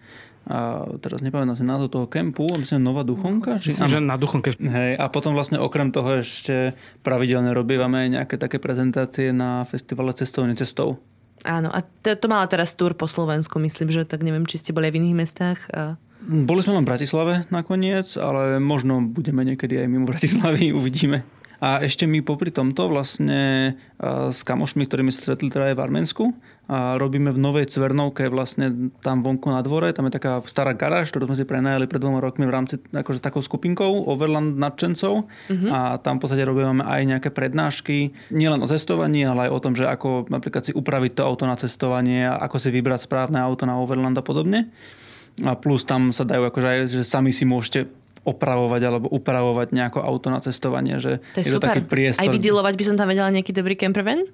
A 0.45 0.85
teraz 0.99 1.23
nepamätám 1.23 1.57
si 1.57 1.65
názov 1.65 1.93
toho 1.93 2.05
kempu, 2.05 2.45
myslím 2.59 2.83
Nová 2.83 3.01
Duchonka. 3.07 3.61
Či, 3.61 3.73
myslím, 3.73 3.89
že 3.89 4.01
na 4.01 4.17
Duchonke. 4.21 4.53
Hej, 4.57 4.97
a 4.97 5.05
potom 5.09 5.33
vlastne 5.33 5.57
okrem 5.57 5.93
toho 5.93 6.21
ešte 6.21 6.77
pravidelne 7.01 7.53
robívame 7.55 8.09
nejaké 8.09 8.37
také 8.37 8.57
prezentácie 8.61 9.33
na 9.33 9.65
festivale 9.65 10.13
Cestovne 10.13 10.53
cestou. 10.53 11.01
Áno, 11.41 11.73
a 11.73 11.81
to, 11.81 12.13
to 12.13 12.27
mala 12.29 12.45
teraz 12.45 12.77
túr 12.77 12.93
po 12.93 13.09
Slovensku, 13.09 13.57
myslím, 13.57 13.89
že 13.89 14.05
tak 14.05 14.21
neviem, 14.21 14.45
či 14.45 14.61
ste 14.61 14.73
boli 14.73 14.89
aj 14.89 14.93
v 14.93 14.99
iných 15.01 15.17
mestách. 15.17 15.59
A... 15.73 15.97
Boli 16.21 16.61
sme 16.61 16.77
len 16.77 16.85
v 16.85 16.91
Bratislave 16.93 17.33
nakoniec, 17.49 18.13
ale 18.17 18.61
možno 18.61 19.01
budeme 19.01 19.41
niekedy 19.41 19.81
aj 19.81 19.87
mimo 19.89 20.05
Bratislavy, 20.05 20.69
uvidíme. 20.79 21.25
A 21.61 21.85
ešte 21.85 22.09
my 22.09 22.25
popri 22.25 22.49
tomto 22.49 22.89
vlastne 22.89 23.73
s 24.01 24.41
kamošmi, 24.41 24.81
ktorými 24.89 25.13
sa 25.13 25.29
stretli 25.29 25.53
teda 25.53 25.69
aj 25.69 25.77
v 25.77 25.83
Arménsku, 25.85 26.23
a 26.71 26.95
robíme 26.95 27.35
v 27.35 27.39
Novej 27.43 27.67
Cvernovke 27.67 28.31
vlastne 28.31 28.95
tam 29.03 29.19
vonku 29.27 29.51
na 29.51 29.59
dvore, 29.59 29.91
tam 29.91 30.07
je 30.07 30.15
taká 30.15 30.39
stará 30.47 30.71
garáž, 30.71 31.11
ktorú 31.11 31.27
sme 31.27 31.35
si 31.35 31.43
prenajali 31.43 31.83
pred 31.83 31.99
dvoma 31.99 32.23
rokmi 32.23 32.47
v 32.47 32.55
rámci 32.55 32.79
akože 32.79 33.19
takou 33.19 33.43
skupinkou 33.43 34.07
Overland 34.07 34.55
nadšencov 34.55 35.27
uh-huh. 35.27 35.67
a 35.67 35.99
tam 35.99 36.15
v 36.15 36.21
podstate 36.23 36.47
robíme 36.47 36.79
aj 36.79 37.01
nejaké 37.03 37.29
prednášky, 37.35 38.15
nielen 38.31 38.63
o 38.63 38.71
cestovaní, 38.71 39.27
ale 39.27 39.51
aj 39.51 39.51
o 39.51 39.59
tom, 39.59 39.75
že 39.75 39.83
ako 39.83 40.31
napríklad 40.31 40.63
si 40.63 40.71
upraviť 40.71 41.19
to 41.19 41.27
auto 41.27 41.43
na 41.43 41.59
cestovanie, 41.59 42.23
ako 42.23 42.55
si 42.55 42.71
vybrať 42.71 43.03
správne 43.03 43.43
auto 43.43 43.67
na 43.67 43.75
Overland 43.75 44.15
a 44.15 44.23
podobne. 44.23 44.71
A 45.43 45.59
plus 45.59 45.83
tam 45.83 46.15
sa 46.15 46.23
dajú 46.23 46.47
akože 46.47 46.67
aj, 46.71 46.79
že 46.87 47.03
sami 47.03 47.35
si 47.35 47.43
môžete 47.43 47.91
opravovať 48.21 48.81
alebo 48.85 49.07
upravovať 49.09 49.73
nejako 49.73 49.99
auto 50.05 50.29
na 50.29 50.39
cestovanie. 50.39 51.01
Že 51.01 51.19
to 51.35 51.39
je, 51.41 51.45
je 51.49 51.51
super. 51.57 51.67
To 51.67 51.81
taký 51.81 51.83
priestor. 51.89 52.21
Aj 52.21 52.29
vydilovať 52.29 52.73
by 52.77 52.83
som 52.85 52.95
tam 52.95 53.07
vedela 53.09 53.33
nejaký 53.33 53.51
dobrý 53.51 53.73
campervan? 53.73 54.29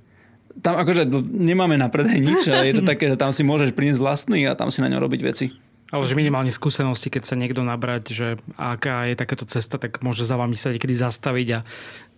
Tam 0.62 0.74
akože 0.78 1.06
nemáme 1.28 1.78
na 1.78 1.90
predaj 1.90 2.18
nič, 2.18 2.50
ale 2.50 2.74
je 2.74 2.82
to 2.82 2.84
také, 2.92 3.10
že 3.14 3.18
tam 3.20 3.32
si 3.32 3.46
môžeš 3.46 3.74
priniesť 3.74 4.02
vlastný 4.02 4.46
a 4.50 4.58
tam 4.58 4.74
si 4.74 4.82
na 4.82 4.90
ňom 4.90 5.02
robiť 5.02 5.22
veci. 5.24 5.48
Ale 5.88 6.04
že 6.04 6.20
minimálne 6.20 6.52
skúsenosti, 6.52 7.08
keď 7.08 7.24
sa 7.24 7.40
niekto 7.40 7.64
nabrať, 7.64 8.12
že 8.12 8.28
aká 8.60 9.08
je 9.08 9.16
takáto 9.16 9.48
cesta, 9.48 9.80
tak 9.80 10.04
môže 10.04 10.28
za 10.28 10.36
vami 10.36 10.60
sa 10.60 10.76
niekedy 10.76 10.92
zastaviť 10.92 11.48
a 11.56 11.60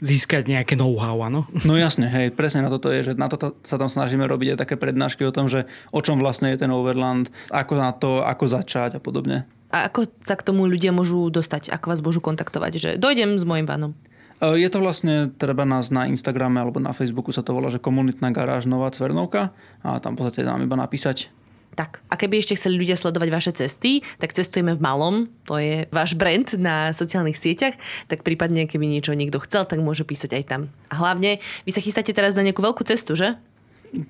získať 0.01 0.49
nejaké 0.49 0.73
know-how, 0.73 1.21
áno? 1.21 1.45
No 1.61 1.77
jasne, 1.77 2.09
hej, 2.09 2.33
presne 2.33 2.65
na 2.65 2.73
toto 2.73 2.89
je, 2.89 3.05
že 3.05 3.13
na 3.13 3.29
toto 3.29 3.53
sa 3.61 3.77
tam 3.77 3.85
snažíme 3.85 4.25
robiť 4.25 4.57
aj 4.57 4.59
také 4.65 4.73
prednášky 4.73 5.21
o 5.21 5.29
tom, 5.29 5.45
že 5.45 5.69
o 5.93 6.01
čom 6.01 6.17
vlastne 6.17 6.49
je 6.49 6.65
ten 6.65 6.73
Overland, 6.73 7.29
ako 7.53 7.73
na 7.77 7.93
to, 7.93 8.25
ako 8.25 8.49
začať 8.49 8.97
a 8.97 9.01
podobne. 9.03 9.45
A 9.69 9.85
ako 9.85 10.09
sa 10.25 10.33
k 10.33 10.49
tomu 10.49 10.65
ľudia 10.65 10.89
môžu 10.89 11.29
dostať? 11.29 11.69
Ako 11.69 11.93
vás 11.93 12.01
môžu 12.01 12.25
kontaktovať? 12.25 12.71
Že 12.73 12.89
dojdem 12.97 13.37
s 13.37 13.45
mojim 13.45 13.69
vanom. 13.69 13.93
E, 14.39 14.59
je 14.59 14.69
to 14.71 14.79
vlastne, 14.79 15.31
treba 15.35 15.67
nás 15.67 15.91
na 15.91 16.07
Instagrame 16.07 16.59
alebo 16.59 16.79
na 16.79 16.95
Facebooku 16.95 17.35
sa 17.35 17.43
to 17.43 17.51
volá, 17.51 17.67
že 17.67 17.83
komunitná 17.83 18.31
garáž 18.31 18.65
Nová 18.65 18.89
Cvernovka 18.91 19.51
a 19.83 19.99
tam 19.99 20.15
v 20.15 20.23
podstate 20.23 20.47
nám 20.47 20.63
iba 20.63 20.79
napísať. 20.79 21.31
Tak, 21.77 22.03
a 22.11 22.19
keby 22.19 22.41
ešte 22.41 22.57
chceli 22.59 22.81
ľudia 22.81 22.99
sledovať 22.99 23.29
vaše 23.29 23.51
cesty, 23.55 24.03
tak 24.19 24.35
cestujeme 24.35 24.75
v 24.75 24.83
malom, 24.83 25.31
to 25.47 25.61
je 25.61 25.87
váš 25.93 26.17
brand 26.17 26.43
na 26.59 26.91
sociálnych 26.91 27.39
sieťach, 27.39 27.77
tak 28.09 28.25
prípadne, 28.25 28.67
keby 28.67 28.83
niečo 28.83 29.15
niekto 29.15 29.39
chcel, 29.39 29.63
tak 29.63 29.79
môže 29.79 30.03
písať 30.03 30.33
aj 30.33 30.43
tam. 30.49 30.61
A 30.91 30.99
hlavne, 30.99 31.39
vy 31.63 31.71
sa 31.71 31.79
chystáte 31.79 32.11
teraz 32.11 32.35
na 32.35 32.43
nejakú 32.43 32.59
veľkú 32.59 32.83
cestu, 32.83 33.15
že? 33.15 33.37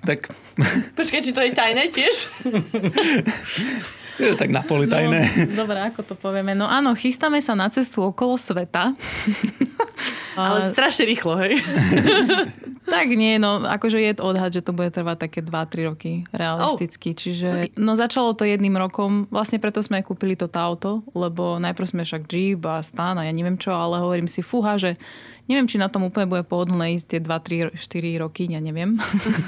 Tak... 0.02 0.34
Počkaj, 0.98 1.22
či 1.22 1.32
to 1.36 1.46
je 1.46 1.52
tajné 1.54 1.94
tiež? 1.94 2.16
Je 4.20 4.28
to 4.36 4.38
tak 4.38 4.52
napolitajné. 4.52 5.50
No, 5.56 5.64
dobre, 5.64 5.80
ako 5.80 6.04
to 6.04 6.14
povieme. 6.20 6.52
No 6.54 6.68
áno, 6.68 6.92
chystáme 6.94 7.40
sa 7.40 7.56
na 7.56 7.72
cestu 7.72 8.04
okolo 8.04 8.36
sveta. 8.36 8.94
Ale 10.40 10.64
strašne 10.64 11.08
rýchlo, 11.08 11.36
hej? 11.40 11.60
tak 12.94 13.12
nie, 13.12 13.36
no 13.40 13.60
akože 13.64 14.00
je 14.00 14.12
odhad, 14.24 14.56
že 14.56 14.64
to 14.64 14.72
bude 14.72 14.92
trvať 14.92 15.28
také 15.28 15.40
2-3 15.44 15.90
roky 15.92 16.12
realisticky. 16.32 17.12
Oh. 17.12 17.18
Čiže 17.18 17.50
no 17.76 18.00
začalo 18.00 18.32
to 18.36 18.48
jedným 18.48 18.76
rokom, 18.80 19.28
vlastne 19.28 19.60
preto 19.60 19.84
sme 19.84 20.00
aj 20.00 20.08
kúpili 20.08 20.40
toto 20.40 20.58
auto, 20.60 20.92
lebo 21.12 21.60
najprv 21.60 21.88
sme 21.92 22.02
však 22.08 22.24
Jeep 22.32 22.64
a 22.64 22.80
Stan 22.80 23.20
a 23.20 23.28
ja 23.28 23.34
neviem 23.36 23.60
čo, 23.60 23.76
ale 23.76 24.00
hovorím 24.00 24.32
si, 24.32 24.40
fúha, 24.40 24.80
že 24.80 24.96
Neviem, 25.50 25.66
či 25.66 25.82
na 25.82 25.90
tom 25.90 26.06
úplne 26.06 26.30
bude 26.30 26.46
pohodlné 26.46 26.94
ísť 27.02 27.18
tie 27.18 27.20
2, 27.26 27.74
3, 27.74 27.82
4 27.82 28.22
roky, 28.22 28.46
ja 28.46 28.62
neviem, 28.62 29.02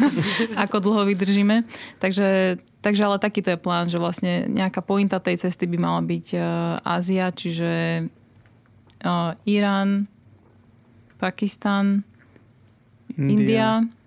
ako 0.65 0.81
dlho 0.81 1.05
vydržíme. 1.05 1.61
Takže, 2.01 2.57
takže 2.81 3.05
ale 3.05 3.21
takýto 3.21 3.53
je 3.53 3.61
plán, 3.61 3.85
že 3.85 4.01
vlastne 4.01 4.49
nejaká 4.49 4.81
pointa 4.81 5.21
tej 5.21 5.37
cesty 5.37 5.69
by 5.69 5.77
mala 5.77 6.01
byť 6.01 6.27
uh, 6.33 6.41
Ázia, 6.81 7.29
čiže 7.29 7.71
uh, 9.05 9.37
Irán, 9.45 10.09
Pakistan, 11.21 12.01
India, 13.13 13.85
India 13.85 14.00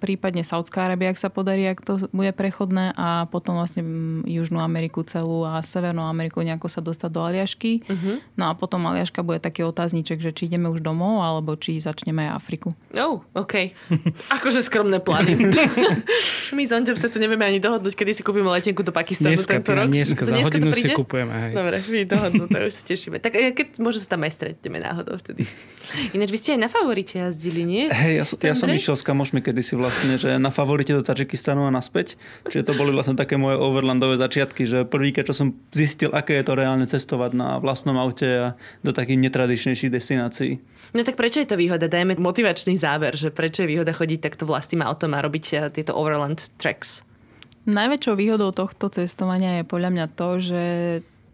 prípadne 0.00 0.40
Saudská 0.40 0.88
Arábia, 0.88 1.12
ak 1.12 1.20
sa 1.20 1.28
podarí, 1.28 1.68
ak 1.68 1.84
to 1.84 2.08
bude 2.16 2.32
prechodné 2.32 2.96
a 2.96 3.28
potom 3.28 3.60
vlastne 3.60 3.84
Južnú 4.24 4.64
Ameriku 4.64 5.04
celú 5.04 5.44
a 5.44 5.60
Severnú 5.60 6.06
Ameriku 6.06 6.40
nejako 6.40 6.72
sa 6.72 6.80
dostať 6.80 7.10
do 7.12 7.20
Aliašky. 7.20 7.84
Uh-huh. 7.84 8.24
No 8.40 8.48
a 8.48 8.52
potom 8.56 8.88
Aliaška 8.88 9.20
bude 9.20 9.42
taký 9.42 9.68
otázniček, 9.68 10.24
že 10.24 10.32
či 10.32 10.48
ideme 10.48 10.72
už 10.72 10.80
domov 10.80 11.20
alebo 11.20 11.52
či 11.60 11.76
začneme 11.76 12.24
aj 12.24 12.30
Afriku. 12.40 12.72
Oh, 12.96 13.20
OK. 13.36 13.76
Akože 14.40 14.64
skromné 14.64 15.04
plány. 15.04 15.36
My 16.56 16.64
s 16.64 16.72
Ondom 16.72 16.96
sa 16.96 17.12
tu 17.12 17.20
nevieme 17.20 17.44
ani 17.44 17.60
dohodnúť, 17.60 17.92
kedy 17.92 18.16
si 18.16 18.22
kúpime 18.24 18.48
letenku 18.48 18.80
do 18.80 18.96
Pakistanu 18.96 19.36
dneska, 19.36 19.60
tento 19.60 19.76
rok. 19.76 19.92
Dneska, 19.92 20.22
za 20.24 20.32
dneska 20.32 20.56
hodinu 20.56 20.72
si 20.72 20.88
kúpujeme. 20.88 21.32
Hej. 21.36 21.52
Dobre, 21.52 21.76
my 21.84 22.00
dohodnú, 22.08 22.44
to 22.48 22.56
už 22.64 22.72
sa 22.72 22.82
tešíme. 22.88 23.16
Tak 23.20 23.32
e, 23.36 23.52
keď 23.52 23.66
možno 23.76 24.00
sa 24.00 24.16
tam 24.16 24.24
aj 24.24 24.32
stretneme 24.32 24.80
náhodou 24.80 25.20
vtedy. 25.20 25.44
Ináč 26.16 26.30
vy 26.32 26.38
ste 26.40 26.50
aj 26.56 26.60
na 26.64 26.68
favorite 26.72 27.12
jazdili, 27.12 27.62
nie? 27.68 27.84
Hej, 27.92 28.24
ja, 28.24 28.24
ja 28.24 28.54
som 28.56 28.68
išiel 28.72 28.96
s 28.96 29.04
kamošmi 29.18 29.42
kedysi 29.42 29.74
vlastne, 29.74 30.14
že 30.14 30.38
na 30.38 30.54
favorite 30.54 30.94
do 30.94 31.02
Tadžikistanu 31.02 31.66
a 31.66 31.74
naspäť. 31.74 32.14
Čiže 32.46 32.70
to 32.70 32.78
boli 32.78 32.94
vlastne 32.94 33.18
také 33.18 33.34
moje 33.34 33.58
overlandové 33.58 34.14
začiatky, 34.14 34.62
že 34.62 34.86
prvýkrát, 34.86 35.26
čo 35.26 35.34
som 35.34 35.58
zistil, 35.74 36.14
aké 36.14 36.38
je 36.38 36.46
to 36.46 36.54
reálne 36.54 36.86
cestovať 36.86 37.34
na 37.34 37.58
vlastnom 37.58 37.98
aute 37.98 38.30
a 38.30 38.46
do 38.86 38.94
takých 38.94 39.26
netradičnejších 39.26 39.90
destinácií. 39.90 40.62
No 40.94 41.02
tak 41.02 41.18
prečo 41.18 41.42
je 41.42 41.50
to 41.50 41.58
výhoda? 41.58 41.90
Dajme 41.90 42.14
motivačný 42.14 42.78
záver, 42.78 43.18
že 43.18 43.34
prečo 43.34 43.66
je 43.66 43.74
výhoda 43.74 43.90
chodiť 43.90 44.22
takto 44.22 44.46
vlastným 44.46 44.86
autom 44.86 45.10
a 45.18 45.24
robiť 45.26 45.44
eh, 45.50 45.66
tieto 45.74 45.98
overland 45.98 46.38
tracks? 46.62 47.02
Najväčšou 47.66 48.14
výhodou 48.14 48.54
tohto 48.54 48.86
cestovania 48.86 49.58
je 49.58 49.64
podľa 49.66 49.90
mňa 49.98 50.06
to, 50.14 50.28
že 50.38 50.62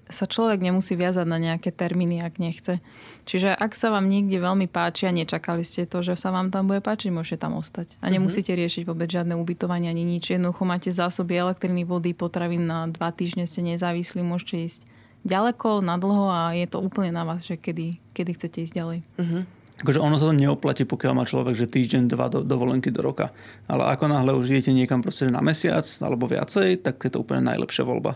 sa 0.08 0.24
človek 0.24 0.64
nemusí 0.64 0.96
viazať 0.96 1.28
na 1.28 1.36
nejaké 1.36 1.68
termíny, 1.68 2.24
ak 2.24 2.40
nechce. 2.40 2.80
Čiže 3.24 3.56
ak 3.56 3.72
sa 3.72 3.88
vám 3.88 4.04
niekde 4.04 4.36
veľmi 4.36 4.68
páči 4.68 5.08
a 5.08 5.12
nečakali 5.12 5.64
ste 5.64 5.88
to, 5.88 6.04
že 6.04 6.16
sa 6.16 6.28
vám 6.28 6.52
tam 6.52 6.68
bude 6.68 6.84
páčiť, 6.84 7.08
môžete 7.08 7.40
tam 7.40 7.56
ostať. 7.56 7.96
A 8.04 8.12
nemusíte 8.12 8.52
riešiť 8.52 8.84
vôbec 8.84 9.08
žiadne 9.08 9.32
ubytovanie 9.40 9.88
ani 9.88 10.04
nič. 10.04 10.36
Jednoducho 10.36 10.68
máte 10.68 10.92
zásoby 10.92 11.40
elektriny, 11.40 11.88
vody, 11.88 12.12
potravín 12.12 12.68
na 12.68 12.84
dva 12.92 13.10
týždne, 13.16 13.48
ste 13.48 13.64
nezávislí, 13.64 14.20
môžete 14.20 14.56
ísť 14.68 14.80
ďaleko, 15.24 15.80
nadlho 15.80 16.28
a 16.28 16.52
je 16.52 16.68
to 16.68 16.78
úplne 16.84 17.16
na 17.16 17.24
vás, 17.24 17.48
že 17.48 17.56
kedy, 17.56 17.96
kedy 18.12 18.30
chcete 18.36 18.58
ísť 18.68 18.74
ďalej. 18.76 18.98
Akože 19.82 19.98
ono 19.98 20.22
sa 20.22 20.30
to 20.30 20.38
neoplatí, 20.38 20.86
pokiaľ 20.86 21.12
má 21.18 21.24
človek, 21.26 21.58
že 21.58 21.66
týždeň, 21.66 22.06
dva 22.06 22.30
do, 22.30 22.46
dovolenky 22.46 22.94
do 22.94 23.02
roka. 23.02 23.34
Ale 23.66 23.90
ako 23.90 24.06
náhle 24.06 24.30
už 24.36 24.54
idete 24.54 24.70
niekam 24.70 25.02
proste 25.02 25.26
na 25.26 25.42
mesiac 25.42 25.82
alebo 25.98 26.30
viacej, 26.30 26.78
tak 26.84 27.02
je 27.02 27.10
to 27.10 27.24
úplne 27.24 27.42
najlepšia 27.50 27.82
voľba. 27.82 28.14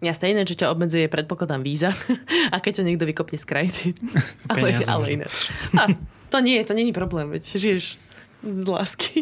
Jasné, 0.00 0.32
iné, 0.32 0.48
čo 0.48 0.56
ťa 0.56 0.72
obmedzuje, 0.72 1.12
predpokladám 1.12 1.60
víza. 1.60 1.92
A 2.54 2.56
keď 2.58 2.80
ťa 2.80 2.86
niekto 2.88 3.04
vykopne 3.04 3.36
z 3.36 3.46
krajiny. 3.46 3.84
ale, 4.52 4.80
ale 4.80 5.04
iné. 5.12 5.26
A, 5.76 5.92
to 6.32 6.40
nie, 6.40 6.56
to 6.64 6.72
není 6.72 6.92
problém, 6.92 7.28
veď 7.28 7.44
žiješ 7.44 8.00
z 8.40 8.66
lásky. 8.66 9.20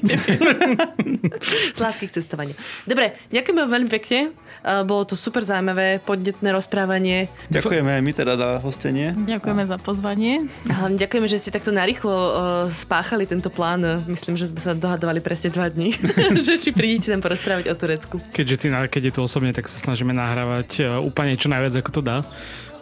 z 1.77 1.79
lásky 1.79 2.07
k 2.07 2.13
cestovaniu. 2.19 2.55
Dobre, 2.87 3.19
ďakujeme 3.35 3.63
veľmi 3.67 3.91
pekne. 3.91 4.31
Uh, 4.63 4.87
Bolo 4.87 5.03
to 5.07 5.19
super 5.19 5.43
zaujímavé, 5.43 5.99
podnetné 6.03 6.55
rozprávanie. 6.55 7.27
Ďakujeme 7.51 7.99
aj 7.99 8.03
my 8.03 8.13
teda 8.15 8.33
za 8.39 8.49
hostenie. 8.63 9.15
Ďakujeme 9.15 9.65
za 9.67 9.79
pozvanie. 9.83 10.47
A 10.71 10.87
hlavne 10.87 10.99
ďakujeme, 11.03 11.27
že 11.27 11.43
ste 11.43 11.51
takto 11.51 11.75
narýchlo 11.75 12.15
uh, 12.15 12.31
spáchali 12.71 13.27
tento 13.27 13.51
plán. 13.51 13.83
Myslím, 14.07 14.39
že 14.39 14.51
sme 14.51 14.61
sa 14.63 14.73
dohadovali 14.75 15.19
presne 15.19 15.51
dva 15.51 15.67
dní. 15.67 15.95
že 16.47 16.59
či 16.59 16.71
prídete 16.71 17.11
nám 17.11 17.27
porozprávať 17.27 17.71
o 17.71 17.75
Turecku. 17.75 18.17
Keďže 18.31 18.57
ty, 18.63 18.67
keď 18.71 19.03
je 19.11 19.15
to 19.15 19.27
osobne, 19.27 19.51
tak 19.51 19.67
sa 19.67 19.79
snažíme 19.79 20.15
nahrávať 20.15 20.69
e, 20.79 20.83
úplne 21.03 21.35
čo 21.35 21.51
najviac, 21.51 21.83
ako 21.83 21.91
to 21.91 22.03
dá. 22.03 22.23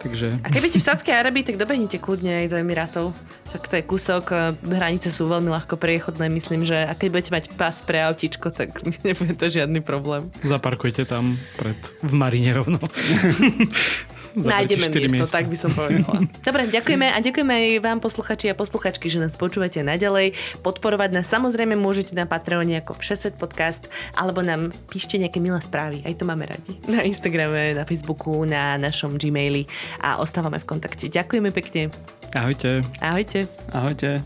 Takže 0.07 0.39
A 0.39 0.49
keď 0.55 0.61
budete 0.63 0.79
v 0.79 0.87
Sádskej 0.87 1.15
Arabii, 1.19 1.43
tak 1.43 1.59
dobehnite 1.59 1.99
kľudne 1.99 2.47
aj 2.47 2.55
do 2.55 2.57
Emirátov. 2.63 3.11
Tak 3.51 3.67
to 3.67 3.75
je 3.75 3.83
kúsok, 3.83 4.25
e, 4.31 4.55
hranice 4.71 5.11
sú 5.11 5.27
veľmi 5.27 5.51
ľahko 5.51 5.75
priechodné, 5.75 6.31
myslím, 6.31 6.63
že 6.63 6.87
a 6.87 6.95
keď 6.95 7.09
budete 7.11 7.33
mať 7.35 7.45
pás 7.59 7.83
pre 7.83 7.99
autičko, 8.07 8.55
tak 8.55 8.87
nebude 9.07 9.35
to 9.35 9.51
žiadny 9.51 9.83
problém. 9.83 10.31
zaparkujte 10.47 11.11
tam 11.11 11.35
pred, 11.59 11.75
v 12.07 12.13
Marine 12.15 12.55
rovno. 12.55 12.79
Nájdeme 14.37 14.93
miesto, 14.93 15.25
miesta. 15.25 15.41
tak 15.41 15.49
by 15.49 15.57
som 15.57 15.73
povedala. 15.73 16.21
Dobre, 16.49 16.69
ďakujeme 16.69 17.09
a 17.09 17.19
ďakujeme 17.25 17.53
aj 17.57 17.67
vám 17.81 17.99
posluchači 18.05 18.53
a 18.53 18.55
posluchačky, 18.55 19.09
že 19.09 19.17
nás 19.17 19.33
počúvate 19.41 19.81
naďalej. 19.81 20.37
Podporovať 20.61 21.17
nás 21.17 21.25
samozrejme 21.25 21.73
môžete 21.81 22.13
na 22.13 22.29
Patreone 22.29 22.77
ako 22.77 23.01
Všesvet 23.01 23.41
podcast, 23.41 23.89
alebo 24.13 24.45
nám 24.45 24.77
píšte 24.93 25.17
nejaké 25.17 25.41
milé 25.41 25.57
správy, 25.65 26.05
aj 26.05 26.21
to 26.21 26.29
máme 26.29 26.45
radi. 26.45 26.77
Na 26.85 27.01
Instagrame, 27.01 27.73
na 27.73 27.89
Facebooku, 27.89 28.45
na 28.45 28.77
našom 28.77 29.17
Gmaili 29.17 29.65
a 30.05 30.21
ostávame 30.21 30.61
v 30.61 30.69
kontakte. 30.69 31.09
Ďakujeme 31.09 31.49
pekne. 31.57 31.89
Ahojte. 32.37 32.85
Ahojte. 33.01 33.49
Ahojte. 33.73 34.21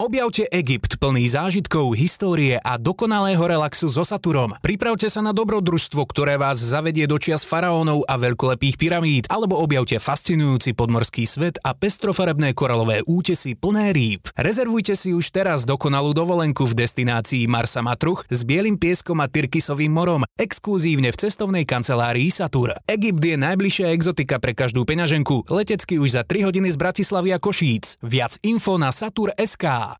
Objavte 0.00 0.48
Egypt 0.48 0.96
plný 0.96 1.28
zážitkov, 1.28 1.92
histórie 1.92 2.56
a 2.56 2.80
dokonalého 2.80 3.44
relaxu 3.44 3.84
so 3.84 4.00
Saturom. 4.00 4.56
Pripravte 4.64 5.12
sa 5.12 5.20
na 5.20 5.36
dobrodružstvo, 5.36 6.08
ktoré 6.08 6.40
vás 6.40 6.56
zavedie 6.56 7.04
do 7.04 7.20
čias 7.20 7.44
faraónov 7.44 8.08
a 8.08 8.16
veľkolepých 8.16 8.80
pyramíd, 8.80 9.28
alebo 9.28 9.60
objavte 9.60 10.00
fascinujúci 10.00 10.72
podmorský 10.72 11.28
svet 11.28 11.60
a 11.60 11.76
pestrofarebné 11.76 12.56
koralové 12.56 13.04
útesy 13.04 13.52
plné 13.52 13.92
rýb. 13.92 14.24
Rezervujte 14.40 14.96
si 14.96 15.12
už 15.12 15.36
teraz 15.36 15.68
dokonalú 15.68 16.16
dovolenku 16.16 16.64
v 16.64 16.80
destinácii 16.80 17.44
Marsa 17.44 17.84
Matruch 17.84 18.24
s 18.32 18.40
bielým 18.48 18.80
pieskom 18.80 19.20
a 19.20 19.28
Tyrkisovým 19.28 19.92
morom, 19.92 20.24
exkluzívne 20.40 21.12
v 21.12 21.20
cestovnej 21.28 21.68
kancelárii 21.68 22.32
Satur. 22.32 22.72
Egypt 22.88 23.20
je 23.20 23.36
najbližšia 23.36 23.92
exotika 23.92 24.40
pre 24.40 24.56
každú 24.56 24.88
peňaženku, 24.88 25.44
letecky 25.52 26.00
už 26.00 26.16
za 26.16 26.22
3 26.24 26.48
hodiny 26.48 26.72
z 26.72 26.80
Bratislavy 26.80 27.36
a 27.36 27.38
Košíc. 27.38 28.00
Viac 28.00 28.40
info 28.40 28.80
na 28.80 28.88
satur.sk. 28.88 29.90